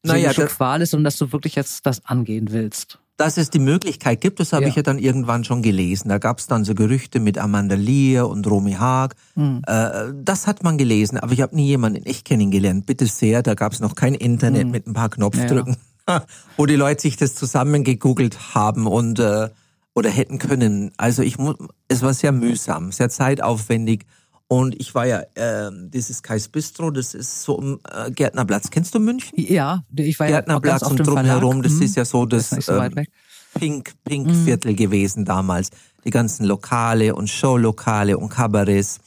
naja, 0.03 0.33
Qual 0.33 0.81
ist, 0.81 0.91
sondern 0.91 1.05
dass 1.05 1.17
du 1.17 1.31
wirklich 1.31 1.55
jetzt 1.55 1.85
das 1.85 2.05
angehen 2.05 2.51
willst? 2.51 2.99
Dass 3.17 3.37
es 3.37 3.49
die 3.49 3.59
Möglichkeit 3.59 4.21
gibt, 4.21 4.39
das 4.39 4.53
habe 4.53 4.63
ja. 4.63 4.69
ich 4.69 4.75
ja 4.75 4.81
dann 4.81 4.97
irgendwann 4.97 5.43
schon 5.43 5.61
gelesen. 5.61 6.09
Da 6.09 6.17
gab 6.17 6.39
es 6.39 6.47
dann 6.47 6.63
so 6.63 6.73
Gerüchte 6.73 7.19
mit 7.19 7.37
Amanda 7.37 7.75
Lear 7.75 8.29
und 8.29 8.47
Romy 8.47 8.73
Haag. 8.73 9.15
Mhm. 9.35 9.61
Äh, 9.67 10.13
das 10.23 10.47
hat 10.47 10.63
man 10.63 10.77
gelesen, 10.77 11.17
aber 11.17 11.33
ich 11.33 11.41
habe 11.41 11.55
nie 11.55 11.67
jemanden 11.67 12.05
echt 12.05 12.25
kennengelernt. 12.25 12.85
Bitte 12.85 13.05
sehr, 13.05 13.43
da 13.43 13.55
gab 13.55 13.73
es 13.73 13.79
noch 13.79 13.95
kein 13.95 14.15
Internet 14.15 14.65
mhm. 14.65 14.71
mit 14.71 14.87
ein 14.87 14.93
paar 14.93 15.09
Knopfdrücken. 15.09 15.73
Ja. 15.73 15.79
wo 16.57 16.65
die 16.65 16.75
Leute 16.75 17.01
sich 17.01 17.17
das 17.17 17.35
zusammengegoogelt 17.35 18.55
haben 18.55 18.87
und 18.87 19.19
äh, 19.19 19.49
oder 19.93 20.09
hätten 20.09 20.39
können. 20.39 20.91
Also 20.97 21.23
ich 21.23 21.37
muss, 21.37 21.55
es 21.87 22.01
war 22.01 22.13
sehr 22.13 22.31
mühsam, 22.31 22.91
sehr 22.91 23.09
zeitaufwendig 23.09 24.05
Und 24.47 24.79
ich 24.79 24.95
war 24.95 25.05
ja, 25.05 25.19
äh, 25.35 25.69
das 25.91 26.09
ist 26.09 26.23
Kais 26.23 26.47
Bistro, 26.47 26.89
das 26.89 27.13
ist 27.13 27.43
so 27.43 27.55
um 27.55 27.79
äh, 27.91 28.09
Gärtnerplatz. 28.09 28.71
Kennst 28.71 28.95
du 28.95 28.99
München? 28.99 29.33
Ja, 29.35 29.83
ich 29.95 30.19
war 30.19 30.27
Gärtnerplatz 30.27 30.81
ja 30.81 30.87
und 30.87 30.97
drumherum, 31.05 31.61
das 31.61 31.73
hm. 31.73 31.81
ist 31.83 31.95
ja 31.95 32.05
so 32.05 32.25
das, 32.25 32.49
das 32.49 32.65
so 32.65 32.73
ähm, 32.73 33.05
Pink, 33.53 33.93
Pink 34.05 34.33
Viertel 34.35 34.75
gewesen 34.75 35.25
damals. 35.25 35.69
Die 36.05 36.11
ganzen 36.11 36.45
Lokale 36.45 37.13
und 37.13 37.29
Showlokale 37.29 38.17
und 38.17 38.29
Kabarets. 38.29 38.99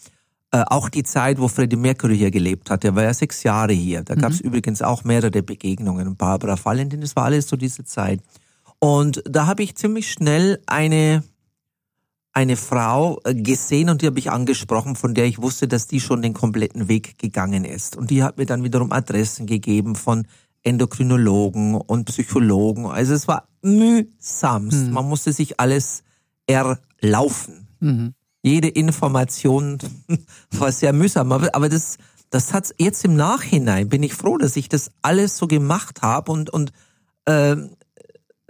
Äh, 0.55 0.65
auch 0.67 0.91
die 0.91 1.03
Zeit, 1.03 1.41
wo 1.41 1.49
Freddie 1.49 1.77
Mercury 1.77 2.19
hier 2.19 2.31
gelebt 2.31 2.69
hat. 2.69 2.83
Der 2.85 2.95
war 2.95 3.05
ja 3.05 3.15
sechs 3.15 3.43
Jahre 3.43 3.73
hier. 3.73 4.03
Da 4.03 4.15
gab 4.15 4.33
es 4.33 4.41
übrigens 4.41 4.83
auch 4.83 5.03
mehrere 5.03 5.43
Begegnungen. 5.43 6.15
Barbara 6.15 6.63
Valentin, 6.63 7.01
das 7.01 7.17
war 7.17 7.25
alles 7.25 7.49
so 7.49 7.57
diese 7.57 7.85
Zeit. 7.85 8.21
Und 8.79 9.23
da 9.25 9.47
habe 9.47 9.63
ich 9.63 9.77
ziemlich 9.77 10.11
schnell 10.11 10.61
eine 10.67 11.23
eine 12.35 12.57
Frau 12.57 13.21
äh, 13.25 13.35
gesehen 13.35 13.91
und 13.91 14.03
die 14.03 14.07
habe 14.07 14.19
ich 14.19 14.31
angesprochen, 14.31 14.97
von 14.97 15.15
der 15.15 15.27
ich 15.27 15.41
wusste, 15.41 15.69
dass 15.69 15.87
die 15.87 16.01
schon 16.01 16.23
den 16.23 16.33
kompletten 16.33 16.89
Weg 16.89 17.19
gegangen 17.19 17.65
ist. 17.65 17.97
Und 17.97 18.11
die 18.11 18.23
hat 18.23 18.39
mir 18.39 18.47
dann 18.47 18.65
wiederum 18.65 18.93
Adressen 18.93 19.47
gegeben 19.47 19.97
von 19.97 20.27
Endokrinologen 20.63 21.75
und 21.75 22.07
Psychologen. 22.07 22.87
Also 22.87 23.15
es 23.15 23.29
war 23.29 23.49
mühsamst. 23.63 24.87
Mhm. 24.87 24.93
Man 24.93 25.09
musste 25.09 25.33
sich 25.33 25.61
alles 25.61 26.03
erlaufen. 26.47 27.69
Mhm. 27.81 28.15
Jede 28.43 28.69
Information 28.69 29.79
war 30.51 30.73
sehr 30.73 30.93
mühsam. 30.93 31.31
Aber 31.33 31.69
das, 31.69 31.99
das 32.31 32.53
hat 32.53 32.75
jetzt 32.79 33.05
im 33.05 33.15
Nachhinein 33.15 33.89
bin 33.89 34.03
ich 34.03 34.15
froh, 34.15 34.37
dass 34.37 34.57
ich 34.57 34.69
das 34.69 34.91
alles 35.01 35.37
so 35.37 35.47
gemacht 35.47 36.03
habe 36.03 36.33
und 36.33 36.51
und 36.51 36.73
äh, 37.27 37.57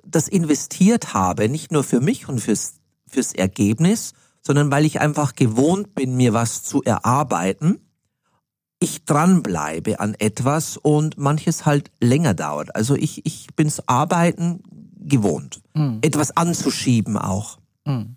das 0.05 0.28
investiert 0.28 1.14
habe, 1.14 1.48
nicht 1.48 1.72
nur 1.72 1.85
für 1.85 2.00
mich 2.00 2.28
und 2.28 2.40
fürs 2.40 2.74
fürs 3.07 3.35
Ergebnis, 3.35 4.14
sondern 4.40 4.70
weil 4.70 4.85
ich 4.85 5.00
einfach 5.00 5.35
gewohnt 5.35 5.94
bin, 5.94 6.16
mir 6.16 6.33
was 6.33 6.62
zu 6.64 6.83
erarbeiten. 6.83 7.78
Ich 8.81 9.05
dranbleibe 9.05 10.00
an 10.00 10.14
etwas 10.14 10.76
und 10.76 11.16
manches 11.18 11.66
halt 11.66 11.92
länger 12.00 12.35
dauert. 12.35 12.74
Also 12.74 12.96
ich, 12.96 13.24
ich 13.24 13.46
bin's 13.55 13.87
Arbeiten 13.87 14.62
gewohnt. 14.98 15.61
Mhm. 15.74 15.98
Etwas 16.02 16.37
anzuschieben 16.37 17.16
auch. 17.16 17.59
Mhm. 17.85 18.16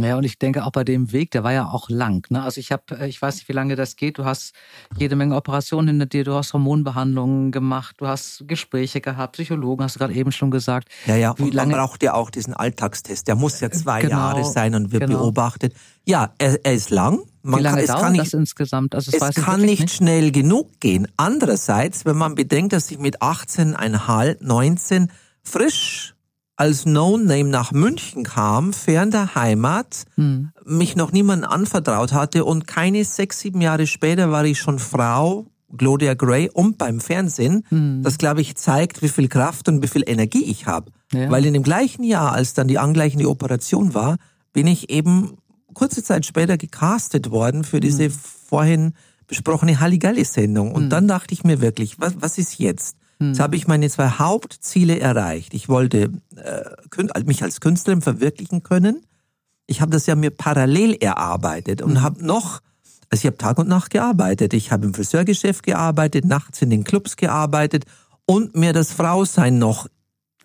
Ja, 0.00 0.16
und 0.16 0.24
ich 0.24 0.40
denke 0.40 0.64
auch 0.64 0.72
bei 0.72 0.82
dem 0.82 1.12
Weg, 1.12 1.30
der 1.30 1.44
war 1.44 1.52
ja 1.52 1.68
auch 1.68 1.88
lang. 1.88 2.26
Ne? 2.28 2.42
Also 2.42 2.58
ich 2.58 2.72
habe, 2.72 2.82
äh, 2.98 3.06
ich 3.06 3.22
weiß 3.22 3.36
nicht, 3.36 3.48
wie 3.48 3.52
lange 3.52 3.76
das 3.76 3.94
geht. 3.94 4.18
Du 4.18 4.24
hast 4.24 4.52
jede 4.98 5.14
Menge 5.14 5.36
Operationen 5.36 5.88
hinter 5.88 6.06
dir, 6.06 6.24
du 6.24 6.34
hast 6.34 6.52
Hormonbehandlungen 6.52 7.52
gemacht, 7.52 7.94
du 7.98 8.08
hast 8.08 8.42
Gespräche 8.48 9.00
gehabt, 9.00 9.34
Psychologen, 9.34 9.84
hast 9.84 9.94
du 9.94 10.00
gerade 10.00 10.14
eben 10.14 10.32
schon 10.32 10.50
gesagt. 10.50 10.88
Ja, 11.06 11.14
ja, 11.14 11.38
wie 11.38 11.44
und 11.44 11.54
lange... 11.54 11.76
man 11.76 11.86
braucht 11.86 12.02
ja 12.02 12.14
auch 12.14 12.30
diesen 12.30 12.54
Alltagstest. 12.54 13.28
Der 13.28 13.36
muss 13.36 13.60
ja 13.60 13.70
zwei 13.70 14.02
genau, 14.02 14.16
Jahre 14.16 14.44
sein 14.44 14.74
und 14.74 14.90
wird 14.90 15.06
genau. 15.06 15.20
beobachtet. 15.20 15.74
Ja, 16.04 16.34
er, 16.38 16.58
er 16.64 16.74
ist 16.74 16.90
lang. 16.90 17.20
Man 17.42 17.60
wie 17.60 17.62
lange 17.62 17.76
kann, 17.76 17.84
es 17.84 17.86
dauert 17.88 18.02
kann 18.02 18.12
nicht, 18.12 18.24
das 18.24 18.34
insgesamt? 18.34 18.94
Also 18.96 19.12
es 19.12 19.34
kann 19.36 19.60
nicht, 19.60 19.80
nicht 19.80 19.94
schnell 19.94 20.32
genug 20.32 20.80
gehen. 20.80 21.06
Andererseits, 21.16 22.04
wenn 22.04 22.16
man 22.16 22.34
bedenkt, 22.34 22.72
dass 22.72 22.90
ich 22.90 22.98
mit 22.98 23.22
18,5, 23.22 24.38
19 24.40 25.12
frisch 25.44 26.13
als 26.56 26.86
No-Name 26.86 27.48
nach 27.48 27.72
München 27.72 28.22
kam, 28.22 28.72
fern 28.72 29.10
der 29.10 29.34
Heimat, 29.34 30.04
hm. 30.14 30.50
mich 30.64 30.96
noch 30.96 31.12
niemand 31.12 31.44
anvertraut 31.44 32.12
hatte 32.12 32.44
und 32.44 32.66
keine 32.66 33.04
sechs, 33.04 33.40
sieben 33.40 33.60
Jahre 33.60 33.86
später 33.86 34.30
war 34.30 34.44
ich 34.44 34.58
schon 34.58 34.78
Frau, 34.78 35.46
Claudia 35.76 36.14
Gray 36.14 36.48
und 36.52 36.78
beim 36.78 37.00
Fernsehen. 37.00 37.64
Hm. 37.68 38.02
Das, 38.02 38.18
glaube 38.18 38.40
ich, 38.40 38.56
zeigt, 38.56 39.02
wie 39.02 39.08
viel 39.08 39.28
Kraft 39.28 39.68
und 39.68 39.82
wie 39.82 39.88
viel 39.88 40.04
Energie 40.06 40.44
ich 40.44 40.66
habe. 40.66 40.92
Ja. 41.12 41.30
Weil 41.30 41.44
in 41.44 41.54
dem 41.54 41.64
gleichen 41.64 42.04
Jahr, 42.04 42.32
als 42.32 42.54
dann 42.54 42.68
die 42.68 42.78
angleichende 42.78 43.28
Operation 43.28 43.94
war, 43.94 44.16
bin 44.52 44.68
ich 44.68 44.90
eben 44.90 45.36
kurze 45.72 46.04
Zeit 46.04 46.24
später 46.24 46.56
gecastet 46.56 47.32
worden 47.32 47.64
für 47.64 47.80
diese 47.80 48.04
hm. 48.04 48.12
vorhin 48.12 48.92
besprochene 49.26 49.80
Halligalli-Sendung. 49.80 50.72
Und 50.72 50.84
hm. 50.84 50.90
dann 50.90 51.08
dachte 51.08 51.34
ich 51.34 51.42
mir 51.42 51.60
wirklich, 51.60 51.98
was, 51.98 52.14
was 52.20 52.38
ist 52.38 52.58
jetzt? 52.58 52.96
Jetzt 53.28 53.40
habe 53.40 53.56
ich 53.56 53.66
meine 53.66 53.88
zwei 53.90 54.08
Hauptziele 54.08 54.98
erreicht. 54.98 55.54
Ich 55.54 55.68
wollte 55.68 56.10
äh, 56.36 57.24
mich 57.24 57.42
als 57.42 57.60
Künstlerin 57.60 58.02
verwirklichen 58.02 58.62
können. 58.62 59.04
Ich 59.66 59.80
habe 59.80 59.90
das 59.90 60.06
ja 60.06 60.14
mir 60.14 60.30
parallel 60.30 60.94
erarbeitet 60.94 61.82
und 61.82 61.94
mhm. 61.94 62.02
habe 62.02 62.24
noch, 62.24 62.60
also 63.10 63.22
ich 63.22 63.26
habe 63.26 63.38
Tag 63.38 63.58
und 63.58 63.68
Nacht 63.68 63.90
gearbeitet. 63.90 64.52
Ich 64.52 64.72
habe 64.72 64.86
im 64.86 64.94
Friseurgeschäft 64.94 65.62
gearbeitet, 65.62 66.24
nachts 66.24 66.60
in 66.62 66.70
den 66.70 66.84
Clubs 66.84 67.16
gearbeitet 67.16 67.84
und 68.26 68.54
mir 68.54 68.72
das 68.72 68.92
Frausein 68.92 69.58
noch 69.58 69.86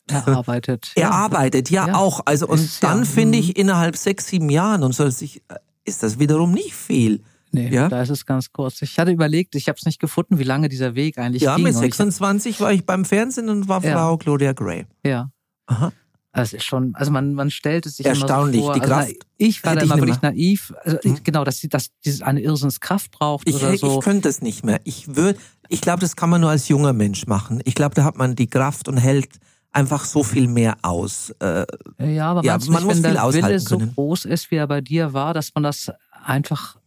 erarbeitet. 0.07 0.91
Erarbeitet, 0.95 1.69
ja, 1.69 1.87
ja, 1.87 1.95
auch. 1.95 2.21
Also 2.25 2.47
und 2.47 2.59
ist, 2.59 2.83
dann 2.83 2.99
ja. 2.99 3.05
finde 3.05 3.37
ich 3.37 3.49
mhm. 3.49 3.61
innerhalb 3.61 3.97
sechs, 3.97 4.27
sieben 4.27 4.49
Jahren 4.49 4.83
und 4.83 4.93
so, 4.93 5.05
ist 5.05 6.03
das 6.03 6.19
wiederum 6.19 6.51
nicht 6.51 6.73
viel. 6.73 7.23
Nee, 7.51 7.69
ja? 7.69 7.89
da 7.89 8.01
ist 8.01 8.09
es 8.09 8.25
ganz 8.25 8.51
kurz. 8.51 8.81
Ich 8.81 8.99
hatte 8.99 9.11
überlegt, 9.11 9.55
ich 9.55 9.67
habe 9.67 9.77
es 9.77 9.85
nicht 9.85 9.99
gefunden, 9.99 10.37
wie 10.37 10.43
lange 10.43 10.69
dieser 10.69 10.95
Weg 10.95 11.17
eigentlich 11.17 11.43
ja, 11.43 11.55
ging. 11.55 11.65
Ja, 11.65 11.71
mit 11.71 11.79
26 11.79 12.51
ich, 12.51 12.61
war 12.61 12.71
ich 12.71 12.85
beim 12.85 13.05
Fernsehen 13.05 13.49
und 13.49 13.67
war 13.67 13.83
ja. 13.83 13.93
Frau 13.93 14.17
Claudia 14.17 14.53
Gray. 14.53 14.85
Ja. 15.03 15.31
Aha. 15.65 15.91
Das 16.31 16.53
ist 16.53 16.63
schon, 16.63 16.93
also 16.93 17.11
man, 17.11 17.33
man 17.33 17.49
stellt 17.49 17.87
es 17.87 17.97
sich 17.97 18.05
Erstaunlich, 18.05 18.61
immer 18.61 18.73
so 18.75 18.79
vor. 18.79 18.87
Die 18.87 18.93
also 18.93 18.93
Kraft. 18.93 19.27
ich 19.37 19.63
war 19.63 19.75
da 19.75 19.81
immer 19.81 19.97
wirklich 19.97 20.21
naiv. 20.21 20.73
Also 20.83 20.99
hm? 21.01 21.17
Genau, 21.23 21.43
dass, 21.43 21.59
dass 21.61 21.89
dieses 22.05 22.21
eine 22.21 22.39
Irrsinnskraft 22.41 23.11
braucht 23.11 23.49
ich, 23.49 23.55
oder 23.55 23.75
so. 23.75 23.97
Ich 23.97 24.03
könnte 24.03 24.29
es 24.29 24.41
nicht 24.41 24.63
mehr. 24.63 24.79
Ich 24.83 25.15
würde, 25.15 25.39
ich 25.69 25.81
glaube, 25.81 26.01
das 26.01 26.15
kann 26.15 26.29
man 26.29 26.41
nur 26.41 26.51
als 26.51 26.67
junger 26.67 26.93
Mensch 26.93 27.25
machen. 27.25 27.61
Ich 27.65 27.73
glaube, 27.73 27.95
da 27.95 28.03
hat 28.03 28.15
man 28.15 28.35
die 28.35 28.47
Kraft 28.47 28.87
und 28.87 28.97
hält 28.97 29.39
einfach 29.71 30.05
so 30.05 30.23
viel 30.23 30.47
mehr 30.47 30.77
aus. 30.83 31.31
Äh, 31.39 31.65
ja, 31.99 32.31
aber 32.31 32.43
ja, 32.43 32.57
man 32.57 32.83
nicht, 32.83 32.85
muss 32.85 32.99
viel 32.99 33.17
aushalten 33.17 33.47
Wille 33.47 33.59
so 33.59 33.77
groß 33.77 34.25
ist, 34.25 34.51
wie 34.51 34.55
er 34.55 34.67
bei 34.67 34.81
dir 34.81 35.13
war, 35.13 35.33
dass 35.33 35.53
man 35.55 35.63
das 35.63 35.91
einfach 36.23 36.78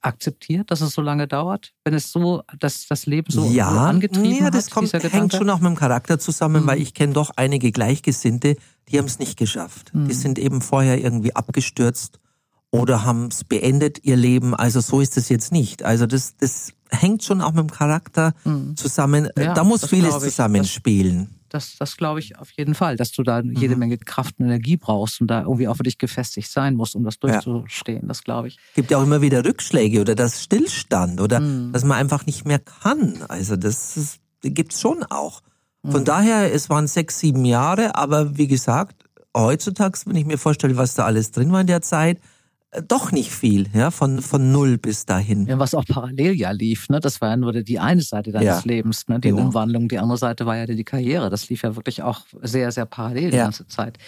akzeptiert, 0.00 0.70
dass 0.70 0.80
es 0.80 0.92
so 0.92 1.02
lange 1.02 1.26
dauert, 1.26 1.72
wenn 1.84 1.94
es 1.94 2.12
so, 2.12 2.42
dass 2.58 2.86
das 2.86 3.06
Leben 3.06 3.30
so, 3.30 3.44
ja, 3.46 3.68
angetrieben 3.68 4.44
ja, 4.44 4.50
das 4.50 4.66
hat? 4.66 4.72
Kommt, 4.72 4.92
hängt 4.92 5.32
schon 5.32 5.50
auch 5.50 5.60
mit 5.60 5.70
dem 5.70 5.76
Charakter 5.76 6.18
zusammen, 6.18 6.62
mhm. 6.62 6.66
weil 6.66 6.80
ich 6.80 6.94
kenne 6.94 7.12
doch 7.12 7.30
einige 7.36 7.72
Gleichgesinnte, 7.72 8.56
die 8.88 8.98
haben 8.98 9.06
es 9.06 9.18
nicht 9.18 9.36
geschafft. 9.36 9.92
Mhm. 9.94 10.08
Die 10.08 10.14
sind 10.14 10.38
eben 10.38 10.60
vorher 10.60 11.02
irgendwie 11.02 11.34
abgestürzt 11.34 12.20
oder 12.70 13.04
haben 13.04 13.26
es 13.26 13.44
beendet 13.44 14.04
ihr 14.04 14.16
Leben. 14.16 14.54
Also 14.54 14.80
so 14.80 15.00
ist 15.00 15.16
es 15.16 15.28
jetzt 15.28 15.52
nicht. 15.52 15.82
Also 15.82 16.06
das, 16.06 16.36
das 16.36 16.72
hängt 16.90 17.22
schon 17.24 17.40
auch 17.40 17.52
mit 17.52 17.60
dem 17.60 17.70
Charakter 17.70 18.34
mhm. 18.44 18.76
zusammen. 18.76 19.28
Ja, 19.36 19.54
da 19.54 19.64
muss 19.64 19.86
vieles 19.86 20.18
zusammenspielen. 20.18 21.35
Das, 21.56 21.76
das 21.78 21.96
glaube 21.96 22.20
ich 22.20 22.38
auf 22.38 22.50
jeden 22.50 22.74
Fall, 22.74 22.96
dass 22.96 23.12
du 23.12 23.22
da 23.22 23.40
jede 23.40 23.74
mhm. 23.74 23.80
Menge 23.80 23.96
Kraft 23.96 24.38
und 24.38 24.44
Energie 24.44 24.76
brauchst 24.76 25.22
und 25.22 25.28
da 25.28 25.40
irgendwie 25.40 25.68
auch 25.68 25.76
für 25.76 25.84
dich 25.84 25.96
gefestigt 25.96 26.50
sein 26.50 26.74
musst, 26.74 26.94
um 26.94 27.02
das 27.02 27.18
durchzustehen. 27.18 28.02
Ja. 28.02 28.08
Das 28.08 28.22
glaube 28.22 28.48
ich. 28.48 28.58
Gibt 28.74 28.90
ja 28.90 28.98
auch 28.98 29.02
immer 29.02 29.22
wieder 29.22 29.42
Rückschläge 29.42 30.02
oder 30.02 30.14
das 30.14 30.42
Stillstand 30.42 31.18
oder 31.18 31.40
mhm. 31.40 31.72
dass 31.72 31.82
man 31.84 31.96
einfach 31.96 32.26
nicht 32.26 32.44
mehr 32.44 32.58
kann. 32.58 33.22
Also 33.28 33.56
das, 33.56 33.94
das 33.94 34.18
gibt's 34.42 34.82
schon 34.82 35.02
auch. 35.04 35.40
Von 35.82 36.02
mhm. 36.02 36.04
daher, 36.04 36.52
es 36.52 36.68
waren 36.68 36.86
sechs, 36.88 37.20
sieben 37.20 37.46
Jahre, 37.46 37.94
aber 37.94 38.36
wie 38.36 38.48
gesagt, 38.48 39.04
heutzutage, 39.34 39.98
wenn 40.04 40.16
ich 40.16 40.26
mir 40.26 40.36
vorstelle, 40.36 40.76
was 40.76 40.94
da 40.94 41.06
alles 41.06 41.30
drin 41.30 41.52
war 41.52 41.62
in 41.62 41.68
der 41.68 41.80
Zeit, 41.80 42.20
doch 42.88 43.12
nicht 43.12 43.30
viel, 43.30 43.66
ja, 43.72 43.90
von, 43.90 44.20
von 44.20 44.52
null 44.52 44.78
bis 44.78 45.06
dahin. 45.06 45.46
Ja, 45.46 45.58
was 45.58 45.74
auch 45.74 45.84
parallel 45.84 46.34
ja 46.34 46.50
lief, 46.50 46.88
ne? 46.88 47.00
Das 47.00 47.20
war 47.20 47.30
ja 47.30 47.36
nur 47.36 47.52
die 47.52 47.78
eine 47.78 48.02
Seite 48.02 48.32
deines 48.32 48.46
ja, 48.46 48.60
Lebens, 48.64 49.08
ne? 49.08 49.20
Die 49.20 49.30
genau. 49.30 49.42
Umwandlung. 49.42 49.88
Die 49.88 49.98
andere 49.98 50.18
Seite 50.18 50.46
war 50.46 50.56
ja 50.56 50.66
die 50.66 50.84
Karriere. 50.84 51.30
Das 51.30 51.48
lief 51.48 51.62
ja 51.62 51.76
wirklich 51.76 52.02
auch 52.02 52.20
sehr, 52.42 52.70
sehr 52.72 52.86
parallel 52.86 53.30
die 53.30 53.36
ganze 53.36 53.66
Zeit. 53.66 53.98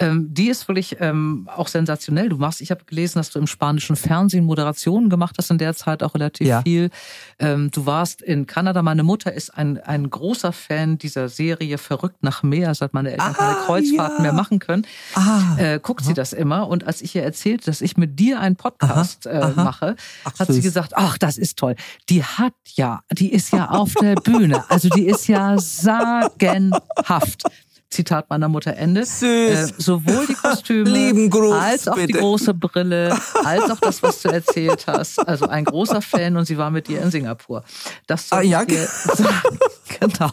Ähm, 0.00 0.32
die 0.32 0.48
ist 0.48 0.66
wirklich 0.66 0.96
ähm, 1.00 1.48
auch 1.54 1.68
sensationell. 1.68 2.30
Du 2.30 2.38
machst, 2.38 2.62
ich 2.62 2.70
habe 2.70 2.84
gelesen, 2.84 3.18
dass 3.18 3.30
du 3.30 3.38
im 3.38 3.46
spanischen 3.46 3.96
Fernsehen 3.96 4.44
Moderationen 4.46 5.10
gemacht 5.10 5.36
hast 5.38 5.50
in 5.50 5.58
der 5.58 5.74
Zeit 5.74 6.02
auch 6.02 6.14
relativ 6.14 6.46
ja. 6.46 6.62
viel. 6.62 6.90
Ähm, 7.38 7.70
du 7.70 7.84
warst 7.84 8.22
in 8.22 8.46
Kanada. 8.46 8.82
Meine 8.82 9.02
Mutter 9.02 9.32
ist 9.32 9.50
ein, 9.50 9.78
ein 9.78 10.08
großer 10.08 10.52
Fan 10.52 10.96
dieser 10.96 11.28
Serie 11.28 11.76
Verrückt 11.76 12.22
nach 12.22 12.42
Meer, 12.42 12.74
seit 12.74 12.94
meine 12.94 13.10
Eltern 13.10 13.34
ah, 13.36 13.38
keine 13.38 13.56
Kreuzfahrten 13.66 14.16
ja. 14.16 14.22
mehr 14.22 14.32
machen 14.32 14.58
können. 14.58 14.86
Ah, 15.14 15.56
äh, 15.58 15.78
guckt 15.78 16.00
aha. 16.00 16.08
sie 16.08 16.14
das 16.14 16.32
immer. 16.32 16.66
Und 16.68 16.84
als 16.86 17.02
ich 17.02 17.14
ihr 17.14 17.22
erzählt, 17.22 17.68
dass 17.68 17.82
ich 17.82 17.98
mit 17.98 18.18
dir 18.18 18.40
einen 18.40 18.56
Podcast 18.56 19.26
aha, 19.26 19.34
äh, 19.34 19.42
aha. 19.42 19.64
mache, 19.64 19.96
ach, 20.24 20.38
hat 20.38 20.46
süß. 20.46 20.56
sie 20.56 20.62
gesagt, 20.62 20.92
ach, 20.96 21.18
das 21.18 21.36
ist 21.36 21.58
toll. 21.58 21.76
Die 22.08 22.24
hat 22.24 22.54
ja, 22.74 23.00
die 23.12 23.32
ist 23.32 23.52
ja 23.52 23.68
auf 23.68 23.92
der 24.00 24.14
Bühne. 24.24 24.64
Also 24.70 24.88
die 24.88 25.06
ist 25.06 25.28
ja 25.28 25.58
sagenhaft. 25.58 27.44
Zitat 27.90 28.30
meiner 28.30 28.48
Mutter 28.48 28.76
Ende. 28.76 29.04
Süß. 29.04 29.22
Äh, 29.24 29.72
sowohl 29.76 30.26
die 30.28 30.34
Kostüme 30.34 31.28
Gruß, 31.28 31.54
als 31.54 31.88
auch 31.88 31.96
bitte. 31.96 32.06
die 32.06 32.12
große 32.14 32.54
Brille, 32.54 33.18
als 33.44 33.68
auch 33.68 33.80
das, 33.80 34.00
was 34.02 34.22
du 34.22 34.28
erzählt 34.28 34.86
hast. 34.86 35.18
Also 35.18 35.48
ein 35.48 35.64
großer 35.64 36.00
Fan 36.00 36.36
und 36.36 36.44
sie 36.44 36.56
war 36.56 36.70
mit 36.70 36.86
dir 36.86 37.02
in 37.02 37.10
Singapur. 37.10 37.64
Das 38.06 38.30
ah, 38.30 38.42
ja, 38.42 38.62
genau. 38.64 40.30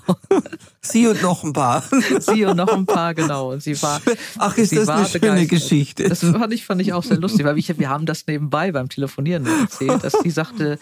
Sie 0.81 1.07
und 1.07 1.21
noch 1.23 1.43
ein 1.43 1.53
paar. 1.53 1.83
Sie 2.19 2.45
und 2.45 2.57
noch 2.57 2.71
ein 2.71 2.85
paar, 2.85 3.15
genau. 3.15 3.51
Und 3.51 3.63
sie 3.63 3.81
war. 3.81 4.01
Ach, 4.37 4.55
ist 4.55 4.75
das 4.75 4.87
eine 4.87 5.07
schöne 5.07 5.19
begeistert. 5.19 5.49
Geschichte. 5.49 6.09
Das 6.09 6.19
fand 6.19 6.53
ich, 6.53 6.63
fand 6.63 6.81
ich 6.81 6.93
auch 6.93 7.03
sehr 7.03 7.17
lustig, 7.17 7.43
weil 7.43 7.57
ich, 7.57 7.77
wir 7.79 7.89
haben 7.89 8.05
das 8.05 8.27
nebenbei 8.27 8.71
beim 8.71 8.87
Telefonieren 8.87 9.47
erzählt, 9.47 10.03
dass 10.03 10.13
sie 10.21 10.29
sagte, 10.29 10.77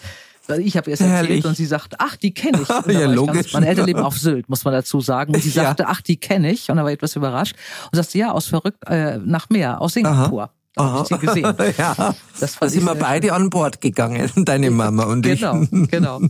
ich 0.48 0.76
habe 0.76 0.90
erst 0.90 1.02
erzählt 1.02 1.28
Herrlich. 1.28 1.44
und 1.44 1.56
sie 1.56 1.66
sagt, 1.66 1.96
ach, 1.98 2.16
die 2.16 2.32
kenne 2.32 2.62
ich. 2.62 2.68
ja, 2.92 3.06
logisch. 3.10 3.34
Ganz, 3.34 3.52
meine 3.52 3.68
Eltern 3.68 3.86
leben 3.86 4.00
auf 4.00 4.18
Sylt, 4.18 4.48
muss 4.48 4.64
man 4.64 4.74
dazu 4.74 5.00
sagen. 5.00 5.34
Und 5.34 5.42
sie 5.42 5.50
sagte, 5.50 5.84
ja. 5.84 5.88
ach, 5.90 6.00
die 6.00 6.16
kenne 6.16 6.50
ich. 6.50 6.70
Und 6.70 6.76
da 6.76 6.82
war 6.82 6.90
ich 6.90 6.96
etwas 6.96 7.16
überrascht. 7.16 7.56
Und 7.90 7.96
sagte, 7.96 8.18
ja, 8.18 8.32
aus 8.32 8.46
verrückt 8.46 8.78
äh, 8.86 9.18
nach 9.18 9.48
Meer, 9.50 9.80
aus 9.80 9.94
Singapur. 9.94 10.42
Aha. 10.42 11.02
Ich 11.02 11.08
sie 11.08 11.18
gesehen. 11.18 11.54
ja. 11.78 12.14
Das 12.38 12.58
da 12.58 12.68
sind 12.68 12.84
wir 12.84 12.94
beide 12.94 13.32
an 13.32 13.48
Bord 13.48 13.80
gegangen, 13.80 14.30
deine 14.36 14.70
Mama 14.70 15.04
und 15.04 15.22
genau, 15.22 15.62
ich. 15.62 15.70
Genau, 15.70 16.18
genau. 16.18 16.20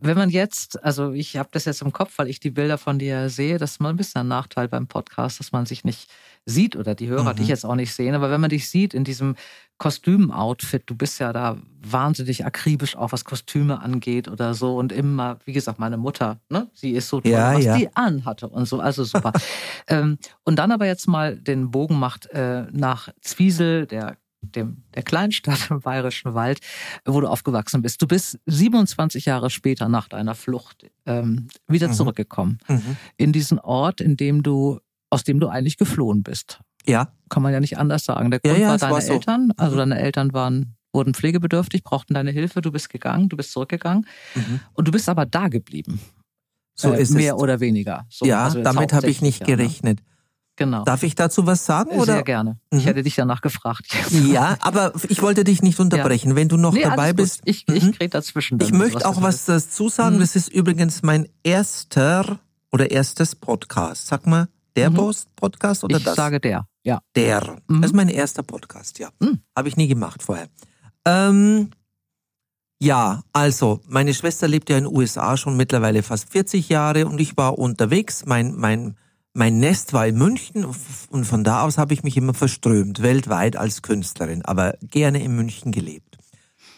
Wenn 0.00 0.16
man 0.16 0.30
jetzt, 0.30 0.82
also 0.84 1.12
ich 1.12 1.36
habe 1.36 1.48
das 1.52 1.64
jetzt 1.64 1.82
im 1.82 1.92
Kopf, 1.92 2.14
weil 2.18 2.28
ich 2.28 2.40
die 2.40 2.50
Bilder 2.50 2.78
von 2.78 2.98
dir 2.98 3.28
sehe, 3.30 3.58
das 3.58 3.72
ist 3.72 3.80
mal 3.80 3.90
ein 3.90 3.96
bisschen 3.96 4.20
ein 4.22 4.28
Nachteil 4.28 4.68
beim 4.68 4.86
Podcast, 4.86 5.40
dass 5.40 5.52
man 5.52 5.66
sich 5.66 5.84
nicht 5.84 6.08
sieht 6.46 6.76
oder 6.76 6.94
die 6.94 7.08
Hörer 7.08 7.32
Mhm. 7.32 7.36
dich 7.36 7.48
jetzt 7.48 7.64
auch 7.66 7.74
nicht 7.74 7.92
sehen. 7.92 8.14
Aber 8.14 8.30
wenn 8.30 8.40
man 8.40 8.50
dich 8.50 8.68
sieht 8.70 8.94
in 8.94 9.04
diesem 9.04 9.34
Kostümoutfit, 9.78 10.82
du 10.86 10.94
bist 10.94 11.18
ja 11.20 11.32
da 11.32 11.56
wahnsinnig 11.82 12.44
akribisch 12.44 12.96
auch 12.96 13.12
was 13.12 13.24
Kostüme 13.24 13.80
angeht 13.80 14.28
oder 14.28 14.54
so 14.54 14.76
und 14.76 14.92
immer, 14.92 15.38
wie 15.44 15.52
gesagt, 15.52 15.78
meine 15.78 15.96
Mutter, 15.96 16.40
ne, 16.48 16.68
sie 16.74 16.90
ist 16.92 17.08
so 17.08 17.20
toll, 17.20 17.30
Ja, 17.30 17.54
was 17.54 17.64
ja. 17.64 17.76
die 17.76 17.88
anhatte 17.96 18.48
und 18.48 18.66
so, 18.66 18.80
also 18.80 19.04
super. 19.04 19.32
ähm, 19.88 20.18
und 20.44 20.56
dann 20.58 20.72
aber 20.72 20.86
jetzt 20.86 21.06
mal 21.08 21.36
den 21.36 21.70
Bogen 21.70 21.98
macht 21.98 22.26
äh, 22.30 22.66
nach 22.72 23.08
Zwiesel, 23.20 23.86
der 23.86 24.16
dem, 24.40 24.82
der 24.94 25.02
Kleinstadt 25.02 25.70
im 25.70 25.80
Bayerischen 25.80 26.34
Wald, 26.34 26.60
wo 27.04 27.20
du 27.20 27.26
aufgewachsen 27.28 27.82
bist. 27.82 28.00
Du 28.02 28.06
bist 28.06 28.38
27 28.46 29.24
Jahre 29.24 29.50
später 29.50 29.88
nach 29.88 30.08
deiner 30.08 30.34
Flucht 30.34 30.86
ähm, 31.06 31.48
wieder 31.66 31.88
Mhm. 31.88 31.92
zurückgekommen 31.92 32.58
Mhm. 32.68 32.96
in 33.16 33.32
diesen 33.32 33.58
Ort, 33.58 34.00
in 34.00 34.16
dem 34.16 34.42
du, 34.42 34.78
aus 35.10 35.24
dem 35.24 35.40
du 35.40 35.48
eigentlich 35.48 35.76
geflohen 35.76 36.22
bist. 36.22 36.60
Ja, 36.86 37.12
Kann 37.28 37.42
man 37.42 37.52
ja 37.52 37.60
nicht 37.60 37.76
anders 37.76 38.04
sagen. 38.04 38.30
Der 38.30 38.40
Ja, 38.44 38.50
Grund 38.52 38.62
ja, 38.62 38.68
war 38.68 38.74
es 38.76 38.80
deine 38.80 38.92
war 38.94 39.00
so. 39.02 39.12
Eltern. 39.12 39.52
Also 39.58 39.74
Mhm. 39.74 39.78
deine 39.78 39.98
Eltern 39.98 40.32
waren, 40.32 40.76
wurden 40.94 41.12
pflegebedürftig, 41.12 41.82
brauchten 41.84 42.14
deine 42.14 42.30
Hilfe. 42.30 42.62
Du 42.62 42.72
bist 42.72 42.88
gegangen, 42.88 43.28
du 43.28 43.36
bist 43.36 43.52
zurückgegangen. 43.52 44.06
Mhm. 44.34 44.60
Und 44.72 44.88
du 44.88 44.92
bist 44.92 45.08
aber 45.08 45.26
da 45.26 45.48
geblieben. 45.48 46.00
so 46.74 46.92
Äh, 46.94 47.02
ist 47.02 47.10
mehr 47.10 47.34
es. 47.34 47.40
oder 47.42 47.58
weniger. 47.60 48.06
So, 48.08 48.24
ja, 48.24 48.44
also 48.44 48.62
damit 48.62 48.92
habe 48.92 49.10
ich 49.10 49.20
nicht 49.20 49.40
hauptsächlich, 49.40 49.80
ja, 49.82 49.90
ne? 49.90 49.96
Genau. 50.58 50.82
Darf 50.84 51.04
ich 51.04 51.14
dazu 51.14 51.46
was 51.46 51.64
sagen? 51.64 51.90
Sehr 51.92 52.00
Oder? 52.00 52.22
gerne. 52.24 52.58
Mhm. 52.72 52.78
Ich 52.80 52.86
hätte 52.86 53.02
dich 53.04 53.14
danach 53.14 53.40
gefragt. 53.40 53.86
Ja, 54.10 54.56
aber 54.60 54.92
ich 55.08 55.22
wollte 55.22 55.44
dich 55.44 55.62
nicht 55.62 55.78
unterbrechen. 55.78 56.34
Wenn 56.34 56.48
du 56.48 56.56
noch 56.56 56.72
Nee, 56.74 56.82
dabei 56.82 57.12
bist. 57.12 57.42
Ich, 57.44 57.64
ich 57.68 57.84
Mhm. 57.84 57.90
rede 58.00 58.08
dazwischen. 58.08 58.58
Ich 58.60 58.72
möchte 58.72 59.06
auch 59.06 59.22
was 59.22 59.44
dazu 59.44 59.88
sagen. 59.88 60.16
Mhm. 60.16 60.20
Das 60.20 60.34
ist 60.36 60.48
übrigens 60.48 61.02
mein 61.02 61.28
erster 61.44 62.40
oder 62.72 62.90
erstes 62.90 63.36
Podcast. 63.36 64.08
Sag 64.08 64.26
mal, 64.26 64.48
der 64.74 64.90
Mhm. 64.90 65.12
Podcast 65.36 65.84
oder 65.84 65.96
Ich 65.98 66.04
das? 66.04 66.16
sage 66.16 66.40
der. 66.40 66.66
Ja. 66.82 67.00
der. 67.14 67.56
Mhm. 67.68 67.80
Das 67.82 67.90
ist 67.92 67.96
mein 67.96 68.08
erster 68.08 68.42
Podcast, 68.42 68.98
ja. 68.98 69.10
Mhm. 69.20 69.40
Habe 69.56 69.68
ich 69.68 69.76
nie 69.76 69.86
gemacht 69.88 70.22
vorher. 70.24 70.48
Ähm, 71.04 71.70
ja, 72.80 73.22
also, 73.32 73.80
meine 73.86 74.12
Schwester 74.14 74.48
lebt 74.48 74.70
ja 74.70 74.78
in 74.78 74.84
den 74.84 74.96
USA 74.96 75.36
schon 75.36 75.56
mittlerweile 75.56 76.02
fast 76.02 76.30
40 76.32 76.68
Jahre 76.68 77.06
und 77.06 77.20
ich 77.20 77.36
war 77.36 77.58
unterwegs. 77.58 78.24
Mein, 78.26 78.54
mein, 78.56 78.96
mein 79.38 79.58
Nest 79.60 79.92
war 79.92 80.06
in 80.06 80.18
München 80.18 80.66
und 81.10 81.24
von 81.24 81.44
da 81.44 81.62
aus 81.62 81.78
habe 81.78 81.94
ich 81.94 82.02
mich 82.02 82.16
immer 82.16 82.34
verströmt, 82.34 83.00
weltweit 83.02 83.56
als 83.56 83.82
Künstlerin, 83.82 84.44
aber 84.44 84.74
gerne 84.82 85.22
in 85.22 85.34
München 85.36 85.70
gelebt. 85.70 86.18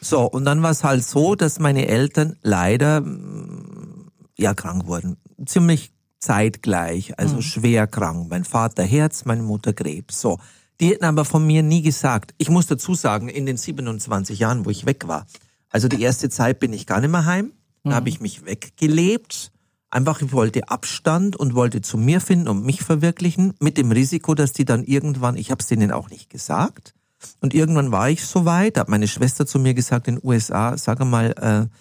So, 0.03 0.23
und 0.31 0.45
dann 0.45 0.63
war 0.63 0.71
es 0.71 0.85
halt 0.85 1.05
so, 1.05 1.35
dass 1.35 1.59
meine 1.59 1.87
Eltern 1.89 2.37
leider 2.43 3.01
mm, 3.01 4.11
ja 4.39 4.55
krank 4.55 4.87
wurden. 4.87 5.17
Ziemlich 5.47 5.93
zeitgleich, 6.19 7.19
also 7.19 7.37
Mhm. 7.37 7.43
schwer 7.43 7.87
krank. 7.87 8.29
Mein 8.31 8.45
Vater 8.45 8.83
Herz, 8.85 9.25
meine 9.25 9.43
Mutter 9.43 9.73
Krebs. 9.73 10.21
So. 10.21 10.39
Die 10.81 10.89
hätten 10.89 11.05
aber 11.05 11.25
von 11.25 11.47
mir 11.47 11.63
nie 11.63 11.83
gesagt. 11.83 12.35
Ich 12.39 12.49
muss 12.51 12.67
dazu 12.67 12.95
sagen, 12.95 13.29
in 13.29 13.45
den 13.47 13.57
27 13.57 14.39
Jahren, 14.39 14.65
wo 14.65 14.71
ich 14.71 14.87
weg 14.87 15.09
war, 15.09 15.27
also 15.71 15.89
die 15.89 16.01
erste 16.03 16.29
Zeit 16.31 16.61
bin 16.61 16.73
ich 16.73 16.87
gar 16.87 17.01
nicht 17.01 17.11
mehr 17.11 17.25
heim. 17.27 17.53
Da 17.85 17.91
Mhm. 17.91 17.95
habe 17.95 18.09
ich 18.11 18.21
mich 18.21 18.45
weggelebt. 18.47 19.51
Einfach, 19.91 20.23
ich 20.23 20.33
wollte 20.33 20.69
Abstand 20.69 21.37
und 21.37 21.55
wollte 21.55 21.81
zu 21.81 21.99
mir 21.99 22.21
finden 22.21 22.49
und 22.49 22.65
mich 22.65 22.83
verwirklichen, 22.83 23.55
mit 23.59 23.77
dem 23.77 23.91
Risiko, 23.91 24.35
dass 24.35 24.53
die 24.53 24.65
dann 24.65 24.85
irgendwann, 24.85 25.37
ich 25.37 25.51
habe 25.51 25.61
es 25.61 25.67
denen 25.67 25.91
auch 25.91 26.11
nicht 26.11 26.31
gesagt, 26.31 26.95
und 27.41 27.55
irgendwann 27.55 27.93
war 27.93 28.09
ich 28.09 28.25
so 28.25 28.45
weit, 28.45 28.79
hat 28.79 28.89
meine 28.89 29.09
Schwester 29.09 29.47
zu 29.47 29.59
mir 29.59 29.75
gesagt 29.75 30.09
in 30.09 30.17
den 30.17 30.27
USA, 30.27 30.77
sag 30.77 31.05
mal, 31.05 31.33
äh, 31.33 31.77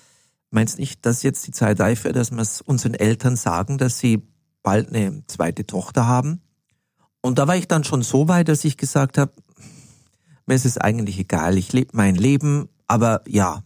meinst 0.52 0.80
nicht, 0.80 1.06
dass 1.06 1.24
jetzt 1.24 1.46
die 1.48 1.52
Zeit 1.52 1.80
reif 1.80 2.04
wäre, 2.04 2.14
dass 2.14 2.32
wir 2.32 2.42
es 2.42 2.62
unseren 2.62 2.94
Eltern 2.94 3.36
sagen, 3.36 3.78
dass 3.78 4.00
sie 4.00 4.22
bald 4.64 4.90
eine 4.90 5.24
zweite 5.28 5.66
Tochter 5.66 6.08
haben? 6.08 6.42
Und 7.22 7.38
da 7.38 7.48
war 7.48 7.56
ich 7.56 7.68
dann 7.68 7.84
schon 7.84 8.02
so 8.02 8.28
weit, 8.28 8.50
dass 8.50 8.66
ich 8.66 8.78
gesagt 8.78 9.18
habe, 9.18 9.32
mir 10.46 10.56
ist 10.56 10.66
es 10.66 10.78
eigentlich 10.78 11.20
egal, 11.20 11.58
ich 11.58 11.72
lebe 11.74 11.92
mein 11.94 12.16
Leben, 12.16 12.70
aber 12.88 13.22
ja, 13.28 13.64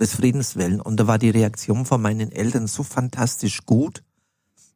des 0.00 0.14
Friedens 0.14 0.56
willen. 0.56 0.80
Und 0.80 0.98
da 0.98 1.06
war 1.06 1.18
die 1.18 1.30
Reaktion 1.30 1.86
von 1.86 2.00
meinen 2.02 2.30
Eltern 2.32 2.66
so 2.66 2.82
fantastisch 2.82 3.64
gut, 3.66 4.02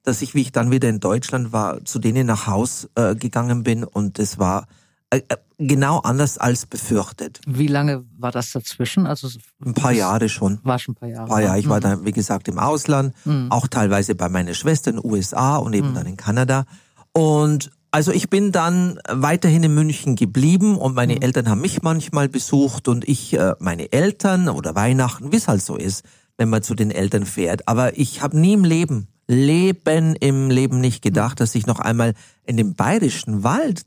dass 0.03 0.23
ich, 0.23 0.35
wie 0.35 0.41
ich 0.43 0.53
dann 0.53 0.71
wieder 0.71 0.89
in 0.89 1.01
Deutschland 1.01 1.53
war, 1.53 1.85
zu 1.85 1.99
denen 1.99 2.27
nach 2.27 2.47
Haus 2.47 2.89
äh, 2.95 3.15
gegangen 3.15 3.63
bin 3.63 3.85
und 3.85 4.19
es 4.19 4.39
war 4.39 4.67
äh, 5.11 5.21
äh, 5.29 5.37
genau 5.59 5.99
anders 5.99 6.39
als 6.39 6.65
befürchtet. 6.67 7.41
Wie 7.47 7.67
lange 7.67 8.05
war 8.17 8.31
das 8.33 8.53
dazwischen? 8.53 9.07
Also 9.07 9.29
Ein 9.63 9.75
paar 9.75 9.93
Jahre 9.93 10.29
schon. 10.29 10.61
War 10.63 10.79
schon 10.79 10.93
ein 10.93 10.97
paar 10.97 11.09
Jahre. 11.09 11.23
Ein 11.25 11.29
paar 11.29 11.43
Jahre. 11.43 11.59
Ich 11.59 11.69
war 11.69 11.79
Mhm. 11.79 11.83
dann, 11.83 12.05
wie 12.07 12.13
gesagt, 12.13 12.49
im 12.49 12.59
Ausland, 12.59 13.15
Mhm. 13.27 13.51
auch 13.51 13.67
teilweise 13.67 14.15
bei 14.15 14.29
meiner 14.31 14.55
Schwester 14.55 14.91
in 14.91 14.97
den 14.99 15.05
USA 15.11 15.57
und 15.57 15.75
eben 15.75 15.91
Mhm. 15.91 15.95
dann 15.95 16.07
in 16.07 16.17
Kanada. 16.17 16.65
Und 17.13 17.71
also 17.91 18.13
ich 18.13 18.31
bin 18.31 18.53
dann 18.53 18.99
weiterhin 19.09 19.63
in 19.63 19.75
München 19.75 20.15
geblieben 20.17 20.77
und 20.77 20.95
meine 20.95 21.17
Mhm. 21.17 21.23
Eltern 21.23 21.49
haben 21.49 21.61
mich 21.61 21.83
manchmal 21.83 22.29
besucht 22.29 22.89
und 22.89 23.09
ich 23.09 23.33
äh, 23.35 23.55
meine 23.59 23.93
Eltern 23.93 24.49
oder 24.49 24.75
Weihnachten, 24.75 25.33
wie 25.33 25.37
es 25.37 25.49
halt 25.49 25.63
so 25.63 25.77
ist, 25.77 26.05
wenn 26.39 26.49
man 26.49 26.63
zu 26.63 26.75
den 26.75 26.91
Eltern 26.91 27.27
fährt. 27.27 27.67
Aber 27.69 27.99
ich 27.99 28.23
habe 28.23 28.39
nie 28.39 28.53
im 28.53 28.65
Leben, 28.65 29.09
Leben 29.27 30.17
im 30.17 30.51
Leben 30.51 30.81
nicht 30.81 31.03
gedacht, 31.03 31.41
dass 31.41 31.55
ich 31.55 31.67
noch 31.67 31.81
einmal 31.81 32.15
in 32.45 32.57
den 32.57 32.75
bayerischen 32.75 33.43
Wald 33.43 33.83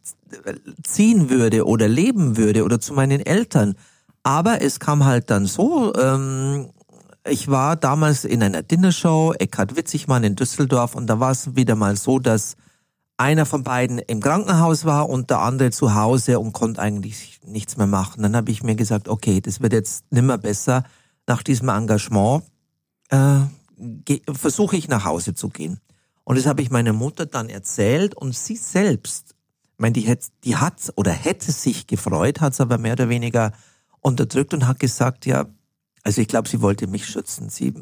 ziehen 0.84 1.30
würde 1.30 1.66
oder 1.66 1.88
leben 1.88 2.38
würde 2.38 2.64
oder 2.64 2.80
zu 2.80 2.94
meinen 2.94 3.26
Eltern. 3.26 3.76
Aber 4.24 4.62
es 4.62 4.80
kam 4.80 5.04
halt 5.06 5.30
dann 5.30 5.46
so, 5.46 5.94
ähm, 5.96 6.70
ich 7.30 7.50
war 7.50 7.76
damals 7.76 8.26
in 8.26 8.42
einer 8.44 8.64
Dinnershow, 8.64 9.34
Eckhard 9.38 9.76
Witzigmann 9.76 10.24
in 10.24 10.36
Düsseldorf 10.36 10.96
und 10.96 11.08
da 11.08 11.20
war 11.20 11.32
es 11.32 11.56
wieder 11.56 11.76
mal 11.76 11.96
so, 11.96 12.20
dass 12.20 12.56
einer 13.18 13.46
von 13.46 13.64
beiden 13.64 14.00
im 14.00 14.20
Krankenhaus 14.20 14.86
war 14.86 15.10
und 15.10 15.30
der 15.30 15.40
andere 15.40 15.72
zu 15.72 15.96
Hause 15.96 16.40
und 16.40 16.54
konnte 16.54 16.82
eigentlich 16.82 17.40
nichts 17.46 17.78
mehr 17.78 17.88
machen. 17.88 18.24
Dann 18.24 18.36
habe 18.36 18.52
ich 18.52 18.64
mir 18.64 18.76
gesagt, 18.76 19.08
okay, 19.08 19.40
das 19.42 19.62
wird 19.62 19.74
jetzt 19.74 20.12
nimmer 20.12 20.38
besser. 20.38 20.84
Nach 21.28 21.44
diesem 21.44 21.70
Engagement 21.70 22.44
äh, 23.10 23.40
versuche 24.34 24.76
ich 24.76 24.88
nach 24.88 25.06
Hause 25.06 25.36
zu 25.36 25.50
gehen. 25.50 25.80
Und 26.24 26.38
das 26.38 26.46
habe 26.46 26.62
ich 26.62 26.72
meiner 26.72 26.94
Mutter 26.94 27.26
dann 27.26 27.50
erzählt 27.50 28.16
und 28.16 28.36
sie 28.36 28.56
selbst, 28.56 29.36
ich 29.74 29.80
meine, 29.80 29.94
die, 29.94 30.18
die 30.44 30.56
hat 30.56 30.94
oder 30.96 31.12
hätte 31.12 31.52
sich 31.52 31.88
gefreut, 31.88 32.42
hat 32.42 32.54
es 32.54 32.62
aber 32.62 32.78
mehr 32.78 32.94
oder 32.94 33.10
weniger 33.10 33.52
unterdrückt 34.00 34.54
und 34.54 34.68
hat 34.68 34.80
gesagt, 34.80 35.26
ja, 35.26 35.46
also 36.04 36.22
ich 36.22 36.28
glaube, 36.28 36.50
sie 36.50 36.62
wollte 36.62 36.88
mich 36.88 37.06
schützen. 37.06 37.50
Sie 37.50 37.74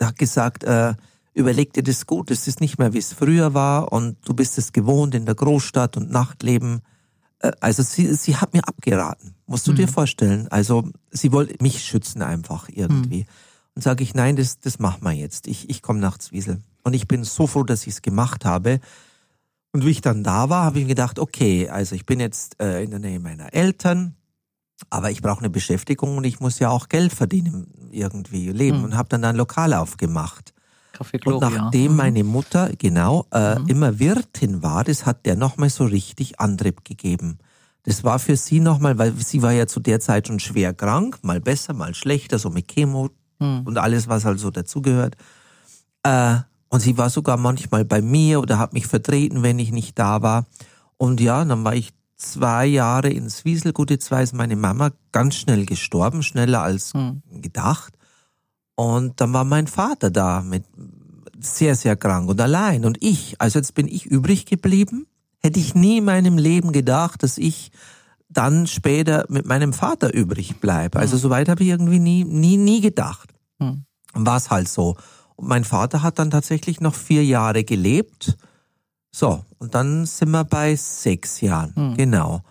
hat 0.00 0.18
gesagt, 0.18 0.64
äh, 0.64 0.94
überleg 1.34 1.72
dir 1.72 1.82
das 1.82 2.06
gut, 2.06 2.30
es 2.30 2.46
ist 2.48 2.60
nicht 2.60 2.78
mehr, 2.78 2.92
wie 2.92 2.98
es 2.98 3.12
früher 3.12 3.54
war 3.54 3.92
und 3.92 4.16
du 4.24 4.34
bist 4.34 4.58
es 4.58 4.72
gewohnt 4.72 5.14
in 5.14 5.24
der 5.26 5.34
Großstadt 5.34 5.96
und 5.96 6.10
Nachtleben. 6.10 6.82
Äh, 7.40 7.52
also 7.60 7.82
sie, 7.82 8.12
sie 8.14 8.36
hat 8.36 8.52
mir 8.52 8.66
abgeraten, 8.66 9.34
musst 9.46 9.66
du 9.66 9.72
Mhm. 9.72 9.76
dir 9.76 9.88
vorstellen. 9.88 10.48
Also 10.48 10.88
sie 11.10 11.32
wollte 11.32 11.62
mich 11.62 11.84
schützen 11.84 12.22
einfach 12.22 12.68
irgendwie. 12.68 13.26
Und 13.74 13.82
sage 13.82 14.04
ich, 14.04 14.14
nein, 14.14 14.36
das, 14.36 14.58
das 14.60 14.78
machen 14.78 15.02
wir 15.02 15.12
jetzt. 15.12 15.46
Ich, 15.46 15.70
ich 15.70 15.80
komme 15.80 15.98
nach 15.98 16.18
Zwiesel. 16.18 16.60
Und 16.84 16.92
ich 16.92 17.08
bin 17.08 17.24
so 17.24 17.46
froh, 17.46 17.62
dass 17.64 17.82
ich 17.86 17.94
es 17.94 18.02
gemacht 18.02 18.44
habe. 18.44 18.80
Und 19.72 19.86
wie 19.86 19.90
ich 19.90 20.02
dann 20.02 20.22
da 20.22 20.50
war, 20.50 20.64
habe 20.64 20.78
ich 20.78 20.84
mir 20.84 20.90
gedacht, 20.90 21.18
okay, 21.18 21.70
also 21.70 21.94
ich 21.94 22.04
bin 22.04 22.20
jetzt 22.20 22.60
äh, 22.60 22.82
in 22.82 22.90
der 22.90 22.98
Nähe 23.00 23.18
meiner 23.20 23.54
Eltern, 23.54 24.16
aber 24.90 25.10
ich 25.10 25.22
brauche 25.22 25.38
eine 25.38 25.48
Beschäftigung 25.48 26.18
und 26.18 26.24
ich 26.24 26.40
muss 26.40 26.58
ja 26.58 26.68
auch 26.68 26.90
Geld 26.90 27.14
verdienen, 27.14 27.88
irgendwie 27.90 28.50
leben. 28.50 28.78
Mhm. 28.78 28.84
Und 28.84 28.96
habe 28.96 29.08
dann 29.08 29.24
ein 29.24 29.36
Lokal 29.36 29.72
aufgemacht. 29.72 30.52
Und 31.00 31.38
Gloria. 31.38 31.50
nachdem 31.50 31.92
Mhm. 31.92 31.96
meine 31.96 32.24
Mutter, 32.24 32.70
genau, 32.78 33.26
äh, 33.32 33.58
Mhm. 33.58 33.66
immer 33.68 33.98
Wirtin 33.98 34.62
war, 34.62 34.84
das 34.84 35.06
hat 35.06 35.24
der 35.26 35.36
nochmal 35.36 35.70
so 35.70 35.84
richtig 35.84 36.38
Antrieb 36.40 36.84
gegeben. 36.84 37.38
Das 37.84 38.04
war 38.04 38.18
für 38.18 38.36
sie 38.36 38.60
nochmal, 38.60 38.98
weil 38.98 39.12
sie 39.16 39.42
war 39.42 39.52
ja 39.52 39.66
zu 39.66 39.80
der 39.80 39.98
Zeit 40.00 40.28
schon 40.28 40.38
schwer 40.40 40.72
krank, 40.72 41.18
mal 41.22 41.40
besser, 41.40 41.74
mal 41.74 41.94
schlechter, 41.94 42.38
so 42.38 42.48
mit 42.50 42.68
Chemo 42.68 43.10
Mhm. 43.40 43.62
und 43.64 43.78
alles, 43.78 44.06
was 44.08 44.24
halt 44.24 44.38
so 44.38 44.50
dazugehört. 44.50 45.16
Äh, 46.04 46.36
und 46.68 46.80
sie 46.80 46.96
war 46.96 47.10
sogar 47.10 47.36
manchmal 47.36 47.84
bei 47.84 48.00
mir 48.00 48.40
oder 48.40 48.58
hat 48.58 48.72
mich 48.72 48.86
vertreten, 48.86 49.42
wenn 49.42 49.58
ich 49.58 49.72
nicht 49.72 49.98
da 49.98 50.22
war. 50.22 50.46
Und 50.96 51.20
ja, 51.20 51.44
dann 51.44 51.64
war 51.64 51.74
ich 51.74 51.90
zwei 52.16 52.66
Jahre 52.66 53.10
in 53.10 53.28
Zwiesel. 53.28 53.72
Gute 53.72 53.98
zwei 53.98 54.22
ist 54.22 54.32
meine 54.34 54.56
Mama 54.56 54.90
ganz 55.10 55.34
schnell 55.34 55.66
gestorben, 55.66 56.22
schneller 56.22 56.62
als 56.62 56.94
Mhm. 56.94 57.22
gedacht. 57.40 57.94
Und 58.74 59.20
dann 59.20 59.32
war 59.32 59.44
mein 59.44 59.66
Vater 59.66 60.10
da 60.10 60.42
mit 60.42 60.64
sehr, 61.40 61.74
sehr 61.74 61.96
krank 61.96 62.28
und 62.28 62.40
allein. 62.40 62.84
Und 62.84 62.98
ich, 63.00 63.40
also 63.40 63.58
jetzt 63.58 63.74
bin 63.74 63.88
ich 63.88 64.06
übrig 64.06 64.46
geblieben. 64.46 65.06
Hätte 65.40 65.58
ich 65.58 65.74
nie 65.74 65.98
in 65.98 66.04
meinem 66.04 66.38
Leben 66.38 66.72
gedacht, 66.72 67.22
dass 67.22 67.36
ich 67.36 67.72
dann 68.28 68.66
später 68.66 69.26
mit 69.28 69.44
meinem 69.44 69.72
Vater 69.72 70.14
übrig 70.14 70.60
bleibe. 70.60 70.98
Also 70.98 71.16
soweit 71.16 71.48
habe 71.48 71.62
ich 71.62 71.68
irgendwie 71.68 71.98
nie, 71.98 72.24
nie, 72.24 72.56
nie 72.56 72.80
gedacht. 72.80 73.34
Mhm. 73.58 73.84
War 74.14 74.36
es 74.36 74.50
halt 74.50 74.68
so. 74.68 74.96
Und 75.36 75.48
mein 75.48 75.64
Vater 75.64 76.02
hat 76.02 76.18
dann 76.18 76.30
tatsächlich 76.30 76.80
noch 76.80 76.94
vier 76.94 77.24
Jahre 77.24 77.64
gelebt. 77.64 78.36
So, 79.10 79.44
und 79.58 79.74
dann 79.74 80.06
sind 80.06 80.30
wir 80.30 80.44
bei 80.44 80.74
sechs 80.76 81.40
Jahren. 81.40 81.72
Mhm. 81.76 81.96
Genau. 81.96 82.42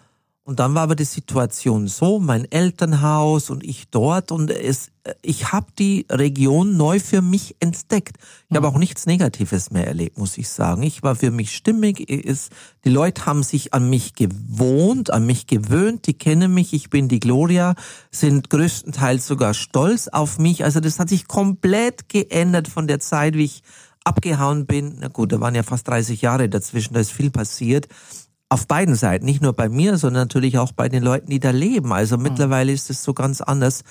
Und 0.43 0.59
dann 0.59 0.73
war 0.73 0.81
aber 0.81 0.95
die 0.95 1.03
Situation 1.03 1.87
so, 1.87 2.19
mein 2.19 2.51
Elternhaus 2.51 3.51
und 3.51 3.63
ich 3.63 3.89
dort 3.91 4.31
und 4.31 4.49
es, 4.49 4.89
ich 5.21 5.51
habe 5.51 5.67
die 5.77 6.07
Region 6.09 6.77
neu 6.77 6.99
für 6.99 7.21
mich 7.21 7.55
entdeckt. 7.59 8.17
Ich 8.49 8.57
habe 8.57 8.67
auch 8.67 8.79
nichts 8.79 9.05
Negatives 9.05 9.69
mehr 9.69 9.85
erlebt, 9.85 10.17
muss 10.17 10.39
ich 10.39 10.49
sagen. 10.49 10.81
Ich 10.81 11.03
war 11.03 11.15
für 11.15 11.29
mich 11.29 11.55
stimmig. 11.55 12.09
Es, 12.09 12.49
die 12.83 12.89
Leute 12.89 13.27
haben 13.27 13.43
sich 13.43 13.75
an 13.75 13.87
mich 13.87 14.15
gewohnt, 14.15 15.13
an 15.13 15.27
mich 15.27 15.45
gewöhnt. 15.45 16.07
Die 16.07 16.15
kennen 16.15 16.51
mich. 16.51 16.73
Ich 16.73 16.89
bin 16.89 17.07
die 17.07 17.19
Gloria, 17.19 17.75
sind 18.09 18.49
größtenteils 18.49 19.27
sogar 19.27 19.53
stolz 19.53 20.07
auf 20.07 20.39
mich. 20.39 20.63
Also 20.63 20.79
das 20.79 20.97
hat 20.97 21.09
sich 21.09 21.27
komplett 21.27 22.09
geändert 22.09 22.67
von 22.67 22.87
der 22.87 22.99
Zeit, 22.99 23.35
wie 23.35 23.45
ich 23.45 23.61
abgehauen 24.03 24.65
bin. 24.65 24.97
Na 25.01 25.07
gut, 25.07 25.31
da 25.33 25.39
waren 25.39 25.53
ja 25.53 25.61
fast 25.61 25.87
30 25.87 26.19
Jahre 26.23 26.49
dazwischen. 26.49 26.95
Da 26.95 26.99
ist 26.99 27.11
viel 27.11 27.29
passiert 27.29 27.87
auf 28.51 28.67
beiden 28.67 28.95
Seiten, 28.95 29.23
nicht 29.23 29.41
nur 29.41 29.53
bei 29.53 29.69
mir, 29.69 29.97
sondern 29.97 30.23
natürlich 30.23 30.57
auch 30.57 30.73
bei 30.73 30.89
den 30.89 31.03
Leuten, 31.03 31.29
die 31.31 31.39
da 31.39 31.51
leben. 31.51 31.93
Also 31.93 32.17
mhm. 32.17 32.23
mittlerweile 32.23 32.73
ist 32.73 32.89
es 32.89 33.01
so 33.01 33.13
ganz 33.13 33.39
anders. 33.39 33.83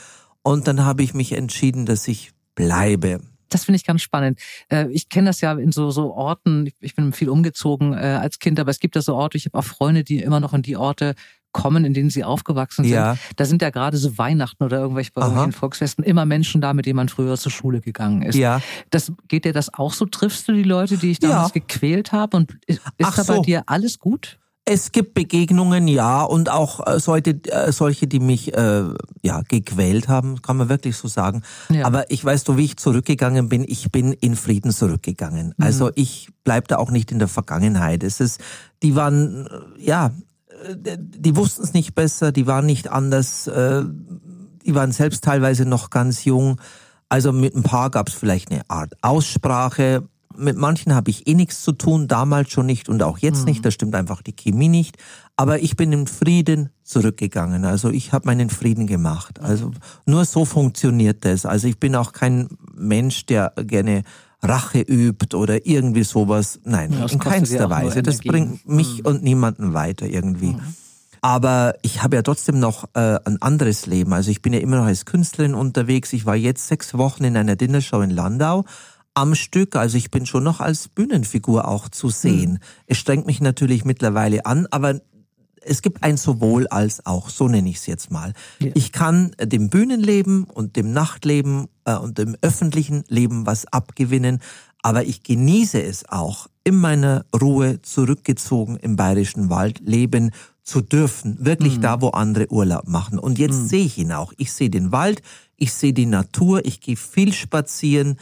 Und 0.43 0.69
dann 0.69 0.85
habe 0.85 1.03
ich 1.03 1.15
mich 1.15 1.33
entschieden, 1.33 1.87
dass 1.87 2.07
ich 2.07 2.33
bleibe. 2.55 3.21
Das 3.49 3.65
finde 3.65 3.77
ich 3.77 3.87
ganz 3.87 4.03
spannend. 4.03 4.39
Äh, 4.69 4.89
ich 4.91 5.09
kenne 5.09 5.31
das 5.31 5.41
ja 5.41 5.55
in 5.55 5.73
so, 5.73 5.91
so 5.91 6.13
Orten, 6.13 6.71
ich 6.81 6.95
bin 6.95 7.15
viel 7.15 7.31
umgezogen 7.31 7.95
äh, 7.95 8.19
als 8.21 8.39
Kind, 8.39 8.61
aber 8.61 8.71
es 8.71 8.81
gibt 8.81 8.97
da 8.97 9.03
so 9.03 9.15
Orte, 9.15 9.39
ich 9.39 9.47
habe 9.47 9.59
auch 9.59 9.65
Freunde, 9.65 10.05
die 10.05 10.21
immer 10.21 10.41
noch 10.41 10.53
in 10.53 10.61
die 10.61 10.77
Orte 10.77 11.15
kommen, 11.53 11.87
in 11.87 11.95
denen 11.95 12.11
sie 12.11 12.23
aufgewachsen 12.23 12.85
sind. 12.85 12.93
Ja. 12.93 13.17
Da 13.37 13.47
sind 13.47 13.63
ja 13.63 13.71
gerade 13.71 13.97
so 13.97 14.19
Weihnachten 14.19 14.63
oder 14.63 14.79
irgendwelche 14.79 15.11
bei 15.13 15.23
irgendwelchen 15.23 15.53
Volksfesten 15.53 16.05
immer 16.05 16.27
Menschen 16.27 16.61
da, 16.61 16.75
mit 16.75 16.85
denen 16.85 16.97
man 16.97 17.09
früher 17.09 17.39
zur 17.39 17.51
Schule 17.51 17.81
gegangen 17.81 18.21
ist. 18.23 18.37
Ja. 18.37 18.61
Das, 18.91 19.11
geht 19.27 19.47
dir 19.47 19.55
das 19.55 19.73
auch 19.73 19.95
so? 19.95 20.05
Triffst 20.05 20.47
du 20.49 20.53
die 20.53 20.65
Leute, 20.65 20.99
die 20.99 21.13
ich 21.13 21.19
damals 21.19 21.49
ja. 21.49 21.61
gequält 21.61 22.13
habe? 22.13 22.37
Und 22.37 22.59
ist, 22.67 22.83
ist 22.99 23.07
Ach 23.09 23.17
da 23.17 23.23
bei 23.23 23.37
so. 23.37 23.43
dir 23.43 23.63
alles 23.67 23.99
gut? 23.99 24.39
Es 24.73 24.93
gibt 24.93 25.15
Begegnungen, 25.15 25.89
ja, 25.89 26.23
und 26.23 26.49
auch 26.49 26.87
äh, 26.87 27.01
solche, 27.01 27.31
äh, 27.47 27.73
solche, 27.73 28.07
die 28.07 28.21
mich 28.21 28.57
äh, 28.57 28.85
ja 29.21 29.43
gequält 29.49 30.07
haben, 30.07 30.43
kann 30.43 30.59
man 30.59 30.69
wirklich 30.69 30.97
so 30.97 31.09
sagen. 31.09 31.43
Ja. 31.71 31.87
Aber 31.87 32.09
ich 32.09 32.25
weiß 32.25 32.45
du, 32.45 32.57
wie 32.57 32.67
ich 32.67 32.77
zurückgegangen 32.77 33.49
bin. 33.49 33.65
Ich 33.67 33.91
bin 33.91 34.13
in 34.13 34.37
Frieden 34.37 34.71
zurückgegangen. 34.71 35.55
Mhm. 35.57 35.65
Also 35.65 35.91
ich 35.97 36.29
bleib 36.45 36.69
da 36.69 36.77
auch 36.77 36.93
nicht 36.93 37.11
in 37.11 37.19
der 37.19 37.27
Vergangenheit. 37.27 38.05
Es 38.05 38.21
ist, 38.21 38.41
die 38.85 38.95
waren 38.95 39.49
äh, 39.49 39.85
ja, 39.85 40.13
äh, 40.85 40.97
die 41.01 41.35
wussten 41.35 41.65
es 41.65 41.73
nicht 41.73 41.97
besser, 41.97 42.31
die 42.31 42.47
waren 42.47 42.65
nicht 42.65 42.93
anders, 42.93 43.49
äh, 43.49 43.83
die 44.65 44.75
waren 44.77 44.93
selbst 44.93 45.25
teilweise 45.25 45.65
noch 45.65 45.91
ganz 45.91 46.25
jung. 46.25 46.61
Also 47.09 47.33
mit 47.33 47.57
ein 47.57 47.65
paar 47.65 47.91
gab 47.91 48.07
es 48.07 48.15
vielleicht 48.15 48.53
eine 48.53 48.63
Art 48.69 48.93
Aussprache 49.03 50.05
mit 50.37 50.57
manchen 50.57 50.95
habe 50.95 51.11
ich 51.11 51.27
eh 51.27 51.35
nichts 51.35 51.63
zu 51.63 51.73
tun, 51.73 52.09
damals 52.09 52.51
schon 52.51 52.67
nicht 52.67 52.89
und 52.89 53.03
auch 53.03 53.19
jetzt 53.19 53.41
mhm. 53.41 53.47
nicht. 53.47 53.65
Da 53.65 53.71
stimmt 53.71 53.95
einfach 53.95 54.23
die 54.23 54.35
Chemie 54.35 54.69
nicht. 54.69 54.97
Aber 55.37 55.61
ich 55.61 55.77
bin 55.77 55.93
im 55.93 56.07
Frieden 56.07 56.71
zurückgegangen. 56.83 57.65
Also 57.65 57.91
ich 57.91 58.13
habe 58.13 58.27
meinen 58.27 58.51
Frieden 58.51 58.87
gemacht. 58.87 59.41
Also 59.41 59.73
nur 60.07 60.25
so 60.25 60.45
funktioniert 60.45 61.25
das. 61.25 61.47
Also 61.47 61.67
ich 61.67 61.79
bin 61.79 61.97
auch 61.97 62.13
kein 62.13 62.49
Mensch, 62.75 63.27
der 63.27 63.53
gerne 63.57 64.03
Rache 64.43 64.81
übt 64.81 65.37
oder 65.37 65.67
irgendwie 65.67 66.05
sowas. 66.05 66.61
Nein, 66.65 66.93
ja, 66.93 67.07
in 67.07 67.19
keinster 67.19 67.69
Weise. 67.69 68.03
Das 68.03 68.19
bringt 68.19 68.69
mich 68.69 68.99
mhm. 68.99 69.07
und 69.07 69.23
niemanden 69.23 69.75
weiter 69.75 70.07
irgendwie. 70.07 70.53
Mhm. 70.53 70.61
Aber 71.23 71.75
ich 71.83 72.03
habe 72.03 72.17
ja 72.17 72.23
trotzdem 72.23 72.59
noch 72.59 72.85
äh, 72.95 73.19
ein 73.25 73.43
anderes 73.43 73.87
Leben. 73.87 74.13
Also 74.15 74.31
ich 74.31 74.41
bin 74.41 74.55
ja 74.55 74.61
immer 74.61 74.77
noch 74.77 74.87
als 74.87 75.05
Künstlerin 75.05 75.55
unterwegs. 75.55 76.13
Ich 76.15 76.25
war 76.25 76.37
jetzt 76.37 76.69
sechs 76.69 76.97
Wochen 76.97 77.25
in 77.25 77.37
einer 77.37 77.57
Dinnershow 77.57 78.01
in 78.01 78.11
Landau 78.11 78.65
am 79.15 79.35
Stück. 79.35 79.77
Also 79.77 79.97
ich 79.97 80.11
bin 80.11 80.27
schon 80.27 80.45
noch 80.45 80.61
als 80.61 80.89
Bühnenfigur 80.89 81.69
auch 81.69 81.89
zu 81.89 82.09
sehen. 82.09 82.53
Mhm. 82.53 82.59
Es 82.87 82.99
strengt 82.99 83.27
mich 83.27 83.41
natürlich 83.41 83.85
mittlerweile 83.85 84.47
an, 84.47 84.67
aber 84.71 85.01
es 85.63 85.83
gibt 85.83 86.03
ein 86.03 86.17
sowohl 86.17 86.67
als 86.69 87.05
auch, 87.07 87.29
so 87.29 87.49
nenne 87.49 87.69
ich 87.69 87.77
es 87.77 87.87
jetzt 87.87 88.11
mal. 88.11 88.33
Ja. 88.61 88.71
Ich 88.75 88.93
kann 88.93 89.33
dem 89.43 89.69
Bühnenleben 89.69 90.45
und 90.45 90.77
dem 90.77 90.93
Nachtleben 90.93 91.67
äh, 91.85 91.97
und 91.97 92.19
dem 92.19 92.37
öffentlichen 92.41 93.05
Leben 93.09 93.47
was 93.47 93.67
abgewinnen, 93.67 94.41
aber 94.83 95.05
ich 95.05 95.23
genieße 95.23 95.83
es 95.83 96.09
auch, 96.09 96.47
in 96.65 96.77
meiner 96.77 97.27
Ruhe 97.39 97.83
zurückgezogen 97.83 98.77
im 98.77 98.97
bayerischen 98.97 99.51
Wald 99.51 99.81
leben 99.81 100.31
zu 100.63 100.81
dürfen, 100.81 101.45
wirklich 101.45 101.79
mhm. 101.79 101.83
da, 101.83 102.01
wo 102.01 102.09
andere 102.09 102.51
Urlaub 102.51 102.87
machen. 102.87 103.19
Und 103.19 103.39
jetzt 103.39 103.63
mhm. 103.63 103.67
sehe 103.67 103.85
ich 103.85 103.99
ihn 103.99 104.13
auch. 104.13 104.33
Ich 104.37 104.53
sehe 104.53 104.71
den 104.71 104.93
Wald, 104.93 105.23
ich 105.57 105.73
sehe 105.73 105.93
die 105.93 106.07
Natur, 106.07 106.65
ich 106.65 106.81
gehe 106.81 106.97
viel 106.97 107.33
spazieren, 107.33 108.17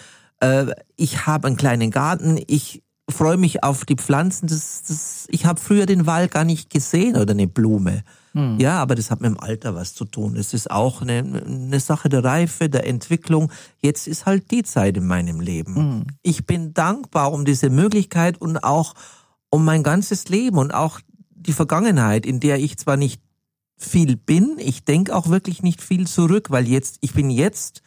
ich 0.97 1.27
habe 1.27 1.49
einen 1.49 1.57
kleinen 1.57 1.91
Garten, 1.91 2.41
ich 2.47 2.83
freue 3.09 3.37
mich 3.37 3.65
auf 3.65 3.85
die 3.85 3.97
Pflanzen. 3.97 4.49
Das, 4.49 4.83
das, 4.87 5.27
ich 5.31 5.47
habe 5.47 5.61
früher 5.61 5.87
den 5.87 6.07
Wald 6.07 6.31
gar 6.31 6.45
nicht 6.45 6.71
gesehen 6.71 7.17
oder 7.17 7.33
eine 7.33 7.47
Blume. 7.47 8.03
Hm. 8.33 8.59
Ja, 8.61 8.81
aber 8.81 8.95
das 8.95 9.11
hat 9.11 9.21
mit 9.21 9.31
dem 9.31 9.41
Alter 9.41 9.75
was 9.75 9.95
zu 9.95 10.05
tun. 10.05 10.37
Es 10.37 10.53
ist 10.53 10.71
auch 10.71 11.03
eine, 11.03 11.19
eine 11.19 11.81
Sache 11.81 12.09
der 12.09 12.23
Reife, 12.23 12.69
der 12.69 12.87
Entwicklung. 12.87 13.51
Jetzt 13.81 14.07
ist 14.07 14.27
halt 14.27 14.51
die 14.51 14.63
Zeit 14.63 14.97
in 14.97 15.07
meinem 15.07 15.41
Leben. 15.41 15.75
Hm. 15.75 16.07
Ich 16.23 16.47
bin 16.47 16.75
dankbar 16.75 17.33
um 17.33 17.45
diese 17.45 17.71
Möglichkeit 17.71 18.41
und 18.41 18.63
auch 18.63 18.95
um 19.51 19.65
mein 19.65 19.83
ganzes 19.83 20.29
Leben 20.29 20.59
und 20.59 20.73
auch 20.73 21.01
die 21.31 21.55
Vergangenheit, 21.55 22.27
in 22.27 22.41
der 22.41 22.59
ich 22.59 22.77
zwar 22.77 22.97
nicht 22.97 23.23
viel 23.79 24.17
bin, 24.17 24.57
ich 24.59 24.85
denke 24.85 25.15
auch 25.15 25.29
wirklich 25.29 25.63
nicht 25.63 25.81
viel 25.81 26.07
zurück, 26.07 26.51
weil 26.51 26.67
jetzt, 26.67 26.99
ich 27.01 27.15
bin 27.15 27.31
jetzt 27.31 27.81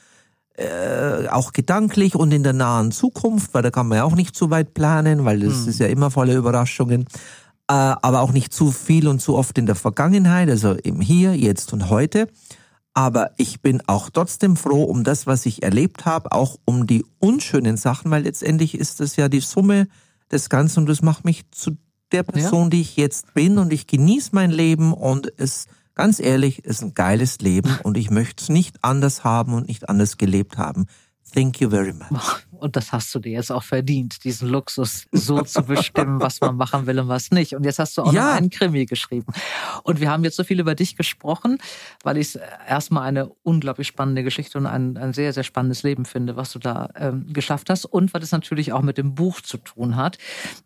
äh, 0.62 1.28
auch 1.30 1.54
gedanklich 1.54 2.16
und 2.16 2.32
in 2.32 2.44
der 2.44 2.54
nahen 2.54 2.92
Zukunft, 2.92 3.54
weil 3.54 3.64
da 3.64 3.72
kann 3.72 3.88
man 3.88 3.98
ja 3.98 4.04
auch 4.04 4.16
nicht 4.16 4.36
zu 4.36 4.50
weit 4.50 4.74
planen, 4.74 5.26
weil 5.26 5.40
das 5.40 5.64
hm. 5.64 5.70
ist 5.70 5.80
ja 5.80 5.88
immer 5.88 6.12
voller 6.12 6.36
Überraschungen, 6.36 7.02
äh, 7.68 7.74
aber 7.74 8.22
auch 8.22 8.32
nicht 8.32 8.54
zu 8.54 8.72
viel 8.72 9.08
und 9.08 9.22
zu 9.22 9.36
oft 9.36 9.58
in 9.58 9.66
der 9.66 9.76
Vergangenheit, 9.76 10.50
also 10.50 10.74
im 10.74 11.02
Hier, 11.02 11.36
Jetzt 11.36 11.74
und 11.74 11.90
Heute. 11.90 12.28
Aber 12.94 13.32
ich 13.38 13.62
bin 13.62 13.82
auch 13.88 14.10
trotzdem 14.10 14.58
froh 14.58 14.84
um 14.84 15.04
das, 15.04 15.26
was 15.26 15.46
ich 15.46 15.64
erlebt 15.64 16.06
habe, 16.06 16.32
auch 16.34 16.58
um 16.66 16.88
die 16.88 17.06
unschönen 17.20 17.78
Sachen, 17.78 18.12
weil 18.12 18.24
letztendlich 18.24 18.76
ist 18.76 19.00
das 19.00 19.16
ja 19.16 19.30
die 19.30 19.40
Summe 19.40 19.88
des 20.32 20.50
Ganzen 20.50 20.82
und 20.82 20.90
das 20.90 21.02
macht 21.02 21.24
mich 21.24 21.50
zu 21.52 21.78
der 22.12 22.24
Person, 22.24 22.64
ja. 22.64 22.70
die 22.70 22.82
ich 22.82 22.98
jetzt 22.98 23.34
bin 23.34 23.58
und 23.58 23.72
ich 23.72 23.88
genieße 23.88 24.32
mein 24.34 24.52
Leben 24.52 24.94
und 24.94 25.32
es 25.38 25.68
Ganz 26.02 26.20
ehrlich, 26.20 26.66
ist 26.66 26.82
ein 26.82 26.96
geiles 26.96 27.42
Leben 27.42 27.78
und 27.84 27.96
ich 27.96 28.10
möchte 28.10 28.42
es 28.42 28.50
nicht 28.50 28.84
anders 28.84 29.24
haben 29.24 29.54
und 29.54 29.68
nicht 29.68 29.88
anders 29.88 30.18
gelebt 30.18 30.58
haben. 30.58 30.88
Thank 31.34 31.62
you 31.62 31.70
very 31.70 31.94
much. 31.94 32.42
Und 32.62 32.76
das 32.76 32.92
hast 32.92 33.14
du 33.16 33.20
dir 33.20 33.32
jetzt 33.32 33.52
auch 33.52 33.64
verdient, 33.64 34.24
diesen 34.24 34.48
Luxus 34.48 35.08
so 35.12 35.42
zu 35.42 35.64
bestimmen, 35.64 36.22
was 36.22 36.42
man 36.42 36.56
machen 36.56 36.86
will 36.86 37.00
und 37.00 37.08
was 37.08 37.32
nicht. 37.32 37.56
Und 37.56 37.64
jetzt 37.64 37.80
hast 37.80 37.98
du 37.98 38.04
auch 38.04 38.14
ja. 38.14 38.28
noch 38.30 38.38
einen 38.38 38.52
Krimi 38.52 38.86
geschrieben. 38.86 39.34
Und 39.82 40.00
wir 40.00 40.12
haben 40.12 40.24
jetzt 40.24 40.36
so 40.36 40.44
viel 40.44 40.60
über 40.60 40.76
dich 40.76 40.96
gesprochen, 40.96 41.58
weil 42.04 42.18
ich 42.18 42.36
es 42.36 42.40
erstmal 42.68 43.08
eine 43.08 43.30
unglaublich 43.42 43.88
spannende 43.88 44.24
Geschichte 44.24 44.60
und 44.60 44.68
ein, 44.68 44.96
ein 44.96 45.12
sehr, 45.12 45.34
sehr 45.34 45.42
spannendes 45.42 45.82
Leben 45.82 46.06
finde, 46.06 46.36
was 46.36 46.52
du 46.52 46.60
da 46.60 46.90
ähm, 46.96 47.26
geschafft 47.34 47.72
hast. 47.72 47.86
Und 47.86 48.14
weil 48.14 48.22
es 48.22 48.32
natürlich 48.32 48.74
auch 48.74 48.84
mit 48.84 49.00
dem 49.00 49.16
Buch 49.16 49.42
zu 49.42 49.58
tun 49.58 49.96
hat. 49.96 50.20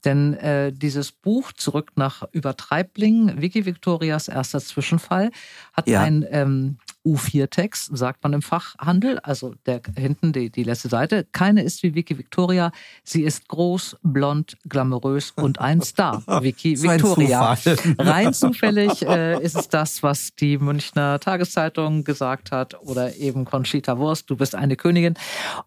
Denn 0.03 0.33
äh, 0.33 0.73
dieses 0.73 1.13
Buch 1.13 1.53
Zurück 1.53 1.93
nach 1.95 2.23
Übertreibling, 2.33 3.41
Vicky 3.41 3.65
Victorias 3.65 4.27
erster 4.27 4.59
Zwischenfall, 4.59 5.31
hat 5.71 5.87
ja. 5.87 6.01
ein 6.01 6.25
ähm, 6.29 6.77
U4-Text, 7.05 7.95
sagt 7.95 8.23
man 8.23 8.33
im 8.33 8.41
Fachhandel, 8.41 9.19
also 9.19 9.53
der 9.65 9.81
hinten 9.95 10.33
die, 10.33 10.49
die 10.49 10.63
letzte 10.63 10.89
Seite. 10.89 11.25
Keine 11.31 11.63
ist 11.63 11.83
wie 11.83 11.95
Vicky 11.95 12.17
Victoria. 12.17 12.71
Sie 13.03 13.23
ist 13.23 13.47
groß, 13.47 13.97
blond, 14.01 14.57
glamourös 14.67 15.31
und 15.35 15.59
ein 15.59 15.81
Star. 15.81 16.23
Vicky 16.43 16.81
Victoria. 16.81 17.57
Rein 17.99 18.33
zufällig 18.33 19.03
äh, 19.03 19.41
ist 19.41 19.55
es 19.55 19.69
das, 19.69 20.01
was 20.03 20.35
die 20.35 20.57
Münchner 20.57 21.19
Tageszeitung 21.19 22.03
gesagt 22.03 22.51
hat 22.51 22.79
oder 22.81 23.15
eben 23.15 23.45
Conchita 23.45 23.97
Wurst, 23.97 24.29
du 24.29 24.35
bist 24.35 24.55
eine 24.55 24.75
Königin. 24.75 25.13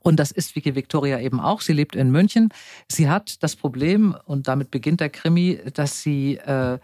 Und 0.01 0.17
das 0.17 0.33
ist 0.33 0.57
Vicky 0.57 0.75
Victoria 0.75 1.21
eben 1.21 1.41
auch. 1.41 1.61
Sie 1.61 1.73
lebt 1.73 1.95
in 1.95 2.11
München. 2.11 2.49
Sie 2.91 3.09
hat 3.09 3.43
das 3.43 3.57
Problem, 3.57 4.17
und 4.25 4.49
damit 4.49 4.71
beginnt 4.71 5.01
der 5.01 5.11
Krimi, 5.11 5.61
dass 5.75 6.03
sie 6.03 6.37
äh, 6.37 6.79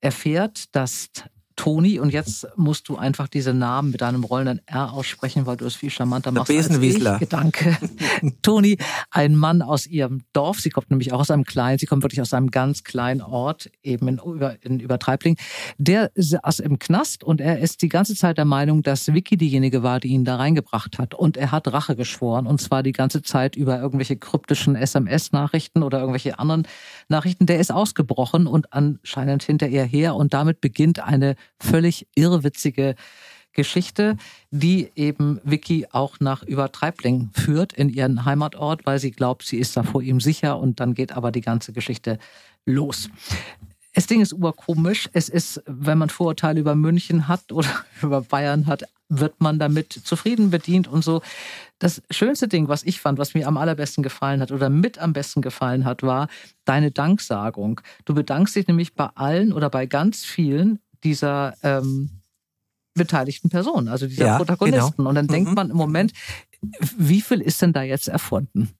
erfährt, 0.00 0.74
dass 0.74 1.10
Toni. 1.60 2.00
Und 2.00 2.10
jetzt 2.10 2.46
musst 2.56 2.88
du 2.88 2.96
einfach 2.96 3.28
diese 3.28 3.52
Namen 3.52 3.90
mit 3.90 4.00
deinem 4.00 4.24
rollenden 4.24 4.62
R 4.66 4.94
aussprechen, 4.94 5.44
weil 5.44 5.58
du 5.58 5.66
es 5.66 5.76
viel 5.76 5.90
charmanter 5.90 6.32
machst. 6.32 6.48
Der 6.48 6.54
Besenwiesler. 6.54 7.12
Als 7.12 7.22
ich. 7.22 7.28
Danke. 7.28 7.76
Toni, 8.42 8.78
ein 9.10 9.36
Mann 9.36 9.60
aus 9.60 9.86
ihrem 9.86 10.22
Dorf. 10.32 10.60
Sie 10.60 10.70
kommt 10.70 10.90
nämlich 10.90 11.12
auch 11.12 11.20
aus 11.20 11.30
einem 11.30 11.44
kleinen, 11.44 11.78
sie 11.78 11.84
kommt 11.84 12.02
wirklich 12.02 12.22
aus 12.22 12.32
einem 12.32 12.50
ganz 12.50 12.82
kleinen 12.82 13.20
Ort, 13.20 13.70
eben 13.82 14.08
in, 14.08 14.18
Über, 14.24 14.56
in 14.62 14.80
Übertreibling. 14.80 15.36
Der 15.76 16.10
saß 16.14 16.60
im 16.60 16.78
Knast 16.78 17.24
und 17.24 17.42
er 17.42 17.58
ist 17.58 17.82
die 17.82 17.90
ganze 17.90 18.14
Zeit 18.14 18.38
der 18.38 18.46
Meinung, 18.46 18.82
dass 18.82 19.12
Vicky 19.12 19.36
diejenige 19.36 19.82
war, 19.82 20.00
die 20.00 20.08
ihn 20.08 20.24
da 20.24 20.36
reingebracht 20.36 20.98
hat. 20.98 21.12
Und 21.12 21.36
er 21.36 21.52
hat 21.52 21.70
Rache 21.70 21.94
geschworen. 21.94 22.46
Und 22.46 22.62
zwar 22.62 22.82
die 22.82 22.92
ganze 22.92 23.20
Zeit 23.20 23.54
über 23.54 23.78
irgendwelche 23.78 24.16
kryptischen 24.16 24.76
SMS-Nachrichten 24.76 25.82
oder 25.82 26.00
irgendwelche 26.00 26.38
anderen 26.38 26.66
Nachrichten. 27.08 27.44
Der 27.44 27.60
ist 27.60 27.70
ausgebrochen 27.70 28.46
und 28.46 28.72
anscheinend 28.72 29.42
hinter 29.42 29.68
ihr 29.68 29.84
her. 29.84 30.14
Und 30.14 30.32
damit 30.32 30.62
beginnt 30.62 31.00
eine 31.00 31.36
völlig 31.58 32.06
irrwitzige 32.14 32.94
Geschichte, 33.52 34.16
die 34.50 34.90
eben 34.94 35.40
Vicky 35.42 35.86
auch 35.90 36.20
nach 36.20 36.42
Übertreibling 36.42 37.30
führt 37.34 37.72
in 37.72 37.88
ihren 37.88 38.24
Heimatort, 38.24 38.86
weil 38.86 38.98
sie 38.98 39.10
glaubt, 39.10 39.44
sie 39.44 39.58
ist 39.58 39.76
da 39.76 39.82
vor 39.82 40.02
ihm 40.02 40.20
sicher 40.20 40.58
und 40.58 40.80
dann 40.80 40.94
geht 40.94 41.12
aber 41.12 41.32
die 41.32 41.40
ganze 41.40 41.72
Geschichte 41.72 42.18
los. 42.64 43.08
das 43.94 44.06
Ding 44.06 44.20
ist 44.20 44.32
urkomisch. 44.32 45.08
Es 45.12 45.28
ist, 45.28 45.62
wenn 45.66 45.98
man 45.98 46.10
Vorurteile 46.10 46.60
über 46.60 46.74
München 46.76 47.26
hat 47.26 47.50
oder 47.50 47.68
über 48.02 48.20
Bayern 48.20 48.66
hat, 48.66 48.84
wird 49.08 49.40
man 49.40 49.58
damit 49.58 49.92
zufrieden 49.92 50.50
bedient 50.50 50.86
und 50.86 51.02
so. 51.02 51.20
Das 51.80 52.00
schönste 52.10 52.46
Ding, 52.46 52.68
was 52.68 52.84
ich 52.84 53.00
fand, 53.00 53.18
was 53.18 53.34
mir 53.34 53.48
am 53.48 53.56
allerbesten 53.56 54.04
gefallen 54.04 54.40
hat 54.40 54.52
oder 54.52 54.70
mit 54.70 54.98
am 54.98 55.12
besten 55.12 55.42
gefallen 55.42 55.84
hat, 55.84 56.04
war 56.04 56.28
deine 56.64 56.92
Danksagung. 56.92 57.80
Du 58.04 58.14
bedankst 58.14 58.54
dich 58.54 58.68
nämlich 58.68 58.94
bei 58.94 59.08
allen 59.16 59.52
oder 59.52 59.68
bei 59.68 59.86
ganz 59.86 60.24
vielen 60.24 60.78
dieser 61.04 61.54
ähm, 61.62 62.22
beteiligten 62.94 63.50
Personen, 63.50 63.88
also 63.88 64.06
dieser 64.06 64.26
ja, 64.26 64.36
Protagonisten. 64.36 64.98
Genau. 64.98 65.08
Und 65.08 65.14
dann 65.14 65.26
mhm. 65.26 65.30
denkt 65.30 65.54
man 65.54 65.70
im 65.70 65.76
Moment, 65.76 66.12
wie 66.96 67.20
viel 67.20 67.40
ist 67.40 67.62
denn 67.62 67.72
da 67.72 67.82
jetzt 67.82 68.08
erfunden? 68.08 68.70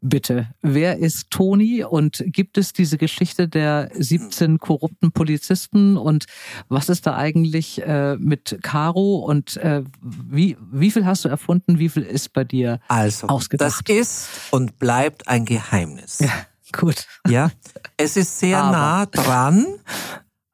Bitte, 0.00 0.48
wer 0.62 0.98
ist 0.98 1.30
Toni 1.30 1.84
und 1.84 2.24
gibt 2.26 2.56
es 2.56 2.72
diese 2.72 2.96
Geschichte 2.96 3.46
der 3.46 3.90
17 3.94 4.58
korrupten 4.58 5.12
Polizisten 5.12 5.98
und 5.98 6.24
was 6.68 6.88
ist 6.88 7.06
da 7.06 7.16
eigentlich 7.16 7.82
äh, 7.82 8.16
mit 8.16 8.58
Caro 8.62 9.16
und 9.16 9.58
äh, 9.58 9.82
wie, 10.00 10.56
wie 10.72 10.90
viel 10.90 11.04
hast 11.04 11.26
du 11.26 11.28
erfunden, 11.28 11.78
wie 11.78 11.90
viel 11.90 12.04
ist 12.04 12.32
bei 12.32 12.44
dir 12.44 12.80
also, 12.88 13.26
ausgedacht? 13.26 13.86
Das 13.86 13.94
ist 13.94 14.28
und 14.50 14.78
bleibt 14.78 15.28
ein 15.28 15.44
Geheimnis. 15.44 16.20
Ja, 16.20 16.32
gut. 16.72 17.06
Ja, 17.28 17.50
es 17.98 18.16
ist 18.16 18.38
sehr 18.38 18.62
aber. 18.62 18.72
nah 18.72 19.06
dran. 19.06 19.66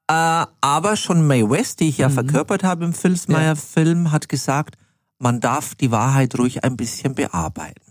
Äh, 0.09 0.47
aber 0.61 0.97
schon 0.97 1.27
Mae 1.27 1.49
West, 1.49 1.81
die 1.81 1.89
ich 1.89 1.99
ja 1.99 2.09
mhm. 2.09 2.15
verkörpert 2.15 2.63
habe 2.63 2.85
im 2.85 2.93
Filsmeier-Film, 2.93 4.07
ja. 4.07 4.11
hat 4.13 4.29
gesagt, 4.29 4.77
man 5.19 5.41
darf 5.41 5.75
die 5.75 5.91
Wahrheit 5.91 6.39
ruhig 6.39 6.63
ein 6.63 6.77
bisschen 6.77 7.15
bearbeiten. 7.15 7.83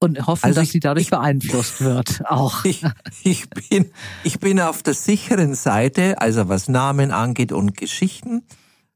Und 0.00 0.26
hoffen, 0.26 0.44
also 0.44 0.60
dass 0.60 0.64
ich, 0.66 0.72
sie 0.72 0.80
dadurch 0.80 1.04
ich, 1.04 1.10
beeinflusst 1.10 1.80
wird, 1.80 2.22
auch. 2.28 2.64
Ich, 2.64 2.84
ich, 3.22 3.48
bin, 3.48 3.90
ich 4.24 4.40
bin 4.40 4.60
auf 4.60 4.82
der 4.82 4.94
sicheren 4.94 5.54
Seite, 5.54 6.20
also 6.20 6.48
was 6.48 6.68
Namen 6.68 7.12
angeht 7.12 7.52
und 7.52 7.76
Geschichten. 7.76 8.42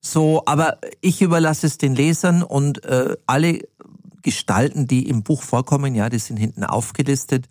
So, 0.00 0.42
aber 0.46 0.78
ich 1.00 1.22
überlasse 1.22 1.66
es 1.66 1.78
den 1.78 1.94
Lesern 1.94 2.42
und 2.42 2.84
äh, 2.84 3.16
alle 3.26 3.60
Gestalten, 4.22 4.88
die 4.88 5.08
im 5.08 5.22
Buch 5.22 5.42
vorkommen, 5.42 5.94
ja, 5.94 6.08
die 6.08 6.18
sind 6.18 6.36
hinten 6.36 6.64
aufgelistet. 6.64 7.46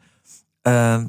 Äh, 0.63 0.99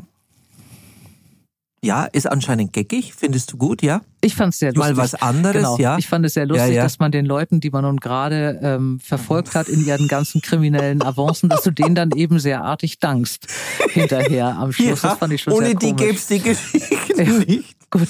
ja, 1.82 2.04
ist 2.04 2.26
anscheinend 2.26 2.72
geckig. 2.72 3.14
Findest 3.14 3.52
du 3.52 3.56
gut, 3.56 3.82
ja? 3.82 4.00
Ich 4.20 4.34
fand 4.34 4.52
es 4.52 4.58
sehr 4.58 4.72
lustig. 4.72 4.96
Mal 4.96 5.02
was 5.02 5.14
anderes, 5.14 5.56
genau. 5.56 5.78
ja. 5.78 5.98
Ich 5.98 6.08
fand 6.08 6.24
es 6.26 6.34
sehr 6.34 6.46
lustig, 6.46 6.68
ja, 6.68 6.74
ja. 6.74 6.82
dass 6.82 6.98
man 6.98 7.12
den 7.12 7.26
Leuten, 7.26 7.60
die 7.60 7.70
man 7.70 7.82
nun 7.84 7.98
gerade 7.98 8.58
ähm, 8.62 8.98
verfolgt 9.00 9.54
hat 9.54 9.68
in 9.68 9.86
ihren 9.86 10.08
ganzen 10.08 10.40
kriminellen 10.40 11.02
Avancen, 11.02 11.48
dass 11.48 11.62
du 11.62 11.70
denen 11.70 11.94
dann 11.94 12.10
eben 12.12 12.38
sehr 12.38 12.62
artig 12.62 12.98
dankst 12.98 13.46
hinterher 13.90 14.56
am 14.56 14.72
Schluss. 14.72 15.02
Ja, 15.02 15.10
das 15.10 15.18
fand 15.18 15.32
ich 15.32 15.42
schon 15.42 15.52
ohne 15.52 15.66
sehr 15.66 15.74
die 15.76 15.92
gäbe 15.94 16.14
es 16.14 16.26
die 16.26 16.40
Geschichte 16.40 17.22
nicht. 17.46 17.90
Gut. 17.90 18.08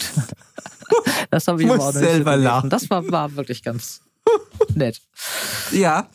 Das 1.31 1.49
habe 1.49 1.61
ich, 1.61 1.69
muss 1.69 1.93
selber 1.95 2.37
lachen. 2.37 2.71
Das 2.71 2.89
war, 2.89 3.11
war 3.11 3.35
wirklich 3.35 3.63
ganz 3.63 4.01
nett. 4.75 5.03
Ja, 5.73 6.09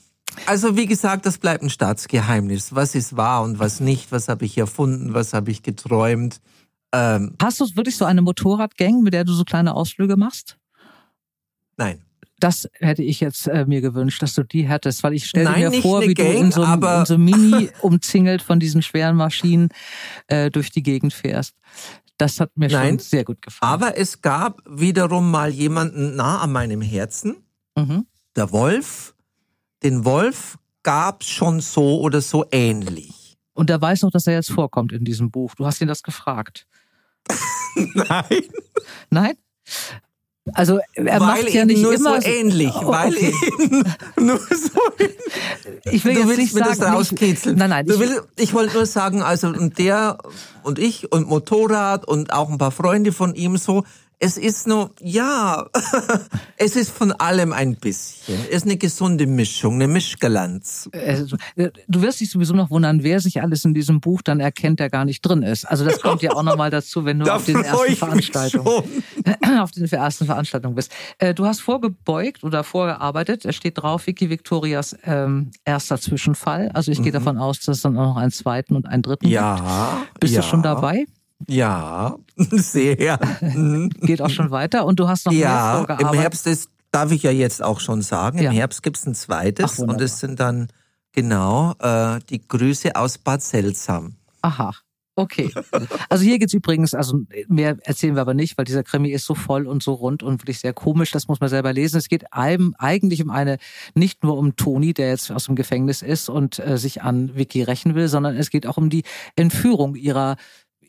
also 0.45 0.77
wie 0.77 0.87
gesagt, 0.87 1.25
das 1.25 1.37
bleibt 1.37 1.63
ein 1.63 1.69
Staatsgeheimnis. 1.69 2.73
Was 2.73 2.95
ist 2.95 3.17
wahr 3.17 3.43
und 3.43 3.59
was 3.59 3.79
nicht? 3.79 4.11
Was 4.11 4.29
habe 4.29 4.45
ich 4.45 4.57
erfunden? 4.57 5.13
Was 5.13 5.33
habe 5.33 5.51
ich 5.51 5.61
geträumt? 5.61 6.39
Ähm, 6.93 7.35
Hast 7.41 7.59
du 7.59 7.75
wirklich 7.75 7.95
so 7.95 8.05
eine 8.05 8.21
Motorradgang, 8.21 9.01
mit 9.01 9.13
der 9.13 9.23
du 9.23 9.33
so 9.33 9.43
kleine 9.43 9.75
Ausflüge 9.75 10.17
machst? 10.17 10.57
Nein. 11.77 12.03
Das 12.39 12.67
hätte 12.73 13.03
ich 13.03 13.19
jetzt 13.19 13.47
äh, 13.47 13.65
mir 13.65 13.81
gewünscht, 13.81 14.21
dass 14.23 14.33
du 14.33 14.43
die 14.43 14.67
hättest, 14.67 15.03
weil 15.03 15.13
ich 15.13 15.27
stelle 15.27 15.51
mir 15.69 15.81
vor, 15.81 16.01
wie 16.01 16.15
Gang, 16.15 16.31
du 16.31 16.37
in 16.37 16.51
so, 16.51 16.63
in 16.63 17.05
so 17.05 17.17
Mini 17.17 17.69
umzingelt 17.81 18.41
von 18.41 18.59
diesen 18.59 18.81
schweren 18.81 19.15
Maschinen 19.15 19.69
äh, 20.27 20.49
durch 20.49 20.71
die 20.71 20.81
Gegend 20.81 21.13
fährst. 21.13 21.55
Das 22.17 22.39
hat 22.39 22.51
mir 22.55 22.67
Nein, 22.67 22.89
schon 22.89 22.99
sehr 22.99 23.23
gut 23.23 23.41
gefallen. 23.41 23.73
Aber 23.73 23.97
es 23.97 24.21
gab 24.21 24.61
wiederum 24.67 25.29
mal 25.29 25.51
jemanden 25.51 26.15
nah 26.15 26.39
an 26.39 26.51
meinem 26.51 26.81
Herzen, 26.81 27.43
mhm. 27.77 28.07
der 28.35 28.51
Wolf. 28.51 29.15
Den 29.83 30.03
Wolf 30.03 30.57
gab 30.83 31.23
schon 31.23 31.61
so 31.61 32.01
oder 32.01 32.21
so 32.21 32.45
ähnlich. 32.51 33.37
Und 33.53 33.69
der 33.69 33.81
weiß 33.81 34.01
noch, 34.01 34.11
dass 34.11 34.27
er 34.27 34.33
jetzt 34.33 34.51
vorkommt 34.51 34.91
in 34.91 35.03
diesem 35.03 35.29
Buch. 35.29 35.55
Du 35.55 35.65
hast 35.65 35.81
ihn 35.81 35.87
das 35.87 36.03
gefragt. 36.03 36.67
Nein. 37.75 38.43
Nein? 39.09 39.35
Also 40.53 40.79
er 40.95 41.19
weil 41.19 41.19
macht 41.19 41.53
ja 41.53 41.65
nicht 41.65 41.81
nur 41.81 41.93
immer 41.93 42.19
so 42.19 42.27
ähnlich, 42.27 42.73
oh, 42.73 42.87
weil 42.87 43.13
okay. 43.13 43.33
eben 43.59 43.83
nur 44.17 44.39
so. 44.39 44.81
Ich 45.85 46.03
will 46.03 46.15
du 46.15 46.21
jetzt 46.21 46.37
nicht 46.37 46.53
sagen, 46.53 46.79
das 46.79 46.81
rauskitzeln. 46.81 47.57
Nein, 47.57 47.69
nein. 47.69 47.85
Du 47.85 47.93
ich, 47.93 47.99
will, 47.99 48.21
ich 48.37 48.53
wollte 48.53 48.73
nur 48.73 48.85
sagen, 48.87 49.21
also 49.21 49.47
und 49.47 49.77
der 49.77 50.17
und 50.63 50.79
ich 50.79 51.11
und 51.11 51.27
Motorrad 51.27 52.07
und 52.07 52.33
auch 52.33 52.49
ein 52.49 52.57
paar 52.57 52.71
Freunde 52.71 53.11
von 53.11 53.35
ihm 53.35 53.57
so, 53.57 53.83
es 54.23 54.37
ist 54.37 54.67
nur, 54.67 54.91
ja, 55.01 55.65
es 56.57 56.75
ist 56.75 56.91
von 56.91 57.11
allem 57.11 57.51
ein 57.53 57.75
bisschen. 57.75 58.37
Es 58.49 58.57
ist 58.57 58.63
eine 58.65 58.77
gesunde 58.77 59.25
Mischung, 59.25 59.73
eine 59.75 59.87
Mischgalanz. 59.87 60.87
Also, 60.93 61.37
du 61.55 62.01
wirst 62.03 62.21
dich 62.21 62.29
sowieso 62.29 62.53
noch 62.53 62.69
wundern, 62.69 63.01
wer 63.01 63.19
sich 63.19 63.41
alles 63.41 63.65
in 63.65 63.73
diesem 63.73 63.99
Buch 63.99 64.21
dann 64.21 64.39
erkennt, 64.39 64.79
der 64.79 64.91
gar 64.91 65.05
nicht 65.05 65.21
drin 65.21 65.41
ist. 65.41 65.65
Also 65.65 65.85
das 65.85 66.01
kommt 66.01 66.21
ja 66.21 66.33
auch 66.33 66.43
nochmal 66.43 66.69
dazu, 66.69 67.03
wenn 67.03 67.17
du 67.17 67.25
auf 67.33 67.45
den 67.45 67.63
ersten 67.63 67.95
Veranstaltungen, 67.95 69.03
auf 69.59 69.71
den 69.71 69.85
ersten 69.91 70.25
Veranstaltungen 70.25 70.75
bist. 70.75 70.91
Äh, 71.17 71.33
du 71.33 71.47
hast 71.47 71.61
vorgebeugt 71.61 72.43
oder 72.43 72.63
vorgearbeitet. 72.63 73.43
Es 73.45 73.55
steht 73.55 73.81
drauf, 73.81 74.05
Vicky 74.05 74.29
Victorias 74.29 74.95
ähm, 75.03 75.49
erster 75.65 75.99
Zwischenfall. 75.99 76.69
Also 76.75 76.91
ich 76.91 76.99
mhm. 76.99 77.03
gehe 77.03 77.11
davon 77.11 77.39
aus, 77.39 77.59
dass 77.61 77.77
es 77.77 77.81
dann 77.81 77.97
auch 77.97 78.13
noch 78.13 78.17
einen 78.17 78.31
zweiten 78.31 78.75
und 78.75 78.85
einen 78.85 79.01
dritten 79.01 79.27
ja, 79.27 79.97
gibt. 80.03 80.19
Bist 80.19 80.35
ja. 80.35 80.41
du 80.41 80.47
schon 80.47 80.61
dabei? 80.61 81.07
Ja, 81.47 82.15
sehr. 82.37 83.19
Geht 84.01 84.21
auch 84.21 84.29
schon 84.29 84.51
weiter 84.51 84.85
und 84.85 84.99
du 84.99 85.07
hast 85.07 85.25
noch 85.25 85.33
ja, 85.33 85.49
mehr 85.49 85.77
vorgearbeitet. 85.77 86.13
Im 86.13 86.19
Herbst 86.19 86.47
ist, 86.47 86.69
darf 86.91 87.11
ich 87.11 87.23
ja 87.23 87.31
jetzt 87.31 87.63
auch 87.63 87.79
schon 87.79 88.01
sagen, 88.01 88.39
im 88.39 88.45
ja. 88.45 88.51
Herbst 88.51 88.83
gibt's 88.83 89.05
ein 89.05 89.15
zweites 89.15 89.79
Ach, 89.79 89.87
und 89.87 90.01
es 90.01 90.19
sind 90.19 90.39
dann 90.39 90.67
genau 91.11 91.73
äh, 91.79 92.19
die 92.29 92.45
Grüße 92.47 92.95
aus 92.95 93.17
Bad 93.17 93.41
Seltsam. 93.41 94.15
Aha. 94.41 94.73
Okay. 95.15 95.51
Also 96.09 96.23
hier 96.23 96.39
geht's 96.39 96.53
übrigens, 96.53 96.93
also 96.93 97.21
mehr 97.47 97.77
erzählen 97.83 98.15
wir 98.15 98.21
aber 98.21 98.33
nicht, 98.33 98.57
weil 98.57 98.63
dieser 98.63 98.83
Krimi 98.83 99.09
ist 99.09 99.25
so 99.25 99.35
voll 99.35 99.67
und 99.67 99.83
so 99.83 99.93
rund 99.93 100.23
und 100.23 100.41
wirklich 100.41 100.59
sehr 100.59 100.73
komisch, 100.73 101.11
das 101.11 101.27
muss 101.27 101.41
man 101.41 101.49
selber 101.49 101.73
lesen. 101.73 101.97
Es 101.97 102.07
geht 102.07 102.31
einem 102.33 102.73
eigentlich 102.77 103.21
um 103.21 103.29
eine, 103.29 103.57
nicht 103.93 104.23
nur 104.23 104.37
um 104.37 104.55
Toni, 104.55 104.93
der 104.93 105.09
jetzt 105.09 105.29
aus 105.31 105.45
dem 105.45 105.55
Gefängnis 105.55 106.01
ist 106.01 106.29
und 106.29 106.59
äh, 106.59 106.77
sich 106.77 107.01
an 107.01 107.35
Vicky 107.35 107.61
rächen 107.61 107.93
will, 107.93 108.07
sondern 108.07 108.37
es 108.37 108.49
geht 108.49 108.65
auch 108.65 108.77
um 108.77 108.89
die 108.89 109.03
Entführung 109.35 109.95
ihrer 109.95 110.37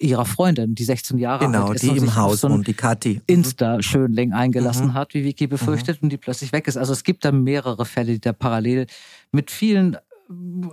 ihrer 0.03 0.25
Freundin, 0.25 0.75
die 0.75 0.85
16 0.85 1.19
Jahre 1.19 1.47
genau, 1.47 1.67
alt 1.67 1.77
ist. 1.77 1.83
Genau, 1.83 1.95
die 1.95 2.01
im 2.01 2.17
Haus 2.17 2.45
und 2.45 2.67
die 2.67 2.75
Kathi. 2.75 3.15
Mhm. 3.15 3.23
Insta-Schönling 3.27 4.33
eingelassen 4.33 4.89
mhm. 4.89 4.95
hat, 4.95 5.15
wie 5.15 5.25
Vicky 5.25 5.47
befürchtet, 5.47 6.03
mhm. 6.03 6.07
und 6.07 6.11
die 6.11 6.19
plötzlich 6.19 6.53
weg 6.53 6.67
ist. 6.69 6.77
Also 6.77 6.93
es 6.93 7.05
gibt 7.05 7.25
da 7.25 7.33
mehrere 7.33 7.85
Fälle, 7.85 8.13
die 8.13 8.21
da 8.21 8.33
parallel 8.33 8.87
mit 9.31 9.51
vielen 9.51 9.97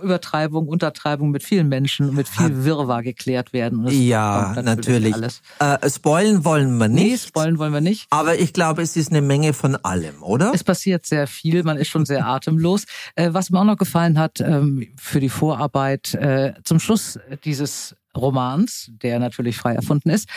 Übertreibung, 0.02 0.68
Untertreibung 0.68 1.30
mit 1.30 1.42
vielen 1.42 1.68
Menschen, 1.68 2.14
mit 2.14 2.28
viel 2.28 2.64
Wirrwarr 2.64 3.02
geklärt 3.02 3.52
werden. 3.52 3.86
ja, 3.88 4.60
natürlich. 4.62 5.14
Alles. 5.14 5.42
Äh, 5.58 5.90
spoilen 5.90 6.44
wollen 6.44 6.78
wir 6.78 6.88
nicht. 6.88 7.04
Nee, 7.04 7.18
spoilen 7.18 7.58
wollen 7.58 7.72
wir 7.72 7.80
nicht. 7.80 8.06
Aber 8.10 8.38
ich 8.38 8.52
glaube, 8.52 8.82
es 8.82 8.96
ist 8.96 9.10
eine 9.10 9.20
Menge 9.20 9.52
von 9.52 9.76
allem, 9.76 10.22
oder? 10.22 10.52
Es 10.54 10.64
passiert 10.64 11.06
sehr 11.06 11.26
viel, 11.26 11.62
man 11.62 11.76
ist 11.76 11.88
schon 11.88 12.06
sehr 12.06 12.26
atemlos. 12.26 12.84
Äh, 13.16 13.30
was 13.32 13.50
mir 13.50 13.60
auch 13.60 13.64
noch 13.64 13.76
gefallen 13.76 14.18
hat 14.18 14.40
ähm, 14.40 14.86
für 14.96 15.20
die 15.20 15.28
Vorarbeit, 15.28 16.14
äh, 16.14 16.54
zum 16.64 16.80
Schluss 16.80 17.18
dieses 17.44 17.96
Romans, 18.16 18.90
der 19.02 19.18
natürlich 19.18 19.56
frei 19.56 19.74
erfunden 19.74 20.10
ist, 20.10 20.28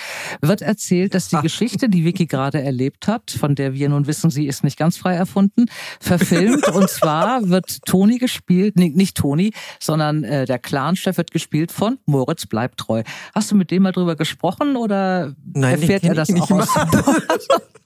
wird 0.42 0.62
erzählt, 0.62 1.14
dass 1.14 1.30
die 1.30 1.38
Geschichte, 1.38 1.90
die 1.90 2.06
Vicky 2.06 2.26
gerade 2.26 2.62
erlebt 2.62 3.08
hat, 3.08 3.32
von 3.32 3.56
der 3.56 3.74
wir 3.74 3.90
nun 3.90 4.08
wissen, 4.08 4.30
sie 4.30 4.48
ist 4.48 4.64
nicht 4.64 4.78
ganz 4.78 4.98
frei 4.98 5.16
erfunden, 5.16 5.66
verfilmt. 6.00 6.68
Und 6.74 6.90
zwar 6.90 7.50
wird 7.50 7.80
Toni 7.86 8.18
gespielt, 8.18 8.78
nee, 8.78 8.90
nicht 8.90 9.18
Toni, 9.18 9.52
sondern 9.80 10.24
äh, 10.24 10.46
der 10.46 10.60
Clanchef 10.60 11.18
wird 11.18 11.32
gespielt 11.32 11.72
von 11.72 11.98
Moritz 12.06 12.46
Bleibtreu. 12.46 13.04
Hast 13.34 13.52
du 13.52 13.56
mit 13.56 13.72
dem 13.72 13.84
mal 13.84 13.92
drüber 13.92 14.16
gesprochen 14.16 14.76
oder 14.76 15.34
Nein, 15.54 15.82
erfährt 15.82 16.04
er 16.04 16.16
das 16.16 16.34
auch 16.34 16.52
aus? 16.52 16.70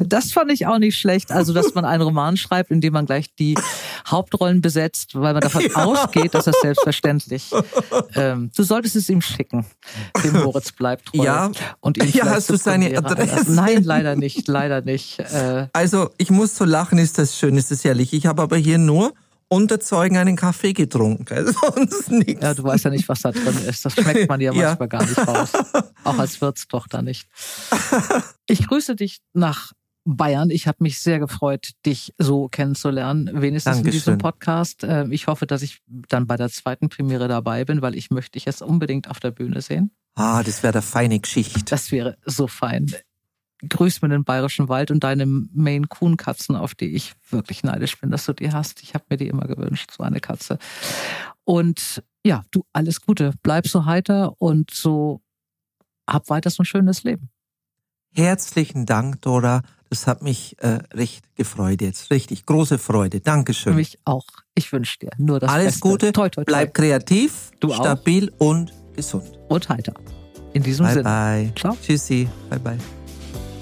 Das 0.00 0.32
fand 0.32 0.52
ich 0.52 0.66
auch 0.66 0.78
nicht 0.78 0.96
schlecht. 0.96 1.32
Also, 1.32 1.52
dass 1.52 1.74
man 1.74 1.84
einen 1.84 2.02
Roman 2.02 2.36
schreibt, 2.36 2.70
in 2.70 2.80
dem 2.80 2.92
man 2.92 3.06
gleich 3.06 3.34
die 3.34 3.56
Hauptrollen 4.06 4.60
besetzt, 4.60 5.14
weil 5.14 5.32
man 5.32 5.42
davon 5.42 5.62
ja. 5.62 5.84
ausgeht, 5.84 6.34
dass 6.34 6.44
das 6.44 6.56
selbstverständlich. 6.60 7.50
Ähm, 8.14 8.50
du 8.56 8.62
solltest 8.62 8.96
es 8.96 9.08
ihm 9.08 9.20
schicken. 9.20 9.66
Dem 10.24 10.34
Moritz 10.34 10.72
bleibt 10.72 11.06
treu. 11.06 11.24
Ja. 11.24 11.50
Und 11.80 11.98
ihm 11.98 12.10
ja, 12.12 12.26
hast 12.26 12.50
du 12.50 12.56
seine 12.56 12.96
Adresse? 12.96 13.52
Nein, 13.52 13.82
leider 13.84 14.16
nicht, 14.16 14.48
leider 14.48 14.80
nicht. 14.80 15.18
Äh, 15.18 15.66
also, 15.72 16.10
ich 16.16 16.30
muss 16.30 16.56
so 16.56 16.64
lachen, 16.64 16.98
ist 16.98 17.18
das 17.18 17.36
schön, 17.36 17.56
ist 17.56 17.70
das 17.70 17.84
herrlich. 17.84 18.12
Ich 18.12 18.26
habe 18.26 18.42
aber 18.42 18.56
hier 18.56 18.78
nur 18.78 19.12
unter 19.48 19.80
Zeugen 19.80 20.16
einen 20.16 20.36
Kaffee 20.36 20.72
getrunken. 20.72 21.52
Sonst 21.60 22.10
nichts. 22.10 22.42
Ja, 22.42 22.54
du 22.54 22.64
weißt 22.64 22.84
ja 22.84 22.90
nicht, 22.90 23.08
was 23.08 23.22
da 23.22 23.32
drin 23.32 23.58
ist. 23.66 23.84
Das 23.84 23.94
schmeckt 23.94 24.28
man 24.28 24.40
ja, 24.40 24.52
ja. 24.54 24.68
manchmal 24.68 24.88
gar 24.88 25.02
nicht 25.02 25.18
raus. 25.18 25.52
Auch 26.04 26.18
als 26.18 26.40
Wirtstochter 26.40 27.02
nicht. 27.02 27.28
Ich 28.50 28.66
grüße 28.66 28.96
dich 28.96 29.18
nach 29.34 29.72
Bayern. 30.06 30.48
Ich 30.48 30.66
habe 30.66 30.78
mich 30.80 31.00
sehr 31.00 31.18
gefreut, 31.18 31.72
dich 31.84 32.14
so 32.16 32.48
kennenzulernen, 32.48 33.28
wenigstens 33.42 33.76
Dankeschön. 33.76 33.86
in 33.86 33.92
diesem 33.92 34.18
Podcast. 34.18 34.84
Äh, 34.84 35.06
ich 35.10 35.26
hoffe, 35.26 35.46
dass 35.46 35.60
ich 35.60 35.82
dann 35.86 36.26
bei 36.26 36.36
der 36.36 36.48
zweiten 36.48 36.88
Premiere 36.88 37.28
dabei 37.28 37.66
bin, 37.66 37.82
weil 37.82 37.94
ich 37.94 38.10
möchte 38.10 38.32
dich 38.32 38.46
jetzt 38.46 38.62
unbedingt 38.62 39.10
auf 39.10 39.20
der 39.20 39.32
Bühne 39.32 39.60
sehen. 39.60 39.90
Ah, 40.14 40.42
das 40.42 40.62
wäre 40.62 40.72
der 40.72 40.82
feine 40.82 41.20
Geschichte. 41.20 41.62
Das 41.66 41.92
wäre 41.92 42.16
so 42.24 42.46
fein. 42.46 42.86
Grüß 43.66 44.02
mir 44.02 44.08
den 44.08 44.24
bayerischen 44.24 44.68
Wald 44.68 44.90
und 44.90 45.02
deine 45.02 45.26
Maine 45.26 45.86
Coon 45.88 46.16
Katzen, 46.16 46.54
auf 46.54 46.74
die 46.74 46.94
ich 46.94 47.14
wirklich 47.30 47.62
neidisch 47.64 47.98
bin, 48.00 48.10
dass 48.10 48.24
du 48.26 48.32
die 48.32 48.52
hast. 48.52 48.82
Ich 48.82 48.94
habe 48.94 49.04
mir 49.10 49.16
die 49.16 49.28
immer 49.28 49.46
gewünscht, 49.46 49.90
so 49.96 50.02
eine 50.04 50.20
Katze. 50.20 50.58
Und 51.44 52.02
ja, 52.24 52.44
du 52.50 52.64
alles 52.72 53.00
Gute. 53.00 53.32
Bleib 53.42 53.66
so 53.66 53.84
heiter 53.84 54.40
und 54.40 54.70
so 54.72 55.20
hab 56.08 56.28
weiter 56.30 56.50
so 56.50 56.62
ein 56.62 56.66
schönes 56.66 57.02
Leben. 57.02 57.30
Herzlichen 58.14 58.86
Dank, 58.86 59.20
Dora. 59.22 59.62
Das 59.90 60.06
hat 60.06 60.22
mich 60.22 60.56
äh, 60.62 60.80
recht 60.92 61.34
gefreut 61.34 61.80
jetzt. 61.80 62.10
Richtig 62.10 62.44
große 62.46 62.78
Freude. 62.78 63.20
Dankeschön. 63.20 63.74
Mich 63.74 63.98
auch. 64.04 64.26
Ich 64.54 64.70
wünsche 64.72 64.98
dir 64.98 65.10
nur 65.18 65.40
das 65.40 65.50
Alles 65.50 65.66
Beste. 65.66 65.80
Gute. 65.80 66.12
Toi, 66.12 66.28
toi, 66.28 66.42
toi. 66.42 66.44
Bleib 66.44 66.74
kreativ, 66.74 67.50
Du 67.60 67.72
auch. 67.72 67.76
stabil 67.80 68.30
und 68.38 68.72
gesund. 68.94 69.38
und 69.48 69.68
heiter. 69.68 69.94
In 70.52 70.62
diesem 70.62 70.86
Bye 70.86 70.94
Sinne. 70.94 71.04
bye. 71.04 71.52
Ciao. 71.56 71.76
Tschüssi. 71.82 72.28
Bye 72.50 72.58
bye. 72.58 72.97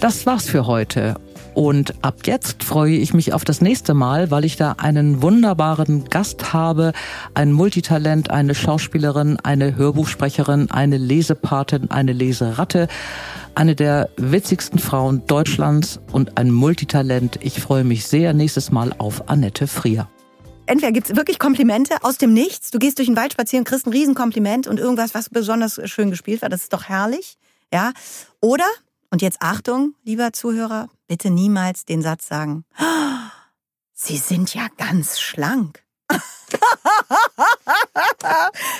Das 0.07 0.25
war's 0.25 0.49
für 0.49 0.69
heute. 0.69 1.17
Und 1.53 1.95
ab 2.03 2.21
jetzt 2.27 2.63
freue 2.63 2.95
ich 2.95 3.13
mich 3.13 3.33
auf 3.33 3.43
das 3.43 3.61
nächste 3.61 3.93
Mal, 3.93 4.31
weil 4.31 4.45
ich 4.45 4.57
da 4.57 4.77
einen 4.79 5.21
wunderbaren 5.21 6.05
Gast 6.05 6.53
habe, 6.53 6.93
ein 7.35 7.51
Multitalent, 7.51 8.31
eine 8.31 8.55
Schauspielerin, 8.55 9.41
eine 9.43 9.75
Hörbuchsprecherin, 9.75 10.71
eine 10.71 10.97
Lesepatin, 10.97 11.91
eine 11.91 12.13
Leseratte, 12.13 12.87
eine 13.57 13.75
der 13.75 14.09
witzigsten 14.17 14.79
Frauen 14.79 15.27
Deutschlands 15.27 15.99
und 16.13 16.39
ein 16.39 16.53
Multitalent. 16.53 17.41
Ich 17.43 17.59
freue 17.59 17.83
mich 17.83 18.07
sehr 18.07 18.33
nächstes 18.33 18.71
Mal 18.71 18.93
auf 18.99 19.29
Annette 19.29 19.67
Frier. 19.67 20.09
Entweder 20.67 20.93
gibt's 20.93 21.17
wirklich 21.17 21.41
Komplimente 21.41 21.97
aus 22.03 22.17
dem 22.17 22.33
Nichts, 22.33 22.71
du 22.71 22.79
gehst 22.79 22.99
durch 22.99 23.09
den 23.09 23.17
Wald 23.17 23.33
spazieren, 23.33 23.65
kriegst 23.65 23.89
ein 23.89 23.93
Riesenkompliment 23.93 24.69
und 24.69 24.79
irgendwas, 24.79 25.15
was 25.15 25.31
besonders 25.31 25.81
schön 25.87 26.11
gespielt 26.11 26.43
war, 26.43 26.49
das 26.49 26.63
ist 26.63 26.73
doch 26.73 26.85
herrlich. 26.85 27.39
Ja. 27.73 27.93
Oder, 28.41 28.67
und 29.11 29.23
jetzt 29.23 29.39
Achtung, 29.41 29.95
lieber 30.05 30.33
Zuhörer, 30.33 30.89
bitte 31.09 31.31
niemals 31.31 31.85
den 31.85 32.03
Satz 32.03 32.29
sagen, 32.29 32.65
"Ah, 32.77 33.31
Sie 33.99 34.19
sind 34.19 34.55
ja 34.55 34.67
ganz 34.77 35.19
schlank. 35.19 35.83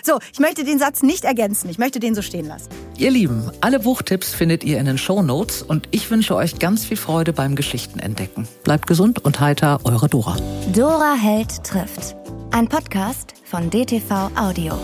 so, 0.05 0.19
ich 0.33 0.39
möchte 0.39 0.63
den 0.63 0.79
Satz 0.79 1.03
nicht 1.03 1.25
ergänzen, 1.25 1.71
ich 1.71 1.79
möchte 1.79 2.01
den 2.01 2.15
so 2.15 2.21
stehen 2.23 2.47
lassen. 2.47 2.69
Ihr 2.99 3.11
Lieben, 3.11 3.51
alle 3.63 3.81
Buchtipps 3.81 4.35
findet 4.35 4.63
ihr 4.63 4.79
in 4.79 4.85
den 4.85 4.99
Shownotes 4.99 5.63
und 5.63 5.89
ich 5.91 6.11
wünsche 6.11 6.37
euch 6.37 6.59
ganz 6.59 6.85
viel 6.85 6.99
Freude 6.99 7.33
beim 7.33 7.57
Geschichtenentdecken. 7.57 8.47
Bleibt 8.63 8.87
gesund 8.87 9.25
und 9.25 9.41
heiter, 9.41 9.81
eure 9.85 10.09
Dora. 10.09 10.37
Dora 10.75 11.15
Held 11.15 11.65
trifft. 11.65 12.15
Ein 12.53 12.69
Podcast 12.69 13.35
von 13.45 13.71
DTV 13.71 14.31
Audio. 14.37 14.79